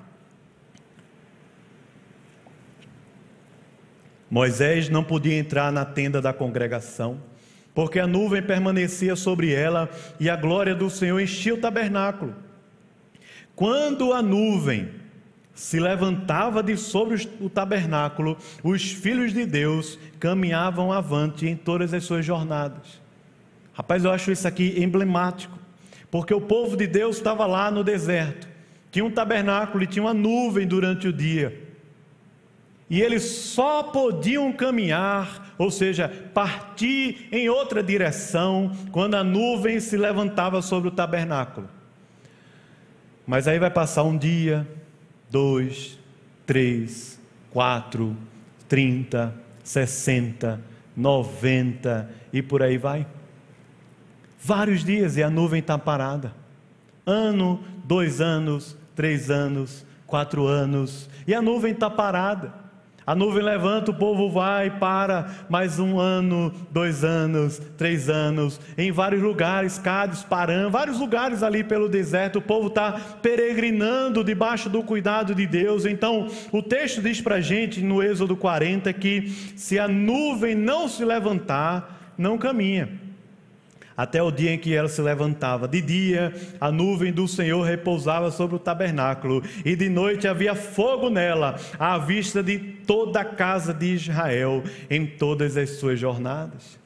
Moisés 4.29 4.87
não 4.87 5.03
podia 5.03 5.35
entrar 5.35 5.71
na 5.71 5.83
tenda 5.83 6.21
da 6.21 6.31
congregação, 6.31 7.19
porque 7.73 7.99
a 7.99 8.05
nuvem 8.05 8.43
permanecia 8.43 9.15
sobre 9.15 9.51
ela 9.51 9.89
e 10.19 10.29
a 10.29 10.35
glória 10.35 10.75
do 10.75 10.91
Senhor 10.91 11.19
enchia 11.19 11.55
o 11.55 11.59
tabernáculo. 11.59 12.35
Quando 13.55 14.13
a 14.13 14.21
nuvem 14.21 14.91
se 15.55 15.79
levantava 15.79 16.61
de 16.61 16.77
sobre 16.77 17.27
o 17.41 17.49
tabernáculo, 17.49 18.37
os 18.63 18.91
filhos 18.91 19.33
de 19.33 19.43
Deus 19.43 19.97
caminhavam 20.19 20.91
avante 20.93 21.47
em 21.47 21.55
todas 21.55 21.95
as 21.95 22.03
suas 22.03 22.23
jornadas. 22.23 23.06
Rapaz, 23.77 24.03
eu 24.03 24.11
acho 24.11 24.31
isso 24.31 24.47
aqui 24.47 24.73
emblemático, 24.81 25.55
porque 26.09 26.33
o 26.33 26.41
povo 26.41 26.75
de 26.75 26.87
Deus 26.87 27.17
estava 27.17 27.45
lá 27.45 27.69
no 27.69 27.83
deserto, 27.83 28.49
tinha 28.89 29.05
um 29.05 29.11
tabernáculo 29.11 29.83
e 29.83 29.87
tinha 29.87 30.01
uma 30.01 30.15
nuvem 30.15 30.65
durante 30.65 31.07
o 31.07 31.13
dia, 31.13 31.61
e 32.89 32.99
eles 32.99 33.21
só 33.21 33.83
podiam 33.83 34.51
caminhar, 34.51 35.53
ou 35.59 35.69
seja, 35.69 36.09
partir 36.33 37.27
em 37.31 37.49
outra 37.49 37.83
direção, 37.83 38.75
quando 38.91 39.13
a 39.13 39.23
nuvem 39.23 39.79
se 39.79 39.95
levantava 39.95 40.59
sobre 40.63 40.87
o 40.87 40.91
tabernáculo. 40.91 41.69
Mas 43.27 43.47
aí 43.47 43.59
vai 43.59 43.69
passar 43.69 44.01
um 44.01 44.17
dia, 44.17 44.67
dois, 45.29 45.99
três, 46.47 47.19
quatro, 47.51 48.17
30, 48.67 49.35
60, 49.63 50.59
90 50.95 52.09
e 52.33 52.41
por 52.41 52.63
aí 52.63 52.79
vai. 52.79 53.05
Vários 54.39 54.83
dias 54.83 55.17
e 55.17 55.23
a 55.23 55.29
nuvem 55.29 55.59
está 55.59 55.77
parada. 55.77 56.33
Ano, 57.05 57.59
dois 57.83 58.21
anos, 58.21 58.77
três 58.95 59.29
anos, 59.29 59.85
quatro 60.05 60.45
anos, 60.45 61.09
e 61.25 61.33
a 61.33 61.41
nuvem 61.41 61.71
está 61.71 61.89
parada. 61.89 62.67
A 63.05 63.15
nuvem 63.15 63.41
levanta, 63.41 63.91
o 63.91 63.93
povo 63.93 64.29
vai, 64.29 64.69
para 64.69 65.31
mais 65.49 65.79
um 65.79 65.97
ano, 65.97 66.53
dois 66.69 67.05
anos, 67.05 67.57
três 67.77 68.09
anos, 68.09 68.59
em 68.77 68.91
vários 68.91 69.21
lugares, 69.21 69.79
Cádiz, 69.79 70.23
Paran, 70.23 70.69
vários 70.69 70.99
lugares 70.99 71.41
ali 71.41 71.63
pelo 71.63 71.87
deserto, 71.87 72.39
o 72.39 72.41
povo 72.41 72.67
está 72.67 72.99
peregrinando 73.21 74.25
debaixo 74.25 74.69
do 74.69 74.83
cuidado 74.83 75.33
de 75.33 75.47
Deus. 75.47 75.85
Então, 75.85 76.27
o 76.51 76.61
texto 76.61 77.01
diz 77.01 77.21
para 77.21 77.35
a 77.35 77.41
gente 77.41 77.81
no 77.81 78.03
Êxodo 78.03 78.35
40 78.35 78.91
que 78.91 79.29
se 79.55 79.79
a 79.79 79.87
nuvem 79.87 80.53
não 80.53 80.89
se 80.89 81.05
levantar, 81.05 82.13
não 82.17 82.37
caminha 82.37 83.06
até 83.97 84.21
o 84.21 84.29
dia 84.29 84.53
em 84.53 84.59
que 84.59 84.75
ela 84.75 84.87
se 84.87 85.01
levantava. 85.01 85.67
De 85.67 85.81
dia, 85.81 86.31
a 86.61 86.71
nuvem 86.71 87.11
do 87.11 87.27
Senhor 87.27 87.63
repousava 87.63 88.29
sobre 88.29 88.55
o 88.55 88.59
tabernáculo, 88.59 89.43
e 89.65 89.75
de 89.75 89.89
noite 89.89 90.27
havia 90.27 90.53
fogo 90.53 91.09
nela, 91.09 91.59
à 91.79 91.97
vista 91.97 92.43
de 92.43 92.59
toda 92.59 93.21
a 93.21 93.25
casa 93.25 93.73
de 93.73 93.87
Israel, 93.87 94.63
em 94.87 95.05
todas 95.07 95.57
as 95.57 95.71
suas 95.71 95.99
jornadas. 95.99 96.77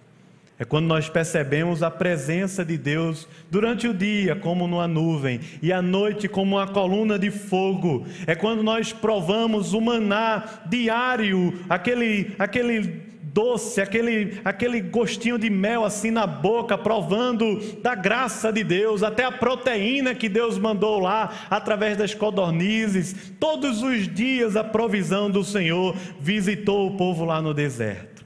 É 0.57 0.64
quando 0.64 0.86
nós 0.86 1.09
percebemos 1.09 1.82
a 1.82 1.89
presença 1.89 2.64
de 2.64 2.78
Deus 2.78 3.28
durante 3.49 3.88
o 3.88 3.93
dia, 3.95 4.36
como 4.36 4.68
numa 4.68 4.88
nuvem, 4.88 5.39
e 5.59 5.74
à 5.74 5.82
noite, 5.82 6.28
como 6.28 6.57
uma 6.57 6.68
coluna 6.68 7.18
de 7.18 7.32
fogo. 7.32 8.05
É 8.28 8.36
quando 8.36 8.62
nós 8.62 8.93
provamos 8.93 9.74
o 9.74 9.82
maná 9.82 10.62
diário, 10.70 11.59
aquele, 11.68 12.36
aquele 12.38 13.11
doce, 13.34 13.82
aquele, 13.82 14.40
aquele 14.44 14.82
gostinho 14.82 15.38
de 15.38 15.50
mel 15.50 15.86
assim 15.86 16.12
na 16.12 16.28
boca, 16.28 16.78
provando 16.78 17.60
da 17.82 17.96
graça 17.96 18.52
de 18.52 18.64
Deus, 18.64 19.04
até 19.04 19.24
a 19.24 19.32
proteína 19.32 20.14
que 20.14 20.28
Deus 20.28 20.58
mandou 20.58 21.00
lá 21.00 21.48
através 21.50 21.98
das 21.98 22.14
codornizes. 22.14 23.32
Todos 23.40 23.82
os 23.82 24.08
dias 24.08 24.56
a 24.56 24.64
provisão 24.64 25.30
do 25.30 25.44
Senhor 25.44 25.96
visitou 26.20 26.88
o 26.88 26.98
povo 26.98 27.24
lá 27.24 27.42
no 27.42 27.54
deserto. 27.54 28.26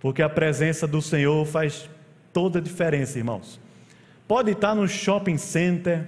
Porque 0.00 0.22
a 0.22 0.28
presença 0.28 0.86
do 0.86 1.00
Senhor 1.00 1.44
faz 1.46 1.88
toda 2.32 2.58
a 2.58 2.62
diferença, 2.62 3.18
irmãos. 3.18 3.60
Pode 4.26 4.50
estar 4.50 4.74
no 4.74 4.88
shopping 4.88 5.38
center, 5.38 6.04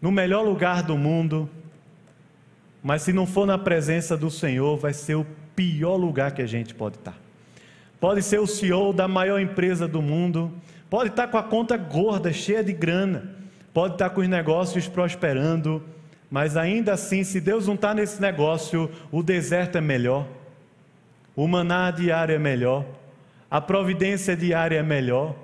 no 0.00 0.12
melhor 0.12 0.42
lugar 0.42 0.82
do 0.82 0.96
mundo, 0.96 1.50
mas 2.82 3.02
se 3.02 3.12
não 3.12 3.26
for 3.26 3.46
na 3.46 3.58
presença 3.58 4.16
do 4.16 4.30
Senhor, 4.30 4.76
vai 4.76 4.92
ser 4.92 5.16
o 5.16 5.26
pior 5.56 5.96
lugar 5.96 6.32
que 6.32 6.42
a 6.42 6.46
gente 6.46 6.74
pode 6.74 6.96
estar 6.96 7.23
pode 8.04 8.22
ser 8.22 8.38
o 8.38 8.46
CEO 8.46 8.92
da 8.92 9.08
maior 9.08 9.40
empresa 9.40 9.88
do 9.88 10.02
mundo, 10.02 10.52
pode 10.90 11.08
estar 11.08 11.26
com 11.26 11.38
a 11.38 11.42
conta 11.42 11.74
gorda, 11.74 12.30
cheia 12.34 12.62
de 12.62 12.70
grana, 12.70 13.34
pode 13.72 13.94
estar 13.94 14.10
com 14.10 14.20
os 14.20 14.28
negócios 14.28 14.86
prosperando, 14.86 15.82
mas 16.30 16.54
ainda 16.54 16.92
assim, 16.92 17.24
se 17.24 17.40
Deus 17.40 17.66
não 17.66 17.76
está 17.76 17.94
nesse 17.94 18.20
negócio, 18.20 18.90
o 19.10 19.22
deserto 19.22 19.78
é 19.78 19.80
melhor, 19.80 20.26
o 21.34 21.48
maná 21.48 21.90
diário 21.90 22.34
é 22.34 22.38
melhor, 22.38 22.84
a 23.50 23.58
providência 23.58 24.36
diária 24.36 24.76
é 24.76 24.82
melhor, 24.82 25.34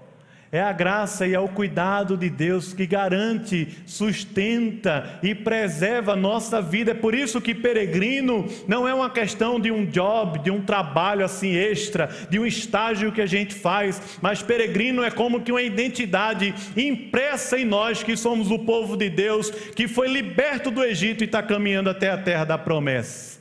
é 0.53 0.61
a 0.61 0.73
graça 0.73 1.29
e 1.29 1.35
é 1.35 1.39
o 1.39 1.47
cuidado 1.47 2.17
de 2.17 2.29
Deus 2.29 2.73
que 2.73 2.85
garante, 2.85 3.69
sustenta 3.87 5.21
e 5.23 5.33
preserva 5.33 6.15
a 6.15 6.17
nossa 6.17 6.61
vida. 6.61 6.91
É 6.91 6.95
por 6.95 7.15
isso 7.15 7.41
que 7.41 7.55
peregrino 7.55 8.49
não 8.67 8.87
é 8.89 8.93
uma 8.93 9.09
questão 9.09 9.61
de 9.61 9.71
um 9.71 9.87
job, 9.87 10.41
de 10.41 10.51
um 10.51 10.61
trabalho 10.61 11.25
assim 11.25 11.55
extra, 11.55 12.09
de 12.29 12.37
um 12.37 12.45
estágio 12.45 13.13
que 13.13 13.21
a 13.21 13.27
gente 13.27 13.55
faz, 13.55 14.19
mas 14.21 14.43
peregrino 14.43 15.05
é 15.05 15.11
como 15.11 15.41
que 15.41 15.53
uma 15.53 15.63
identidade 15.63 16.53
impressa 16.77 17.57
em 17.57 17.65
nós 17.65 18.03
que 18.03 18.17
somos 18.17 18.51
o 18.51 18.59
povo 18.59 18.97
de 18.97 19.09
Deus, 19.09 19.51
que 19.51 19.87
foi 19.87 20.09
liberto 20.09 20.69
do 20.69 20.83
Egito 20.83 21.23
e 21.23 21.27
está 21.27 21.41
caminhando 21.45 21.91
até 21.91 22.11
a 22.11 22.19
terra 22.19 22.45
da 22.45 22.59
promessa. 22.59 23.39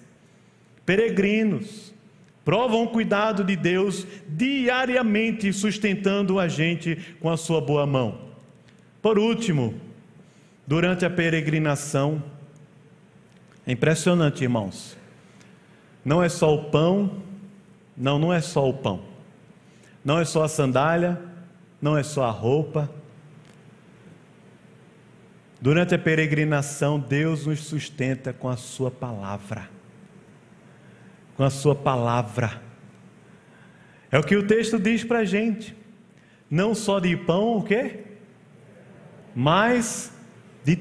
Peregrinos 0.86 1.89
provam 2.50 2.82
o 2.82 2.88
cuidado 2.88 3.44
de 3.44 3.56
Deus 3.56 4.08
diariamente, 4.28 5.54
sustentando 5.54 6.40
a 6.40 6.48
gente 6.48 7.16
com 7.20 7.30
a 7.30 7.38
sua 7.38 7.62
boa 7.62 7.86
mão. 7.86 8.22
Por 9.04 9.20
último, 9.20 9.76
durante 10.66 11.06
a 11.06 11.12
peregrinação, 11.12 12.24
é 13.68 13.72
impressionante, 13.72 14.42
irmãos. 14.42 14.98
Não 16.04 16.24
é 16.24 16.28
só 16.28 16.52
o 16.56 16.72
pão, 16.72 17.22
não, 17.96 18.18
não 18.18 18.34
é 18.34 18.42
só 18.42 18.68
o 18.68 18.74
pão. 18.74 19.02
Não 20.04 20.20
é 20.20 20.26
só 20.26 20.42
a 20.42 20.50
sandália, 20.50 21.22
não 21.80 21.96
é 21.96 22.02
só 22.02 22.24
a 22.24 22.32
roupa. 22.32 22.90
Durante 25.62 25.94
a 25.94 26.00
peregrinação, 26.00 27.00
Deus 27.00 27.46
nos 27.46 27.60
sustenta 27.60 28.34
com 28.34 28.50
a 28.50 28.58
Sua 28.58 28.90
palavra 28.90 29.78
com 31.40 31.46
a 31.46 31.50
Sua 31.50 31.74
palavra. 31.74 32.62
É 34.12 34.20
o 34.20 34.24
que 34.24 34.36
o 34.36 34.46
texto 34.46 34.78
diz 34.78 35.06
para 35.06 35.20
a 35.20 35.24
gente. 35.24 35.74
Não 36.52 36.76
só 36.76 37.00
de 37.00 37.16
pão, 37.16 37.56
o 37.56 37.64
quê? 37.64 38.02
Mas 39.34 40.12
de, 40.66 40.78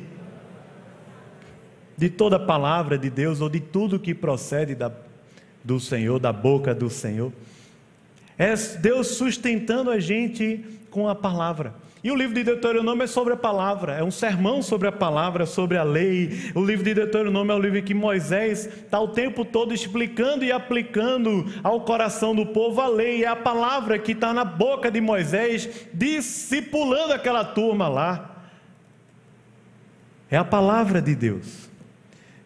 de 1.97 2.11
toda 2.11 2.35
a 2.35 2.45
palavra 2.45 2.99
de 2.99 3.09
Deus, 3.09 3.41
ou 3.41 3.49
de 3.49 3.61
tudo 3.61 4.01
que 4.01 4.13
procede 4.13 4.75
da, 4.75 4.91
do 5.63 5.79
Senhor, 5.79 6.19
da 6.19 6.33
boca 6.33 6.75
do 6.75 6.91
Senhor. 6.91 7.33
É 8.37 8.53
Deus 8.57 9.07
sustentando 9.13 9.93
a 9.93 10.01
gente 10.01 10.65
com 10.91 11.09
a 11.09 11.15
palavra. 11.15 11.73
E 12.09 12.11
o 12.11 12.17
livro 12.17 12.35
de 12.35 12.43
Deuteronômio 12.43 13.05
é 13.05 13.07
sobre 13.07 13.35
a 13.35 13.37
palavra, 13.37 13.93
é 13.93 14.03
um 14.03 14.11
sermão 14.11 14.63
sobre 14.63 14.89
a 14.89 14.93
palavra, 14.93 15.45
sobre 15.45 15.77
a 15.77 15.83
lei. 15.83 16.51
O 16.55 16.65
livro 16.65 16.83
de 16.83 16.95
Deuteronômio 16.95 17.53
é 17.53 17.55
o 17.55 17.59
livro 17.59 17.83
que 17.83 17.93
Moisés 17.93 18.65
está 18.65 18.99
o 18.99 19.09
tempo 19.09 19.45
todo 19.45 19.75
explicando 19.75 20.43
e 20.43 20.51
aplicando 20.51 21.45
ao 21.63 21.83
coração 21.83 22.35
do 22.35 22.47
povo 22.47 22.81
a 22.81 22.89
lei. 22.89 23.25
É 23.25 23.27
a 23.27 23.37
palavra 23.37 23.99
que 23.99 24.13
está 24.13 24.33
na 24.33 24.43
boca 24.43 24.91
de 24.91 25.03
Moisés, 25.03 25.87
discipulando 25.93 27.13
aquela 27.13 27.45
turma 27.45 27.89
lá. 27.89 28.43
É 30.31 30.39
a 30.39 30.45
palavra 30.47 31.03
de 31.03 31.15
Deus. 31.15 31.69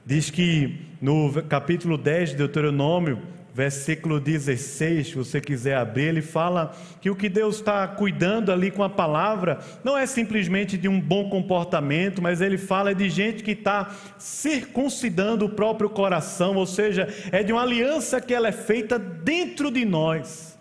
Diz 0.05 0.29
que 0.29 0.77
no 1.01 1.41
capítulo 1.45 1.97
10 1.97 2.31
de 2.31 2.37
Deuteronômio, 2.39 3.23
versículo 3.55 4.19
16, 4.19 5.09
se 5.09 5.15
você 5.15 5.41
quiser 5.41 5.77
abrir, 5.77 6.05
ele 6.05 6.23
fala 6.23 6.75
que 7.01 7.11
o 7.11 7.17
que 7.17 7.29
Deus 7.29 7.57
está 7.57 7.87
cuidando 7.87 8.51
ali 8.51 8.71
com 8.71 8.83
a 8.83 8.89
palavra 8.89 9.59
não 9.85 9.97
é 9.97 10.07
simplesmente 10.07 10.79
de 10.79 10.89
um 10.89 10.99
bom 10.99 11.29
comportamento, 11.29 12.23
mas 12.23 12.41
ele 12.41 12.57
fala 12.57 12.95
de 12.95 13.11
gente 13.11 13.43
que 13.43 13.51
está 13.51 13.95
circuncidando 14.19 15.45
o 15.45 15.51
próprio 15.51 15.91
coração, 15.91 16.57
ou 16.57 16.67
seja, 16.67 17.07
é 17.31 17.43
de 17.43 17.53
uma 17.53 17.63
aliança 17.63 18.21
que 18.21 18.33
ela 18.33 18.49
é 18.49 18.53
feita 18.53 18.99
dentro 18.99 19.71
de 19.71 19.85
nós, 19.85 20.59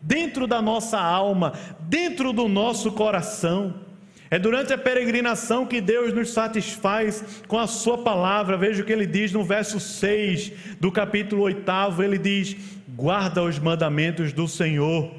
dentro 0.00 0.46
da 0.46 0.62
nossa 0.62 1.00
alma, 1.00 1.54
dentro 1.80 2.32
do 2.32 2.46
nosso 2.46 2.92
coração. 2.92 3.87
É 4.30 4.38
durante 4.38 4.72
a 4.72 4.78
peregrinação 4.78 5.64
que 5.64 5.80
Deus 5.80 6.12
nos 6.12 6.30
satisfaz 6.30 7.42
com 7.46 7.58
a 7.58 7.66
Sua 7.66 7.98
palavra. 7.98 8.56
Veja 8.56 8.82
o 8.82 8.84
que 8.84 8.92
ele 8.92 9.06
diz 9.06 9.32
no 9.32 9.42
verso 9.42 9.80
6 9.80 10.52
do 10.78 10.92
capítulo 10.92 11.42
8. 11.42 11.62
Ele 12.02 12.18
diz: 12.18 12.56
Guarda 12.88 13.42
os 13.42 13.58
mandamentos 13.58 14.32
do 14.32 14.46
Senhor 14.46 15.17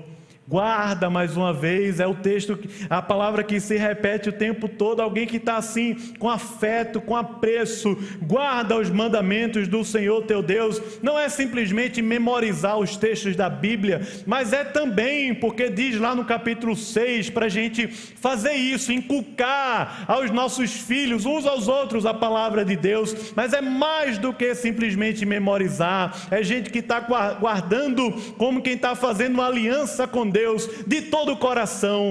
Guarda 0.49 1.11
mais 1.11 1.37
uma 1.37 1.53
vez, 1.53 1.99
é 1.99 2.07
o 2.07 2.15
texto, 2.15 2.57
a 2.89 3.03
palavra 3.03 3.43
que 3.43 3.59
se 3.59 3.77
repete 3.77 4.29
o 4.29 4.33
tempo 4.33 4.67
todo. 4.67 4.99
Alguém 4.99 5.27
que 5.27 5.37
está 5.37 5.57
assim, 5.57 5.93
com 6.17 6.27
afeto, 6.27 6.99
com 6.99 7.15
apreço, 7.15 7.95
guarda 8.19 8.75
os 8.75 8.89
mandamentos 8.89 9.67
do 9.67 9.85
Senhor 9.85 10.23
teu 10.23 10.41
Deus. 10.41 10.81
Não 11.03 11.19
é 11.19 11.29
simplesmente 11.29 12.01
memorizar 12.01 12.79
os 12.79 12.97
textos 12.97 13.35
da 13.35 13.47
Bíblia, 13.47 14.01
mas 14.25 14.51
é 14.51 14.63
também, 14.63 15.35
porque 15.35 15.69
diz 15.69 15.99
lá 15.99 16.15
no 16.15 16.25
capítulo 16.25 16.75
6, 16.75 17.29
para 17.29 17.45
a 17.45 17.49
gente 17.49 17.85
fazer 17.87 18.53
isso, 18.53 18.91
inculcar 18.91 20.03
aos 20.07 20.31
nossos 20.31 20.71
filhos, 20.71 21.27
uns 21.27 21.45
aos 21.45 21.67
outros, 21.67 22.07
a 22.07 22.13
palavra 22.13 22.65
de 22.65 22.75
Deus. 22.75 23.33
Mas 23.35 23.53
é 23.53 23.61
mais 23.61 24.17
do 24.17 24.33
que 24.33 24.55
simplesmente 24.55 25.27
memorizar, 25.27 26.27
é 26.31 26.41
gente 26.41 26.71
que 26.71 26.79
está 26.79 26.99
guardando 27.39 28.11
como 28.35 28.63
quem 28.63 28.73
está 28.73 28.95
fazendo 28.95 29.35
uma 29.35 29.45
aliança 29.45 30.07
com 30.07 30.27
Deus 30.27 30.38
Deus 30.39 30.69
de 30.87 31.01
todo 31.03 31.33
o 31.33 31.37
coração. 31.37 32.03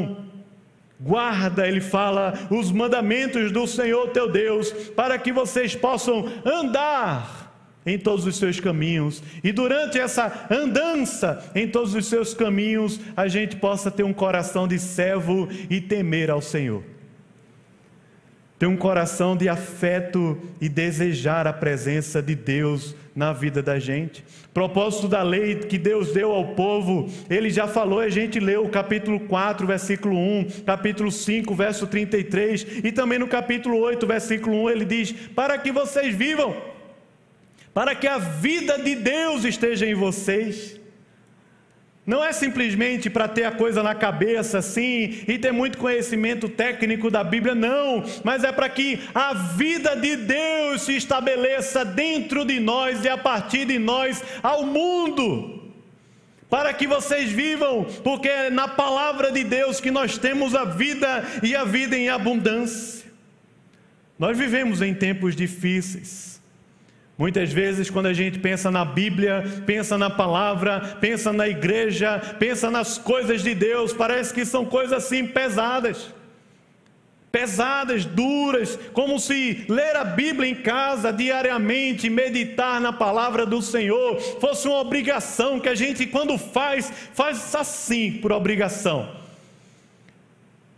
Guarda, 1.01 1.67
ele 1.67 1.81
fala, 1.81 2.35
os 2.51 2.73
mandamentos 2.73 3.53
do 3.53 3.67
Senhor 3.67 4.09
teu 4.11 4.29
Deus, 4.31 4.73
para 4.97 5.17
que 5.17 5.33
vocês 5.33 5.77
possam 5.77 6.17
andar 6.45 7.39
em 7.87 7.99
todos 7.99 8.27
os 8.27 8.37
seus 8.37 8.61
caminhos, 8.61 9.23
e 9.43 9.51
durante 9.51 9.99
essa 9.99 10.47
andança 10.51 11.29
em 11.55 11.67
todos 11.69 11.95
os 11.95 12.07
seus 12.07 12.35
caminhos, 12.35 13.01
a 13.17 13.29
gente 13.29 13.57
possa 13.57 13.91
ter 13.91 14.03
um 14.03 14.13
coração 14.13 14.69
de 14.69 14.79
servo 14.79 15.49
e 15.71 15.81
temer 15.81 16.31
ao 16.31 16.43
Senhor. 16.43 16.83
ter 18.59 18.67
um 18.67 18.77
coração 18.77 19.37
de 19.37 19.49
afeto 19.49 20.37
e 20.61 20.69
desejar 20.69 21.47
a 21.47 21.53
presença 21.53 22.21
de 22.21 22.35
Deus 22.35 22.95
na 23.19 23.33
vida 23.33 23.61
da 23.61 23.81
gente. 23.81 24.25
Propósito 24.55 25.09
da 25.09 25.25
lei 25.25 25.57
que 25.57 25.77
Deus 25.77 26.13
deu 26.13 26.31
ao 26.31 26.55
povo, 26.55 27.11
ele 27.29 27.51
já 27.51 27.67
falou, 27.67 27.99
a 27.99 28.09
gente 28.09 28.39
leu 28.39 28.65
o 28.65 28.69
capítulo 28.69 29.19
4, 29.19 29.67
versículo 29.67 30.17
1, 30.17 30.63
capítulo 30.65 31.11
5, 31.11 31.53
verso 31.53 31.89
33, 31.89 32.85
e 32.85 32.93
também 32.93 33.19
no 33.19 33.27
capítulo 33.27 33.77
8, 33.79 34.07
versículo 34.07 34.63
1, 34.63 34.71
ele 34.71 34.85
diz: 34.85 35.11
Para 35.35 35.59
que 35.59 35.73
vocês 35.73 36.15
vivam, 36.15 36.57
para 37.75 37.93
que 37.97 38.07
a 38.07 38.19
vida 38.19 38.79
de 38.79 38.95
Deus 38.95 39.45
esteja 39.45 39.85
em 39.85 39.95
vocês. 39.95 40.78
Não 42.09 42.25
é 42.25 42.33
simplesmente 42.33 43.11
para 43.11 43.29
ter 43.29 43.45
a 43.45 43.53
coisa 43.53 43.83
na 43.83 43.95
cabeça 43.95 44.61
assim 44.61 45.25
e 45.29 45.39
ter 45.39 45.53
muito 45.53 45.77
conhecimento 45.77 46.49
técnico 46.49 47.11
da 47.11 47.23
Bíblia, 47.23 47.55
não, 47.55 48.03
mas 48.25 48.45
é 48.45 48.51
para 48.51 48.67
que 48.67 48.99
a 49.15 49.35
vida 49.35 49.95
de 49.95 50.17
Deus 50.17 50.81
se 50.81 50.97
estabeleça 50.97 51.85
dentro 51.85 52.47
de 52.47 52.59
nós 52.61 53.05
e 53.05 53.11
a 53.11 53.19
partir 53.19 53.67
de 53.67 53.79
nós 53.79 54.25
ao 54.43 54.65
mundo. 54.65 55.71
Para 56.49 56.73
que 56.73 56.87
vocês 56.87 57.31
vivam, 57.31 57.85
porque 58.03 58.27
é 58.27 58.49
na 58.49 58.69
palavra 58.69 59.31
de 59.31 59.45
Deus 59.45 59.79
que 59.79 59.91
nós 59.91 60.17
temos 60.17 60.55
a 60.55 60.65
vida 60.65 61.23
e 61.43 61.55
a 61.55 61.65
vida 61.65 61.95
em 61.95 62.09
abundância. 62.09 63.05
Nós 64.19 64.39
vivemos 64.39 64.81
em 64.81 64.95
tempos 64.95 65.37
difíceis. 65.37 66.38
Muitas 67.19 67.53
vezes, 67.53 67.91
quando 67.91 68.07
a 68.07 68.13
gente 68.13 68.39
pensa 68.39 68.71
na 68.71 68.85
Bíblia, 68.85 69.43
pensa 69.67 69.99
na 69.99 70.09
palavra, 70.09 70.97
pensa 71.01 71.33
na 71.33 71.49
igreja, 71.49 72.37
pensa 72.39 72.71
nas 72.71 72.97
coisas 72.97 73.43
de 73.43 73.57
Deus, 73.57 73.93
parece 73.93 74.33
que 74.33 74.45
são 74.45 74.65
coisas 74.65 75.05
assim 75.05 75.27
pesadas. 75.27 76.15
Pesadas, 77.33 78.05
duras, 78.05 78.79
como 78.93 79.19
se 79.19 79.65
ler 79.69 79.97
a 79.97 80.05
Bíblia 80.05 80.49
em 80.49 80.55
casa 80.55 81.13
diariamente, 81.13 82.09
meditar 82.09 82.81
na 82.81 82.93
palavra 82.93 83.45
do 83.45 83.61
Senhor, 83.61 84.21
fosse 84.41 84.69
uma 84.69 84.79
obrigação 84.79 85.59
que 85.59 85.69
a 85.69 85.75
gente, 85.75 86.07
quando 86.07 86.39
faz, 86.39 86.93
faz 87.15 87.53
assim 87.53 88.13
por 88.13 88.31
obrigação. 88.31 89.09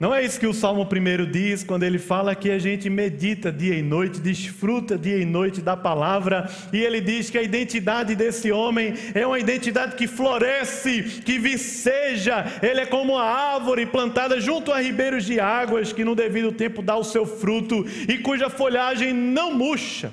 Não 0.00 0.14
é 0.14 0.24
isso 0.24 0.40
que 0.40 0.46
o 0.46 0.54
Salmo 0.54 0.88
1 0.90 1.30
diz 1.30 1.62
quando 1.62 1.82
ele 1.82 1.98
fala 1.98 2.34
que 2.34 2.50
a 2.50 2.58
gente 2.58 2.88
medita 2.88 3.52
dia 3.52 3.74
e 3.74 3.82
noite, 3.82 4.18
desfruta 4.18 4.96
dia 4.96 5.18
e 5.18 5.26
noite 5.26 5.60
da 5.60 5.76
palavra, 5.76 6.48
e 6.72 6.78
ele 6.78 7.02
diz 7.02 7.28
que 7.28 7.36
a 7.36 7.42
identidade 7.42 8.16
desse 8.16 8.50
homem 8.50 8.94
é 9.14 9.26
uma 9.26 9.38
identidade 9.38 9.96
que 9.96 10.06
floresce, 10.06 11.20
que 11.22 11.38
viceja, 11.38 12.46
ele 12.62 12.80
é 12.80 12.86
como 12.86 13.12
uma 13.12 13.24
árvore 13.24 13.84
plantada 13.84 14.40
junto 14.40 14.72
a 14.72 14.80
ribeiros 14.80 15.26
de 15.26 15.38
águas, 15.38 15.92
que 15.92 16.02
no 16.02 16.14
devido 16.14 16.50
tempo 16.50 16.80
dá 16.80 16.96
o 16.96 17.04
seu 17.04 17.26
fruto 17.26 17.84
e 18.08 18.16
cuja 18.16 18.48
folhagem 18.48 19.12
não 19.12 19.52
murcha. 19.52 20.10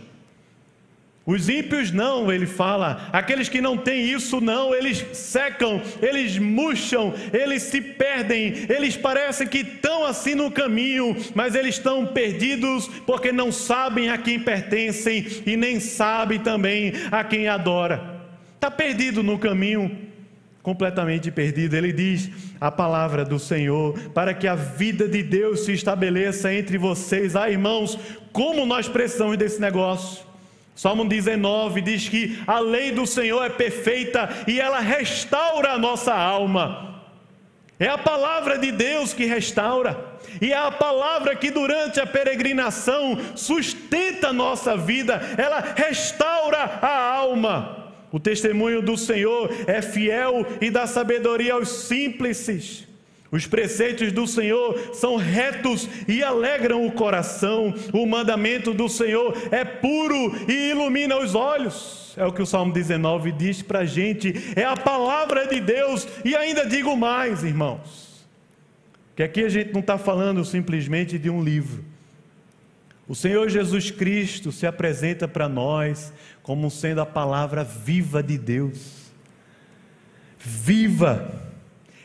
Os 1.28 1.50
ímpios 1.50 1.92
não, 1.92 2.32
ele 2.32 2.46
fala. 2.46 3.10
Aqueles 3.12 3.50
que 3.50 3.60
não 3.60 3.78
têm 3.78 4.10
isso 4.10 4.40
não, 4.40 4.74
eles 4.74 5.06
secam, 5.12 5.82
eles 6.02 6.38
murcham, 6.38 7.14
eles 7.34 7.64
se 7.64 7.82
perdem, 7.82 8.54
eles 8.70 8.96
parecem 8.96 9.46
que 9.46 9.58
estão 9.58 10.06
assim 10.06 10.36
no 10.36 10.50
caminho, 10.50 11.18
mas 11.36 11.54
eles 11.54 11.76
estão 11.76 12.06
perdidos 12.08 12.88
porque 13.06 13.34
não 13.34 13.52
sabem 13.52 14.10
a 14.10 14.18
quem 14.18 14.40
pertencem 14.40 15.28
e 15.46 15.58
nem 15.58 15.82
sabem 15.82 16.40
também 16.40 16.94
a 17.12 17.26
quem 17.26 17.50
adora. 17.50 18.22
Está 18.56 18.72
perdido 18.72 19.22
no 19.22 19.38
caminho, 19.38 19.98
completamente 20.64 21.30
perdido. 21.30 21.76
Ele 21.76 21.92
diz 21.92 22.32
a 22.60 22.72
palavra 22.72 23.26
do 23.26 23.38
Senhor 23.38 24.00
para 24.14 24.34
que 24.34 24.48
a 24.48 24.56
vida 24.56 25.06
de 25.10 25.24
Deus 25.24 25.66
se 25.66 25.74
estabeleça 25.74 26.54
entre 26.54 26.78
vocês. 26.78 27.36
Ah, 27.36 27.50
irmãos, 27.50 28.00
como 28.32 28.66
nós 28.66 28.88
precisamos 28.88 29.36
desse 29.36 29.60
negócio. 29.60 30.27
Salmo 30.78 31.04
19 31.06 31.82
diz 31.82 32.08
que 32.08 32.38
a 32.46 32.60
lei 32.60 32.92
do 32.92 33.08
Senhor 33.08 33.44
é 33.44 33.50
perfeita 33.50 34.30
e 34.48 34.62
ela 34.62 34.80
restaura 34.80 35.72
a 35.72 35.78
nossa 35.80 36.14
alma. 36.14 37.02
É 37.80 37.88
a 37.88 37.98
palavra 37.98 38.60
de 38.60 38.72
Deus 38.72 39.12
que 39.12 39.26
restaura, 39.26 40.00
e 40.40 40.54
é 40.54 40.58
a 40.58 40.72
palavra 40.72 41.36
que 41.36 41.50
durante 41.50 42.00
a 42.00 42.06
peregrinação 42.06 43.18
sustenta 43.36 44.30
a 44.30 44.34
nossa 44.34 44.78
vida, 44.78 45.20
ela 45.38 45.60
restaura 45.76 46.60
a 46.60 47.14
alma. 47.14 47.94
O 48.12 48.20
testemunho 48.20 48.82
do 48.82 48.96
Senhor 48.98 49.50
é 49.66 49.82
fiel 49.82 50.46
e 50.62 50.70
dá 50.70 50.86
sabedoria 50.86 51.54
aos 51.54 51.70
simples. 51.70 52.88
Os 53.32 53.46
preceitos 53.46 54.12
do 54.12 54.26
Senhor 54.26 54.94
são 54.94 55.18
retos 55.18 55.88
e 56.08 56.24
alegram 56.24 56.86
o 56.86 56.92
coração. 56.92 57.74
O 57.94 58.06
mandamento 58.06 58.74
do 58.74 58.88
Senhor 58.88 59.36
é 59.52 59.66
puro 59.66 60.34
e 60.48 60.72
ilumina 60.72 61.18
os 61.18 61.36
olhos. 61.36 62.14
É 62.16 62.26
o 62.26 62.32
que 62.32 62.42
o 62.42 62.46
Salmo 62.46 62.72
19 62.72 63.32
diz 63.34 63.62
para 63.62 63.80
a 63.80 63.86
gente. 63.86 64.34
É 64.56 64.64
a 64.64 64.78
palavra 64.78 65.46
de 65.46 65.60
Deus. 65.60 66.08
E 66.24 66.36
ainda 66.36 66.66
digo 66.66 66.96
mais, 66.96 67.44
irmãos, 67.44 68.26
que 69.16 69.22
aqui 69.22 69.44
a 69.44 69.50
gente 69.50 69.74
não 69.74 69.82
está 69.82 69.98
falando 69.98 70.44
simplesmente 70.46 71.20
de 71.20 71.30
um 71.30 71.44
livro. 71.44 71.84
O 73.08 73.16
Senhor 73.16 73.48
Jesus 73.50 73.92
Cristo 73.92 74.52
se 74.52 74.66
apresenta 74.66 75.28
para 75.28 75.48
nós 75.48 76.14
como 76.42 76.72
sendo 76.72 77.02
a 77.02 77.06
palavra 77.06 77.64
viva 77.64 78.24
de 78.24 78.38
Deus. 78.38 79.12
Viva 80.40 81.47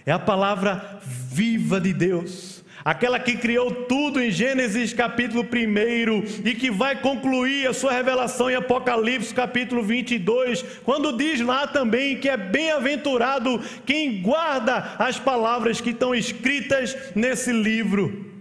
é 0.05 0.13
a 0.13 0.19
palavra 0.19 1.01
viva 1.05 1.81
de 1.81 1.93
Deus, 1.93 2.65
aquela 2.85 3.19
que 3.19 3.37
criou 3.37 3.71
tudo 3.87 4.21
em 4.21 4.31
Gênesis 4.31 4.93
capítulo 4.93 5.43
1 5.43 6.45
e 6.45 6.55
que 6.55 6.71
vai 6.71 7.01
concluir 7.01 7.69
a 7.69 7.73
sua 7.73 7.93
revelação 7.93 8.51
em 8.51 8.57
Apocalipse 8.57 9.33
capítulo 9.33 9.83
22, 9.83 10.63
quando 10.85 11.17
diz 11.17 11.41
lá 11.41 11.67
também 11.67 12.19
que 12.19 12.29
é 12.29 12.37
bem-aventurado 12.37 13.61
quem 13.87 14.21
guarda 14.21 14.97
as 14.99 15.19
palavras 15.19 15.81
que 15.81 15.91
estão 15.91 16.15
escritas 16.15 16.97
nesse 17.15 17.53
livro. 17.53 18.33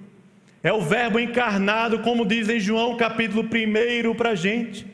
É 0.64 0.74
o 0.74 0.82
Verbo 0.82 1.20
encarnado, 1.20 2.00
como 2.00 2.26
diz 2.26 2.50
em 2.50 2.60
João 2.60 2.96
capítulo 2.98 3.44
1 3.44 4.16
para 4.16 4.32
a 4.32 4.36
gente. 4.36 4.86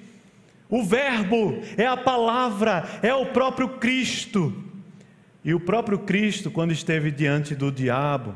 O 0.69 0.83
Verbo 0.83 1.61
é 1.77 1.85
a 1.85 1.95
palavra, 1.95 2.85
é 3.01 3.13
o 3.13 3.27
próprio 3.27 3.69
Cristo. 3.69 4.66
E 5.43 5.53
o 5.53 5.59
próprio 5.59 5.99
Cristo, 5.99 6.51
quando 6.51 6.71
esteve 6.71 7.11
diante 7.11 7.55
do 7.55 7.71
diabo, 7.71 8.35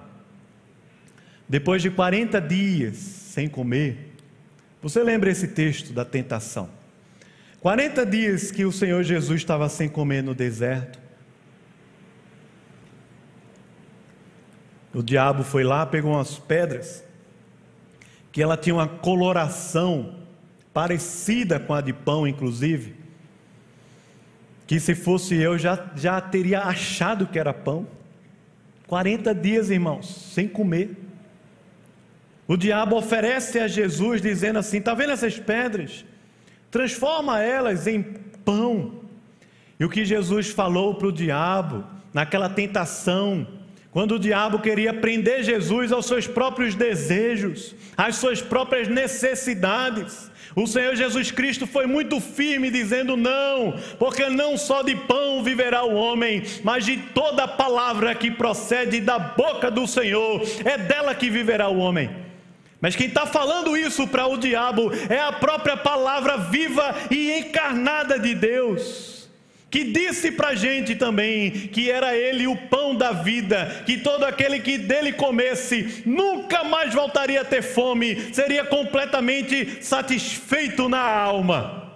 depois 1.47 1.81
de 1.81 1.89
40 1.89 2.39
dias 2.39 2.95
sem 2.97 3.49
comer, 3.49 4.13
você 4.81 5.03
lembra 5.03 5.29
esse 5.29 5.49
texto 5.49 5.93
da 5.93 6.05
tentação? 6.05 6.69
40 7.59 8.05
dias 8.05 8.51
que 8.51 8.65
o 8.65 8.71
Senhor 8.71 9.03
Jesus 9.03 9.41
estava 9.41 9.67
sem 9.69 9.87
comer 9.87 10.23
no 10.23 10.33
deserto. 10.33 10.99
O 14.93 15.03
diabo 15.03 15.43
foi 15.43 15.63
lá, 15.63 15.85
pegou 15.85 16.13
umas 16.13 16.39
pedras, 16.39 17.03
que 18.31 18.41
ela 18.41 18.57
tinha 18.57 18.75
uma 18.75 18.87
coloração 18.87 20.15
parecida 20.73 21.59
com 21.59 21.73
a 21.73 21.81
de 21.81 21.93
pão, 21.93 22.27
inclusive 22.27 23.00
que 24.71 24.79
se 24.79 24.95
fosse 24.95 25.35
eu 25.35 25.57
já, 25.57 25.91
já 25.97 26.21
teria 26.21 26.61
achado 26.61 27.27
que 27.27 27.37
era 27.37 27.53
pão. 27.53 27.85
40 28.87 29.35
dias, 29.35 29.69
irmãos, 29.69 30.31
sem 30.33 30.47
comer. 30.47 30.95
O 32.47 32.55
diabo 32.55 32.95
oferece 32.95 33.59
a 33.59 33.67
Jesus 33.67 34.21
dizendo 34.21 34.59
assim: 34.59 34.77
está 34.77 34.93
vendo 34.93 35.11
essas 35.11 35.37
pedras? 35.37 36.05
Transforma 36.71 37.41
elas 37.41 37.85
em 37.85 38.01
pão. 38.01 39.01
E 39.77 39.83
o 39.83 39.89
que 39.89 40.05
Jesus 40.05 40.51
falou 40.51 40.95
para 40.95 41.07
o 41.09 41.11
diabo, 41.11 41.83
naquela 42.13 42.47
tentação, 42.47 43.45
quando 43.91 44.15
o 44.15 44.19
diabo 44.19 44.59
queria 44.59 44.93
prender 44.93 45.43
Jesus 45.43 45.91
aos 45.91 46.05
seus 46.05 46.25
próprios 46.25 46.75
desejos, 46.75 47.75
às 47.97 48.15
suas 48.15 48.41
próprias 48.41 48.87
necessidades, 48.87 50.31
o 50.55 50.65
Senhor 50.65 50.95
Jesus 50.95 51.29
Cristo 51.29 51.67
foi 51.67 51.85
muito 51.85 52.21
firme 52.21 52.71
dizendo 52.71 53.17
não, 53.17 53.75
porque 53.99 54.29
não 54.29 54.57
só 54.57 54.81
de 54.81 54.95
pão 54.95 55.43
viverá 55.43 55.83
o 55.83 55.93
homem, 55.93 56.41
mas 56.63 56.85
de 56.85 56.97
toda 57.13 57.47
palavra 57.47 58.15
que 58.15 58.31
procede 58.31 59.01
da 59.01 59.19
boca 59.19 59.69
do 59.69 59.85
Senhor, 59.85 60.41
é 60.63 60.77
dela 60.77 61.13
que 61.13 61.29
viverá 61.29 61.67
o 61.67 61.77
homem. 61.77 62.09
Mas 62.79 62.95
quem 62.95 63.07
está 63.07 63.25
falando 63.25 63.75
isso 63.75 64.07
para 64.07 64.25
o 64.25 64.37
diabo 64.37 64.89
é 65.09 65.19
a 65.19 65.33
própria 65.33 65.75
palavra 65.75 66.37
viva 66.37 66.95
e 67.11 67.39
encarnada 67.39 68.17
de 68.17 68.33
Deus 68.33 69.10
que 69.71 69.85
disse 69.85 70.33
para 70.33 70.49
a 70.49 70.55
gente 70.55 70.95
também 70.95 71.49
que 71.49 71.89
era 71.89 72.15
ele 72.15 72.45
o 72.45 72.57
pão 72.57 72.93
da 72.93 73.13
vida, 73.13 73.83
que 73.85 73.97
todo 73.97 74.25
aquele 74.25 74.59
que 74.59 74.77
dele 74.77 75.13
comesse 75.13 76.03
nunca 76.05 76.61
mais 76.65 76.93
voltaria 76.93 77.39
a 77.39 77.45
ter 77.45 77.61
fome, 77.61 78.33
seria 78.33 78.65
completamente 78.65 79.77
satisfeito 79.81 80.89
na 80.89 80.99
alma. 80.99 81.89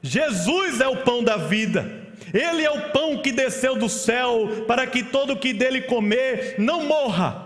Jesus 0.00 0.80
é 0.80 0.88
o 0.88 0.96
pão 0.96 1.22
da 1.22 1.36
vida. 1.36 2.02
Ele 2.32 2.64
é 2.64 2.70
o 2.70 2.90
pão 2.90 3.18
que 3.18 3.30
desceu 3.30 3.76
do 3.76 3.88
céu 3.88 4.64
para 4.66 4.86
que 4.86 5.02
todo 5.02 5.36
que 5.36 5.52
dele 5.52 5.82
comer 5.82 6.54
não 6.58 6.86
morra, 6.86 7.43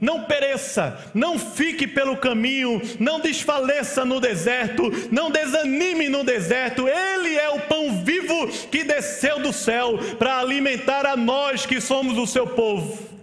não 0.00 0.24
pereça, 0.24 0.98
não 1.12 1.38
fique 1.38 1.86
pelo 1.86 2.16
caminho, 2.16 2.80
não 2.98 3.20
desfaleça 3.20 4.04
no 4.04 4.18
deserto, 4.18 4.90
não 5.10 5.30
desanime 5.30 6.08
no 6.08 6.24
deserto. 6.24 6.88
Ele 6.88 7.36
é 7.36 7.50
o 7.50 7.60
pão 7.60 8.02
vivo 8.02 8.48
que 8.70 8.82
desceu 8.82 9.40
do 9.40 9.52
céu 9.52 9.98
para 10.18 10.38
alimentar 10.38 11.04
a 11.04 11.16
nós 11.16 11.66
que 11.66 11.80
somos 11.80 12.16
o 12.16 12.26
seu 12.26 12.46
povo. 12.46 13.19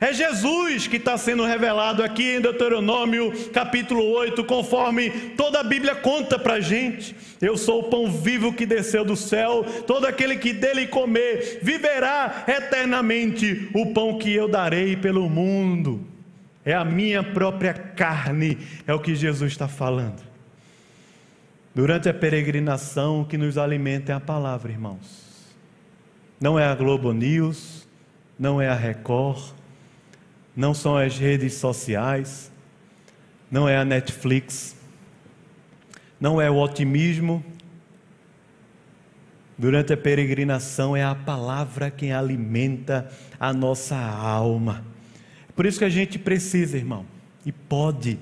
É 0.00 0.12
Jesus 0.12 0.86
que 0.86 0.96
está 0.96 1.18
sendo 1.18 1.44
revelado 1.44 2.04
aqui 2.04 2.36
em 2.36 2.40
Deuteronômio 2.40 3.32
capítulo 3.50 4.04
8, 4.04 4.44
conforme 4.44 5.10
toda 5.36 5.58
a 5.58 5.64
Bíblia 5.64 5.96
conta 5.96 6.38
para 6.38 6.54
a 6.54 6.60
gente. 6.60 7.16
Eu 7.40 7.56
sou 7.56 7.80
o 7.80 7.84
pão 7.90 8.08
vivo 8.08 8.52
que 8.52 8.64
desceu 8.64 9.04
do 9.04 9.16
céu, 9.16 9.64
todo 9.88 10.06
aquele 10.06 10.36
que 10.36 10.52
dele 10.52 10.86
comer 10.86 11.58
viverá 11.62 12.44
eternamente. 12.46 13.68
O 13.74 13.92
pão 13.92 14.18
que 14.18 14.32
eu 14.32 14.46
darei 14.46 14.96
pelo 14.96 15.28
mundo 15.28 16.06
é 16.64 16.74
a 16.74 16.84
minha 16.84 17.24
própria 17.24 17.74
carne, 17.74 18.56
é 18.86 18.94
o 18.94 19.00
que 19.00 19.16
Jesus 19.16 19.50
está 19.50 19.66
falando. 19.66 20.22
Durante 21.74 22.08
a 22.08 22.14
peregrinação, 22.14 23.22
o 23.22 23.24
que 23.24 23.36
nos 23.36 23.58
alimenta 23.58 24.12
é 24.12 24.14
a 24.14 24.20
palavra, 24.20 24.70
irmãos. 24.70 25.26
Não 26.40 26.56
é 26.56 26.66
a 26.66 26.74
Globo 26.76 27.12
News, 27.12 27.88
não 28.38 28.62
é 28.62 28.68
a 28.68 28.74
Record 28.74 29.57
não 30.58 30.74
são 30.74 30.96
as 30.96 31.16
redes 31.16 31.54
sociais, 31.54 32.50
não 33.48 33.68
é 33.68 33.76
a 33.76 33.84
Netflix, 33.84 34.74
não 36.20 36.40
é 36.42 36.50
o 36.50 36.56
otimismo. 36.56 37.44
Durante 39.56 39.92
a 39.92 39.96
peregrinação 39.96 40.96
é 40.96 41.04
a 41.04 41.14
palavra 41.14 41.92
quem 41.92 42.12
alimenta 42.12 43.08
a 43.38 43.52
nossa 43.52 43.96
alma. 43.96 44.84
Por 45.54 45.64
isso 45.64 45.78
que 45.78 45.84
a 45.84 45.88
gente 45.88 46.18
precisa, 46.18 46.76
irmão, 46.76 47.06
e 47.46 47.52
pode 47.52 48.18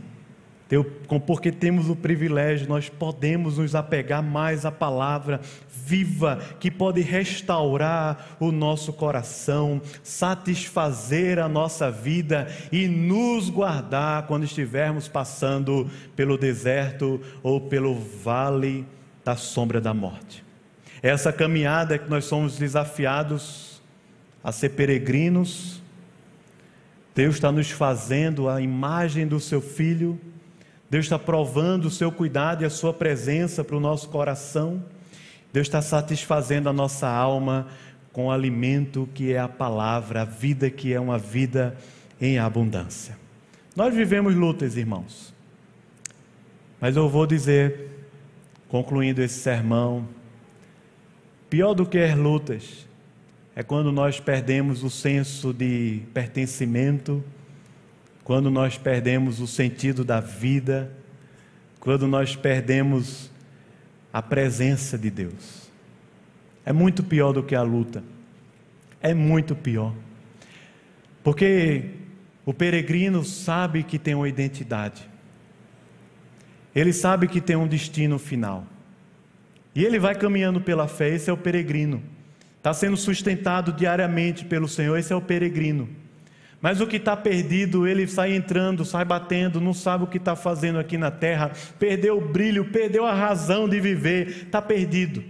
porque 1.24 1.52
temos 1.52 1.88
o 1.88 1.94
privilégio, 1.94 2.68
nós 2.68 2.88
podemos 2.88 3.58
nos 3.58 3.74
apegar 3.74 4.22
mais 4.22 4.66
à 4.66 4.72
palavra 4.72 5.40
viva 5.68 6.40
que 6.58 6.70
pode 6.70 7.00
restaurar 7.00 8.36
o 8.40 8.50
nosso 8.50 8.92
coração, 8.92 9.80
satisfazer 10.02 11.38
a 11.38 11.48
nossa 11.48 11.90
vida 11.90 12.48
e 12.72 12.88
nos 12.88 13.48
guardar 13.48 14.26
quando 14.26 14.42
estivermos 14.42 15.06
passando 15.06 15.88
pelo 16.16 16.36
deserto 16.36 17.20
ou 17.44 17.60
pelo 17.60 17.94
vale 17.94 18.84
da 19.24 19.36
sombra 19.36 19.80
da 19.80 19.94
morte. 19.94 20.44
Essa 21.00 21.32
caminhada 21.32 21.98
que 21.98 22.10
nós 22.10 22.24
somos 22.24 22.58
desafiados 22.58 23.80
a 24.42 24.50
ser 24.50 24.70
peregrinos, 24.70 25.80
Deus 27.14 27.36
está 27.36 27.52
nos 27.52 27.70
fazendo 27.70 28.48
a 28.48 28.60
imagem 28.60 29.26
do 29.26 29.38
seu 29.38 29.60
filho 29.60 30.20
Deus 30.88 31.06
está 31.06 31.18
provando 31.18 31.86
o 31.86 31.90
seu 31.90 32.12
cuidado 32.12 32.62
e 32.62 32.66
a 32.66 32.70
sua 32.70 32.92
presença 32.92 33.64
para 33.64 33.76
o 33.76 33.80
nosso 33.80 34.08
coração. 34.08 34.82
Deus 35.52 35.66
está 35.66 35.82
satisfazendo 35.82 36.68
a 36.68 36.72
nossa 36.72 37.08
alma 37.08 37.66
com 38.12 38.26
o 38.26 38.30
alimento 38.30 39.08
que 39.12 39.32
é 39.32 39.38
a 39.38 39.48
palavra, 39.48 40.22
a 40.22 40.24
vida 40.24 40.70
que 40.70 40.92
é 40.92 41.00
uma 41.00 41.18
vida 41.18 41.76
em 42.20 42.38
abundância. 42.38 43.18
Nós 43.74 43.94
vivemos 43.94 44.34
lutas, 44.34 44.76
irmãos. 44.76 45.34
Mas 46.80 46.96
eu 46.96 47.08
vou 47.08 47.26
dizer, 47.26 48.06
concluindo 48.68 49.22
esse 49.22 49.40
sermão, 49.40 50.08
pior 51.50 51.74
do 51.74 51.84
que 51.84 51.98
as 51.98 52.16
lutas 52.16 52.86
é 53.54 53.62
quando 53.62 53.90
nós 53.90 54.20
perdemos 54.20 54.84
o 54.84 54.90
senso 54.90 55.52
de 55.52 56.02
pertencimento 56.14 57.24
quando 58.26 58.50
nós 58.50 58.76
perdemos 58.76 59.38
o 59.38 59.46
sentido 59.46 60.04
da 60.04 60.18
vida, 60.18 60.90
quando 61.78 62.08
nós 62.08 62.34
perdemos 62.34 63.30
a 64.12 64.20
presença 64.20 64.98
de 64.98 65.08
Deus. 65.10 65.70
É 66.64 66.72
muito 66.72 67.04
pior 67.04 67.32
do 67.32 67.44
que 67.44 67.54
a 67.54 67.62
luta. 67.62 68.02
É 69.00 69.14
muito 69.14 69.54
pior. 69.54 69.94
Porque 71.22 71.90
o 72.44 72.52
peregrino 72.52 73.24
sabe 73.24 73.84
que 73.84 73.96
tem 73.96 74.16
uma 74.16 74.28
identidade. 74.28 75.08
Ele 76.74 76.92
sabe 76.92 77.28
que 77.28 77.40
tem 77.40 77.54
um 77.54 77.68
destino 77.68 78.18
final. 78.18 78.66
E 79.72 79.84
ele 79.84 80.00
vai 80.00 80.16
caminhando 80.16 80.60
pela 80.60 80.88
fé, 80.88 81.10
esse 81.10 81.30
é 81.30 81.32
o 81.32 81.36
peregrino. 81.36 82.02
Está 82.58 82.74
sendo 82.74 82.96
sustentado 82.96 83.72
diariamente 83.72 84.44
pelo 84.44 84.66
Senhor, 84.66 84.98
esse 84.98 85.12
é 85.12 85.16
o 85.16 85.22
peregrino. 85.22 85.88
Mas 86.66 86.80
o 86.80 86.86
que 86.88 86.96
está 86.96 87.16
perdido, 87.16 87.86
ele 87.86 88.08
sai 88.08 88.34
entrando, 88.34 88.84
sai 88.84 89.04
batendo, 89.04 89.60
não 89.60 89.72
sabe 89.72 90.02
o 90.02 90.06
que 90.08 90.16
está 90.16 90.34
fazendo 90.34 90.80
aqui 90.80 90.98
na 90.98 91.12
terra, 91.12 91.52
perdeu 91.78 92.18
o 92.18 92.20
brilho, 92.20 92.64
perdeu 92.64 93.06
a 93.06 93.14
razão 93.14 93.68
de 93.68 93.78
viver, 93.78 94.46
está 94.46 94.60
perdido. 94.60 95.22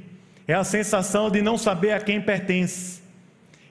É 0.49 0.55
a 0.55 0.65
sensação 0.65 1.31
de 1.31 1.43
não 1.43 1.59
saber 1.59 1.93
a 1.93 2.01
quem 2.01 2.23
pertence 2.23 3.03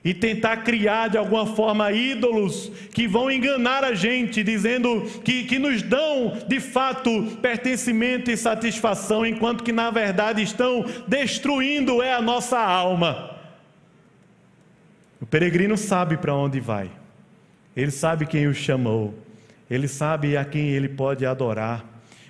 e 0.04 0.14
tentar 0.14 0.58
criar 0.58 1.08
de 1.08 1.18
alguma 1.18 1.44
forma 1.44 1.90
ídolos 1.90 2.70
que 2.94 3.08
vão 3.08 3.28
enganar 3.28 3.82
a 3.82 3.94
gente, 3.94 4.44
dizendo 4.44 5.02
que, 5.24 5.42
que 5.42 5.58
nos 5.58 5.82
dão 5.82 6.38
de 6.46 6.60
fato 6.60 7.36
pertencimento 7.42 8.30
e 8.30 8.36
satisfação, 8.36 9.26
enquanto 9.26 9.64
que 9.64 9.72
na 9.72 9.90
verdade 9.90 10.40
estão 10.40 10.84
destruindo 11.08 12.00
é 12.00 12.14
a 12.14 12.22
nossa 12.22 12.60
alma. 12.60 13.36
O 15.20 15.26
peregrino 15.26 15.76
sabe 15.76 16.16
para 16.16 16.32
onde 16.32 16.60
vai. 16.60 16.88
Ele 17.76 17.90
sabe 17.90 18.24
quem 18.24 18.46
o 18.46 18.54
chamou, 18.54 19.14
ele 19.70 19.86
sabe 19.86 20.36
a 20.36 20.44
quem 20.44 20.70
ele 20.70 20.88
pode 20.88 21.26
adorar. 21.26 21.84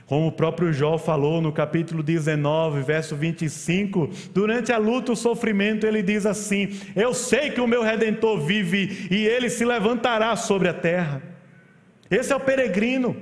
Como 0.07 0.29
o 0.29 0.33
próprio 0.33 0.73
Jó 0.73 0.99
falou 0.99 1.41
no 1.41 1.53
capítulo 1.53 2.03
19, 2.03 2.81
verso 2.83 3.15
25, 3.17 4.11
durante 4.33 4.73
a 4.73 4.79
luta, 4.79 5.13
o 5.13 5.17
sofrimento, 5.17 5.87
ele 5.87 6.03
diz 6.03 6.27
assim: 6.27 6.79
Eu 6.95 7.13
sei 7.13 7.51
que 7.51 7.61
o 7.61 7.67
meu 7.67 7.83
redentor 7.83 8.41
vive 8.41 9.09
e 9.11 9.27
ele 9.27 9.49
se 9.51 9.65
levantará 9.65 10.35
sobre 10.37 10.69
a 10.69 10.75
terra. 10.75 11.23
Esse 12.11 12.33
é 12.33 12.37
o 12.37 12.41
peregrino. 12.41 13.17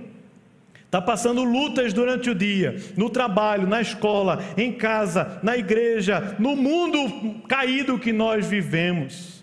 Está 0.85 1.01
passando 1.01 1.43
lutas 1.43 1.93
durante 1.93 2.31
o 2.31 2.35
dia, 2.35 2.77
no 2.97 3.11
trabalho, 3.11 3.67
na 3.67 3.81
escola, 3.81 4.45
em 4.57 4.71
casa, 4.71 5.41
na 5.43 5.57
igreja, 5.57 6.37
no 6.39 6.55
mundo 6.55 7.41
caído 7.49 7.99
que 7.99 8.13
nós 8.13 8.47
vivemos 8.47 9.34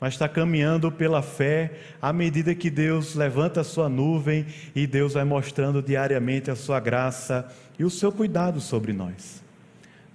mas 0.00 0.14
está 0.14 0.28
caminhando 0.28 0.92
pela 0.92 1.22
fé 1.22 1.72
à 2.00 2.12
medida 2.12 2.54
que 2.54 2.68
Deus 2.68 3.14
levanta 3.14 3.60
a 3.60 3.64
sua 3.64 3.88
nuvem 3.88 4.46
e 4.74 4.86
Deus 4.86 5.14
vai 5.14 5.24
mostrando 5.24 5.82
diariamente 5.82 6.50
a 6.50 6.56
sua 6.56 6.78
graça 6.78 7.48
e 7.78 7.84
o 7.84 7.90
seu 7.90 8.12
cuidado 8.12 8.60
sobre 8.60 8.92
nós. 8.92 9.42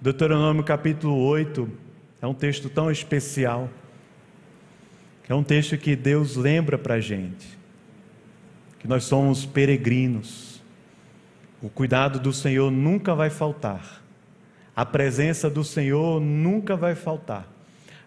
Deuteronômio 0.00 0.64
capítulo 0.64 1.16
8 1.16 1.68
é 2.20 2.26
um 2.26 2.34
texto 2.34 2.68
tão 2.68 2.90
especial, 2.90 3.68
é 5.28 5.34
um 5.34 5.42
texto 5.42 5.76
que 5.76 5.96
Deus 5.96 6.36
lembra 6.36 6.78
para 6.78 6.94
a 6.94 7.00
gente, 7.00 7.46
que 8.78 8.86
nós 8.86 9.04
somos 9.04 9.44
peregrinos, 9.44 10.62
o 11.60 11.68
cuidado 11.68 12.18
do 12.18 12.32
Senhor 12.32 12.70
nunca 12.70 13.14
vai 13.14 13.30
faltar, 13.30 14.02
a 14.74 14.84
presença 14.84 15.48
do 15.50 15.62
Senhor 15.62 16.20
nunca 16.20 16.76
vai 16.76 16.94
faltar. 16.94 17.48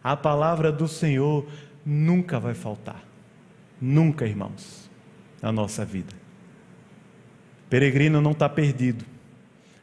A 0.03 0.15
palavra 0.15 0.71
do 0.71 0.87
Senhor 0.87 1.47
nunca 1.85 2.39
vai 2.39 2.53
faltar. 2.53 3.03
Nunca, 3.79 4.25
irmãos, 4.25 4.89
na 5.41 5.51
nossa 5.51 5.85
vida. 5.85 6.13
O 7.65 7.69
peregrino 7.69 8.21
não 8.21 8.31
está 8.31 8.49
perdido. 8.49 9.05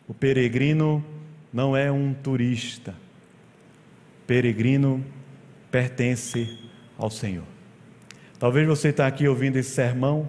O 0.09 0.15
peregrino 0.15 1.05
não 1.53 1.77
é 1.77 1.93
um 1.93 2.13
turista. 2.13 2.93
O 4.23 4.27
peregrino 4.27 5.05
pertence 5.71 6.59
ao 6.99 7.11
Senhor. 7.11 7.45
Talvez 8.39 8.67
você 8.67 8.89
está 8.89 9.07
aqui 9.07 9.29
ouvindo 9.29 9.57
esse 9.57 9.71
sermão, 9.71 10.29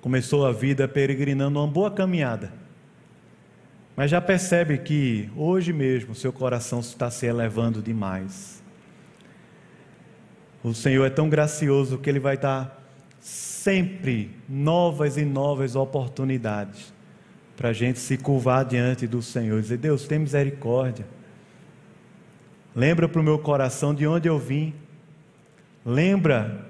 começou 0.00 0.46
a 0.46 0.52
vida 0.52 0.86
peregrinando 0.86 1.58
uma 1.58 1.66
boa 1.66 1.90
caminhada, 1.90 2.52
mas 3.96 4.10
já 4.10 4.20
percebe 4.20 4.78
que 4.78 5.28
hoje 5.34 5.72
mesmo 5.72 6.14
seu 6.14 6.32
coração 6.32 6.78
está 6.78 7.10
se 7.10 7.26
elevando 7.26 7.82
demais 7.82 8.55
o 10.68 10.74
Senhor 10.74 11.04
é 11.04 11.10
tão 11.10 11.28
gracioso 11.28 11.96
que 11.96 12.10
Ele 12.10 12.18
vai 12.18 12.36
dar 12.36 12.82
sempre 13.20 14.32
novas 14.48 15.16
e 15.16 15.24
novas 15.24 15.76
oportunidades 15.76 16.92
para 17.56 17.68
a 17.68 17.72
gente 17.72 18.00
se 18.00 18.18
curvar 18.18 18.64
diante 18.64 19.06
do 19.06 19.22
Senhor 19.22 19.60
e 19.60 19.62
dizer: 19.62 19.78
Deus, 19.78 20.08
tem 20.08 20.18
misericórdia. 20.18 21.06
Lembra 22.74 23.08
para 23.08 23.20
o 23.20 23.24
meu 23.24 23.38
coração 23.38 23.94
de 23.94 24.08
onde 24.08 24.28
eu 24.28 24.40
vim. 24.40 24.74
Lembra, 25.84 26.66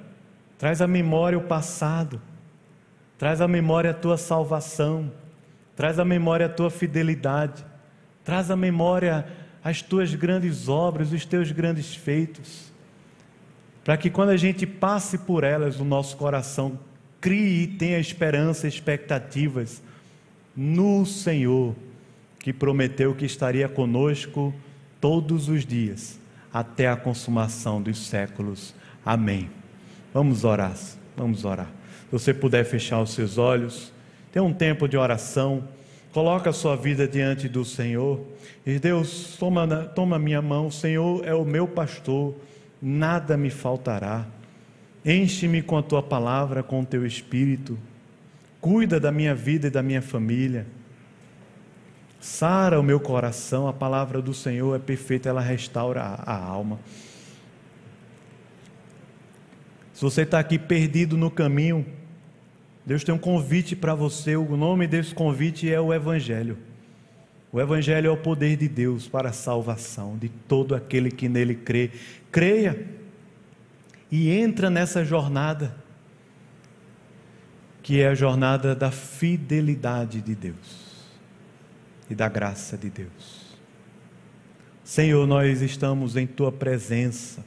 traz 0.58 0.82
à 0.82 0.86
memória 0.86 1.38
o 1.38 1.44
passado. 1.44 2.20
Traz 3.16 3.40
à 3.40 3.48
memória 3.48 3.92
a 3.92 3.94
tua 3.94 4.18
salvação. 4.18 5.10
Traz 5.74 5.98
à 5.98 6.04
memória 6.04 6.44
a 6.44 6.50
tua 6.50 6.70
fidelidade. 6.70 7.64
Traz 8.22 8.50
à 8.50 8.56
memória 8.56 9.26
as 9.64 9.80
tuas 9.80 10.14
grandes 10.14 10.68
obras, 10.68 11.12
os 11.12 11.24
teus 11.24 11.50
grandes 11.50 11.94
feitos. 11.94 12.75
Para 13.86 13.96
que 13.96 14.10
quando 14.10 14.30
a 14.30 14.36
gente 14.36 14.66
passe 14.66 15.16
por 15.16 15.44
elas, 15.44 15.78
o 15.78 15.84
nosso 15.84 16.16
coração 16.16 16.76
crie 17.20 17.62
e 17.62 17.66
tenha 17.68 18.00
esperança, 18.00 18.66
expectativas 18.66 19.80
no 20.56 21.06
Senhor, 21.06 21.72
que 22.40 22.52
prometeu 22.52 23.14
que 23.14 23.24
estaria 23.24 23.68
conosco 23.68 24.52
todos 25.00 25.48
os 25.48 25.64
dias, 25.64 26.18
até 26.52 26.88
a 26.88 26.96
consumação 26.96 27.80
dos 27.80 28.08
séculos. 28.08 28.74
Amém. 29.04 29.48
Vamos 30.12 30.42
orar, 30.42 30.74
vamos 31.16 31.44
orar. 31.44 31.68
Se 32.06 32.10
você 32.10 32.34
puder 32.34 32.64
fechar 32.64 33.00
os 33.00 33.10
seus 33.10 33.38
olhos, 33.38 33.92
tem 34.32 34.42
um 34.42 34.52
tempo 34.52 34.88
de 34.88 34.96
oração, 34.96 35.62
coloca 36.10 36.50
a 36.50 36.52
sua 36.52 36.74
vida 36.74 37.06
diante 37.06 37.48
do 37.48 37.64
Senhor, 37.64 38.20
e 38.66 38.80
Deus, 38.80 39.36
toma, 39.38 39.64
toma 39.94 40.18
minha 40.18 40.42
mão, 40.42 40.66
o 40.66 40.72
Senhor 40.72 41.24
é 41.24 41.32
o 41.32 41.44
meu 41.44 41.68
pastor 41.68 42.34
nada 42.80 43.36
me 43.36 43.50
faltará. 43.50 44.26
Enche-me 45.04 45.62
com 45.62 45.76
a 45.76 45.82
tua 45.82 46.02
palavra, 46.02 46.62
com 46.62 46.80
o 46.80 46.86
teu 46.86 47.06
espírito. 47.06 47.78
Cuida 48.60 48.98
da 48.98 49.12
minha 49.12 49.34
vida 49.34 49.68
e 49.68 49.70
da 49.70 49.82
minha 49.82 50.02
família. 50.02 50.66
Sara 52.20 52.80
o 52.80 52.82
meu 52.82 52.98
coração, 52.98 53.68
a 53.68 53.72
palavra 53.72 54.20
do 54.20 54.34
Senhor 54.34 54.74
é 54.74 54.78
perfeita, 54.78 55.28
ela 55.28 55.40
restaura 55.40 56.02
a, 56.02 56.32
a 56.32 56.44
alma. 56.44 56.80
Se 59.94 60.02
você 60.02 60.22
está 60.22 60.38
aqui 60.38 60.58
perdido 60.58 61.16
no 61.16 61.30
caminho, 61.30 61.86
Deus 62.84 63.02
tem 63.02 63.14
um 63.14 63.18
convite 63.18 63.74
para 63.74 63.94
você. 63.94 64.36
O 64.36 64.56
nome 64.56 64.86
desse 64.86 65.14
convite 65.14 65.72
é 65.72 65.80
o 65.80 65.94
Evangelho. 65.94 66.58
O 67.52 67.60
Evangelho 67.60 68.08
é 68.08 68.10
o 68.10 68.16
poder 68.16 68.56
de 68.56 68.68
Deus 68.68 69.08
para 69.08 69.30
a 69.30 69.32
salvação 69.32 70.18
de 70.18 70.28
todo 70.28 70.74
aquele 70.74 71.10
que 71.10 71.28
nele 71.28 71.54
crê. 71.54 71.90
Creia 72.30 72.86
e 74.10 74.30
entra 74.30 74.68
nessa 74.68 75.04
jornada, 75.04 75.74
que 77.82 78.00
é 78.00 78.08
a 78.08 78.14
jornada 78.14 78.74
da 78.74 78.90
fidelidade 78.90 80.20
de 80.20 80.34
Deus 80.34 81.06
e 82.10 82.14
da 82.14 82.28
graça 82.28 82.76
de 82.76 82.90
Deus. 82.90 83.56
Senhor, 84.84 85.26
nós 85.26 85.62
estamos 85.62 86.16
em 86.16 86.26
tua 86.26 86.52
presença. 86.52 87.44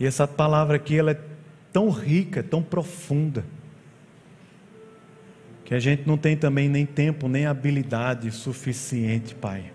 E 0.00 0.06
essa 0.06 0.26
palavra 0.26 0.76
aqui 0.76 0.96
ela 0.96 1.12
é 1.12 1.20
tão 1.72 1.90
rica, 1.90 2.42
tão 2.42 2.62
profunda 2.62 3.44
que 5.68 5.74
a 5.74 5.78
gente 5.78 6.06
não 6.06 6.16
tem 6.16 6.34
também 6.34 6.66
nem 6.66 6.86
tempo, 6.86 7.28
nem 7.28 7.44
habilidade 7.44 8.30
suficiente, 8.30 9.34
Pai. 9.34 9.70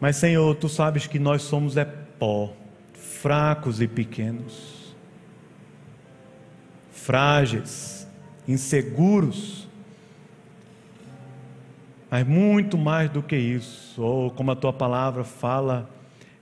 Mas, 0.00 0.14
Senhor, 0.14 0.54
tu 0.54 0.68
sabes 0.68 1.08
que 1.08 1.18
nós 1.18 1.42
somos 1.42 1.76
é 1.76 1.84
pó, 1.84 2.54
fracos 2.94 3.80
e 3.80 3.88
pequenos, 3.88 4.94
frágeis, 6.92 8.06
inseguros, 8.46 9.66
mas 12.08 12.24
muito 12.24 12.78
mais 12.78 13.10
do 13.10 13.20
que 13.20 13.36
isso, 13.36 14.00
ou 14.00 14.30
como 14.30 14.52
a 14.52 14.54
tua 14.54 14.72
palavra 14.72 15.24
fala, 15.24 15.90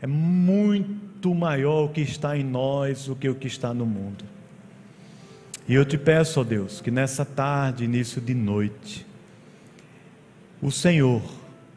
é 0.03 0.07
muito 0.07 1.35
maior 1.35 1.87
o 1.87 1.89
que 1.89 2.03
está 2.03 2.37
em 2.37 2.45
nós 2.45 3.07
do 3.07 3.17
que 3.17 3.27
o 3.27 3.35
que 3.35 3.47
está 3.47 3.73
no 3.73 3.87
mundo. 3.87 4.36
E 5.69 5.75
eu 5.75 5.85
te 5.85 5.99
peço, 5.99 6.41
ó 6.41 6.45
Deus, 6.45 6.81
que 6.81 6.93
nessa 6.93 7.25
tarde, 7.25 7.85
início 7.85 8.21
de 8.21 8.35
noite, 8.35 9.05
o 10.63 10.71
Senhor, 10.71 11.23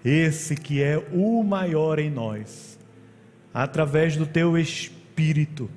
esse 0.05 0.55
que 0.55 0.81
é 0.81 0.97
o 1.11 1.43
maior 1.43 1.97
em 1.97 2.09
nós, 2.09 2.77
através 3.51 4.15
do 4.15 4.27
teu 4.27 4.57
Espírito, 4.57 5.69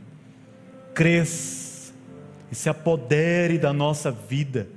cresça 0.95 1.95
e 2.51 2.55
se 2.55 2.69
apodere 2.69 3.59
da 3.59 3.73
nossa 3.73 4.11
vida, 4.11 4.69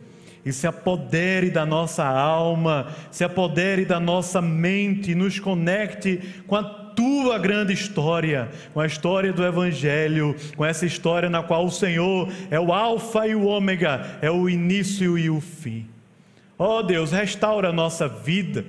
e 0.45 0.53
se 0.53 0.65
apodere 0.65 1.49
da 1.49 1.65
nossa 1.65 2.05
alma, 2.05 2.95
se 3.11 3.23
apodere 3.23 3.83
da 3.83 3.99
nossa 3.99 4.41
mente, 4.41 5.13
nos 5.13 5.39
conecte 5.39 6.21
com 6.47 6.55
a 6.55 6.84
tua 6.95 7.37
grande 7.37 7.73
história, 7.73 8.49
com 8.73 8.79
a 8.79 8.85
história 8.85 9.33
do 9.33 9.45
Evangelho, 9.45 10.35
com 10.55 10.65
essa 10.65 10.85
história 10.85 11.29
na 11.29 11.43
qual 11.43 11.65
o 11.65 11.71
Senhor 11.71 12.31
é 12.49 12.59
o 12.59 12.73
Alfa 12.73 13.27
e 13.27 13.35
o 13.35 13.45
Ômega, 13.45 14.17
é 14.21 14.31
o 14.31 14.49
início 14.49 15.17
e 15.17 15.29
o 15.29 15.41
fim. 15.41 15.87
Ó 16.57 16.79
oh 16.79 16.83
Deus, 16.83 17.11
restaura 17.11 17.69
a 17.69 17.73
nossa 17.73 18.07
vida, 18.07 18.65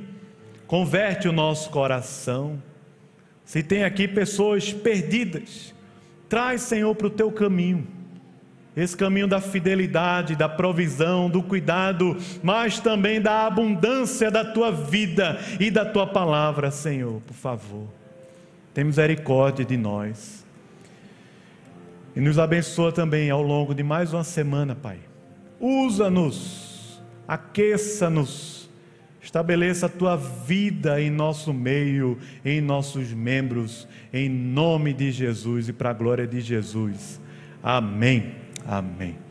converte 0.67 1.29
o 1.29 1.33
nosso 1.33 1.71
coração. 1.71 2.61
Se 3.45 3.63
tem 3.63 3.85
aqui 3.85 4.09
pessoas 4.09 4.73
perdidas, 4.73 5.73
traz, 6.29 6.63
Senhor, 6.63 6.95
para 6.97 7.07
o 7.07 7.11
teu 7.11 7.31
caminho. 7.31 7.87
Esse 8.77 8.95
caminho 8.95 9.27
da 9.27 9.41
fidelidade, 9.41 10.37
da 10.37 10.49
provisão, 10.49 11.31
do 11.31 11.43
cuidado, 11.43 12.17
mas 12.43 12.79
também 12.79 13.23
da 13.23 13.47
abundância 13.47 14.31
da 14.31 14.45
tua 14.45 14.71
vida 14.71 15.39
e 15.59 15.71
da 15.71 15.85
tua 15.85 16.07
palavra, 16.07 16.71
Senhor, 16.71 17.23
por 17.23 17.35
favor. 17.35 17.96
Tem 18.77 18.85
misericórdia 18.85 19.65
de 19.65 19.75
nós. 19.75 20.45
E 22.15 22.21
nos 22.21 22.39
abençoa 22.39 22.93
também 22.93 23.31
ao 23.31 23.41
longo 23.41 23.75
de 23.75 23.83
mais 23.83 24.13
uma 24.13 24.23
semana, 24.23 24.75
Pai. 24.75 24.99
Usa-nos, 25.59 27.03
aqueça-nos, 27.27 28.69
estabeleça 29.19 29.87
a 29.87 29.89
tua 29.89 30.17
vida 30.17 31.01
em 31.01 31.09
nosso 31.11 31.55
meio, 31.55 32.19
em 32.45 32.61
nossos 32.61 33.15
membros, 33.15 33.89
em 34.13 34.29
nome 34.29 34.93
de 34.93 35.11
Jesus 35.11 35.71
e 35.71 35.73
para 35.73 35.89
a 35.89 35.95
glória 35.95 36.27
de 36.27 36.43
Jesus. 36.43 37.19
Amém. 37.63 38.35
Amém. 38.67 39.26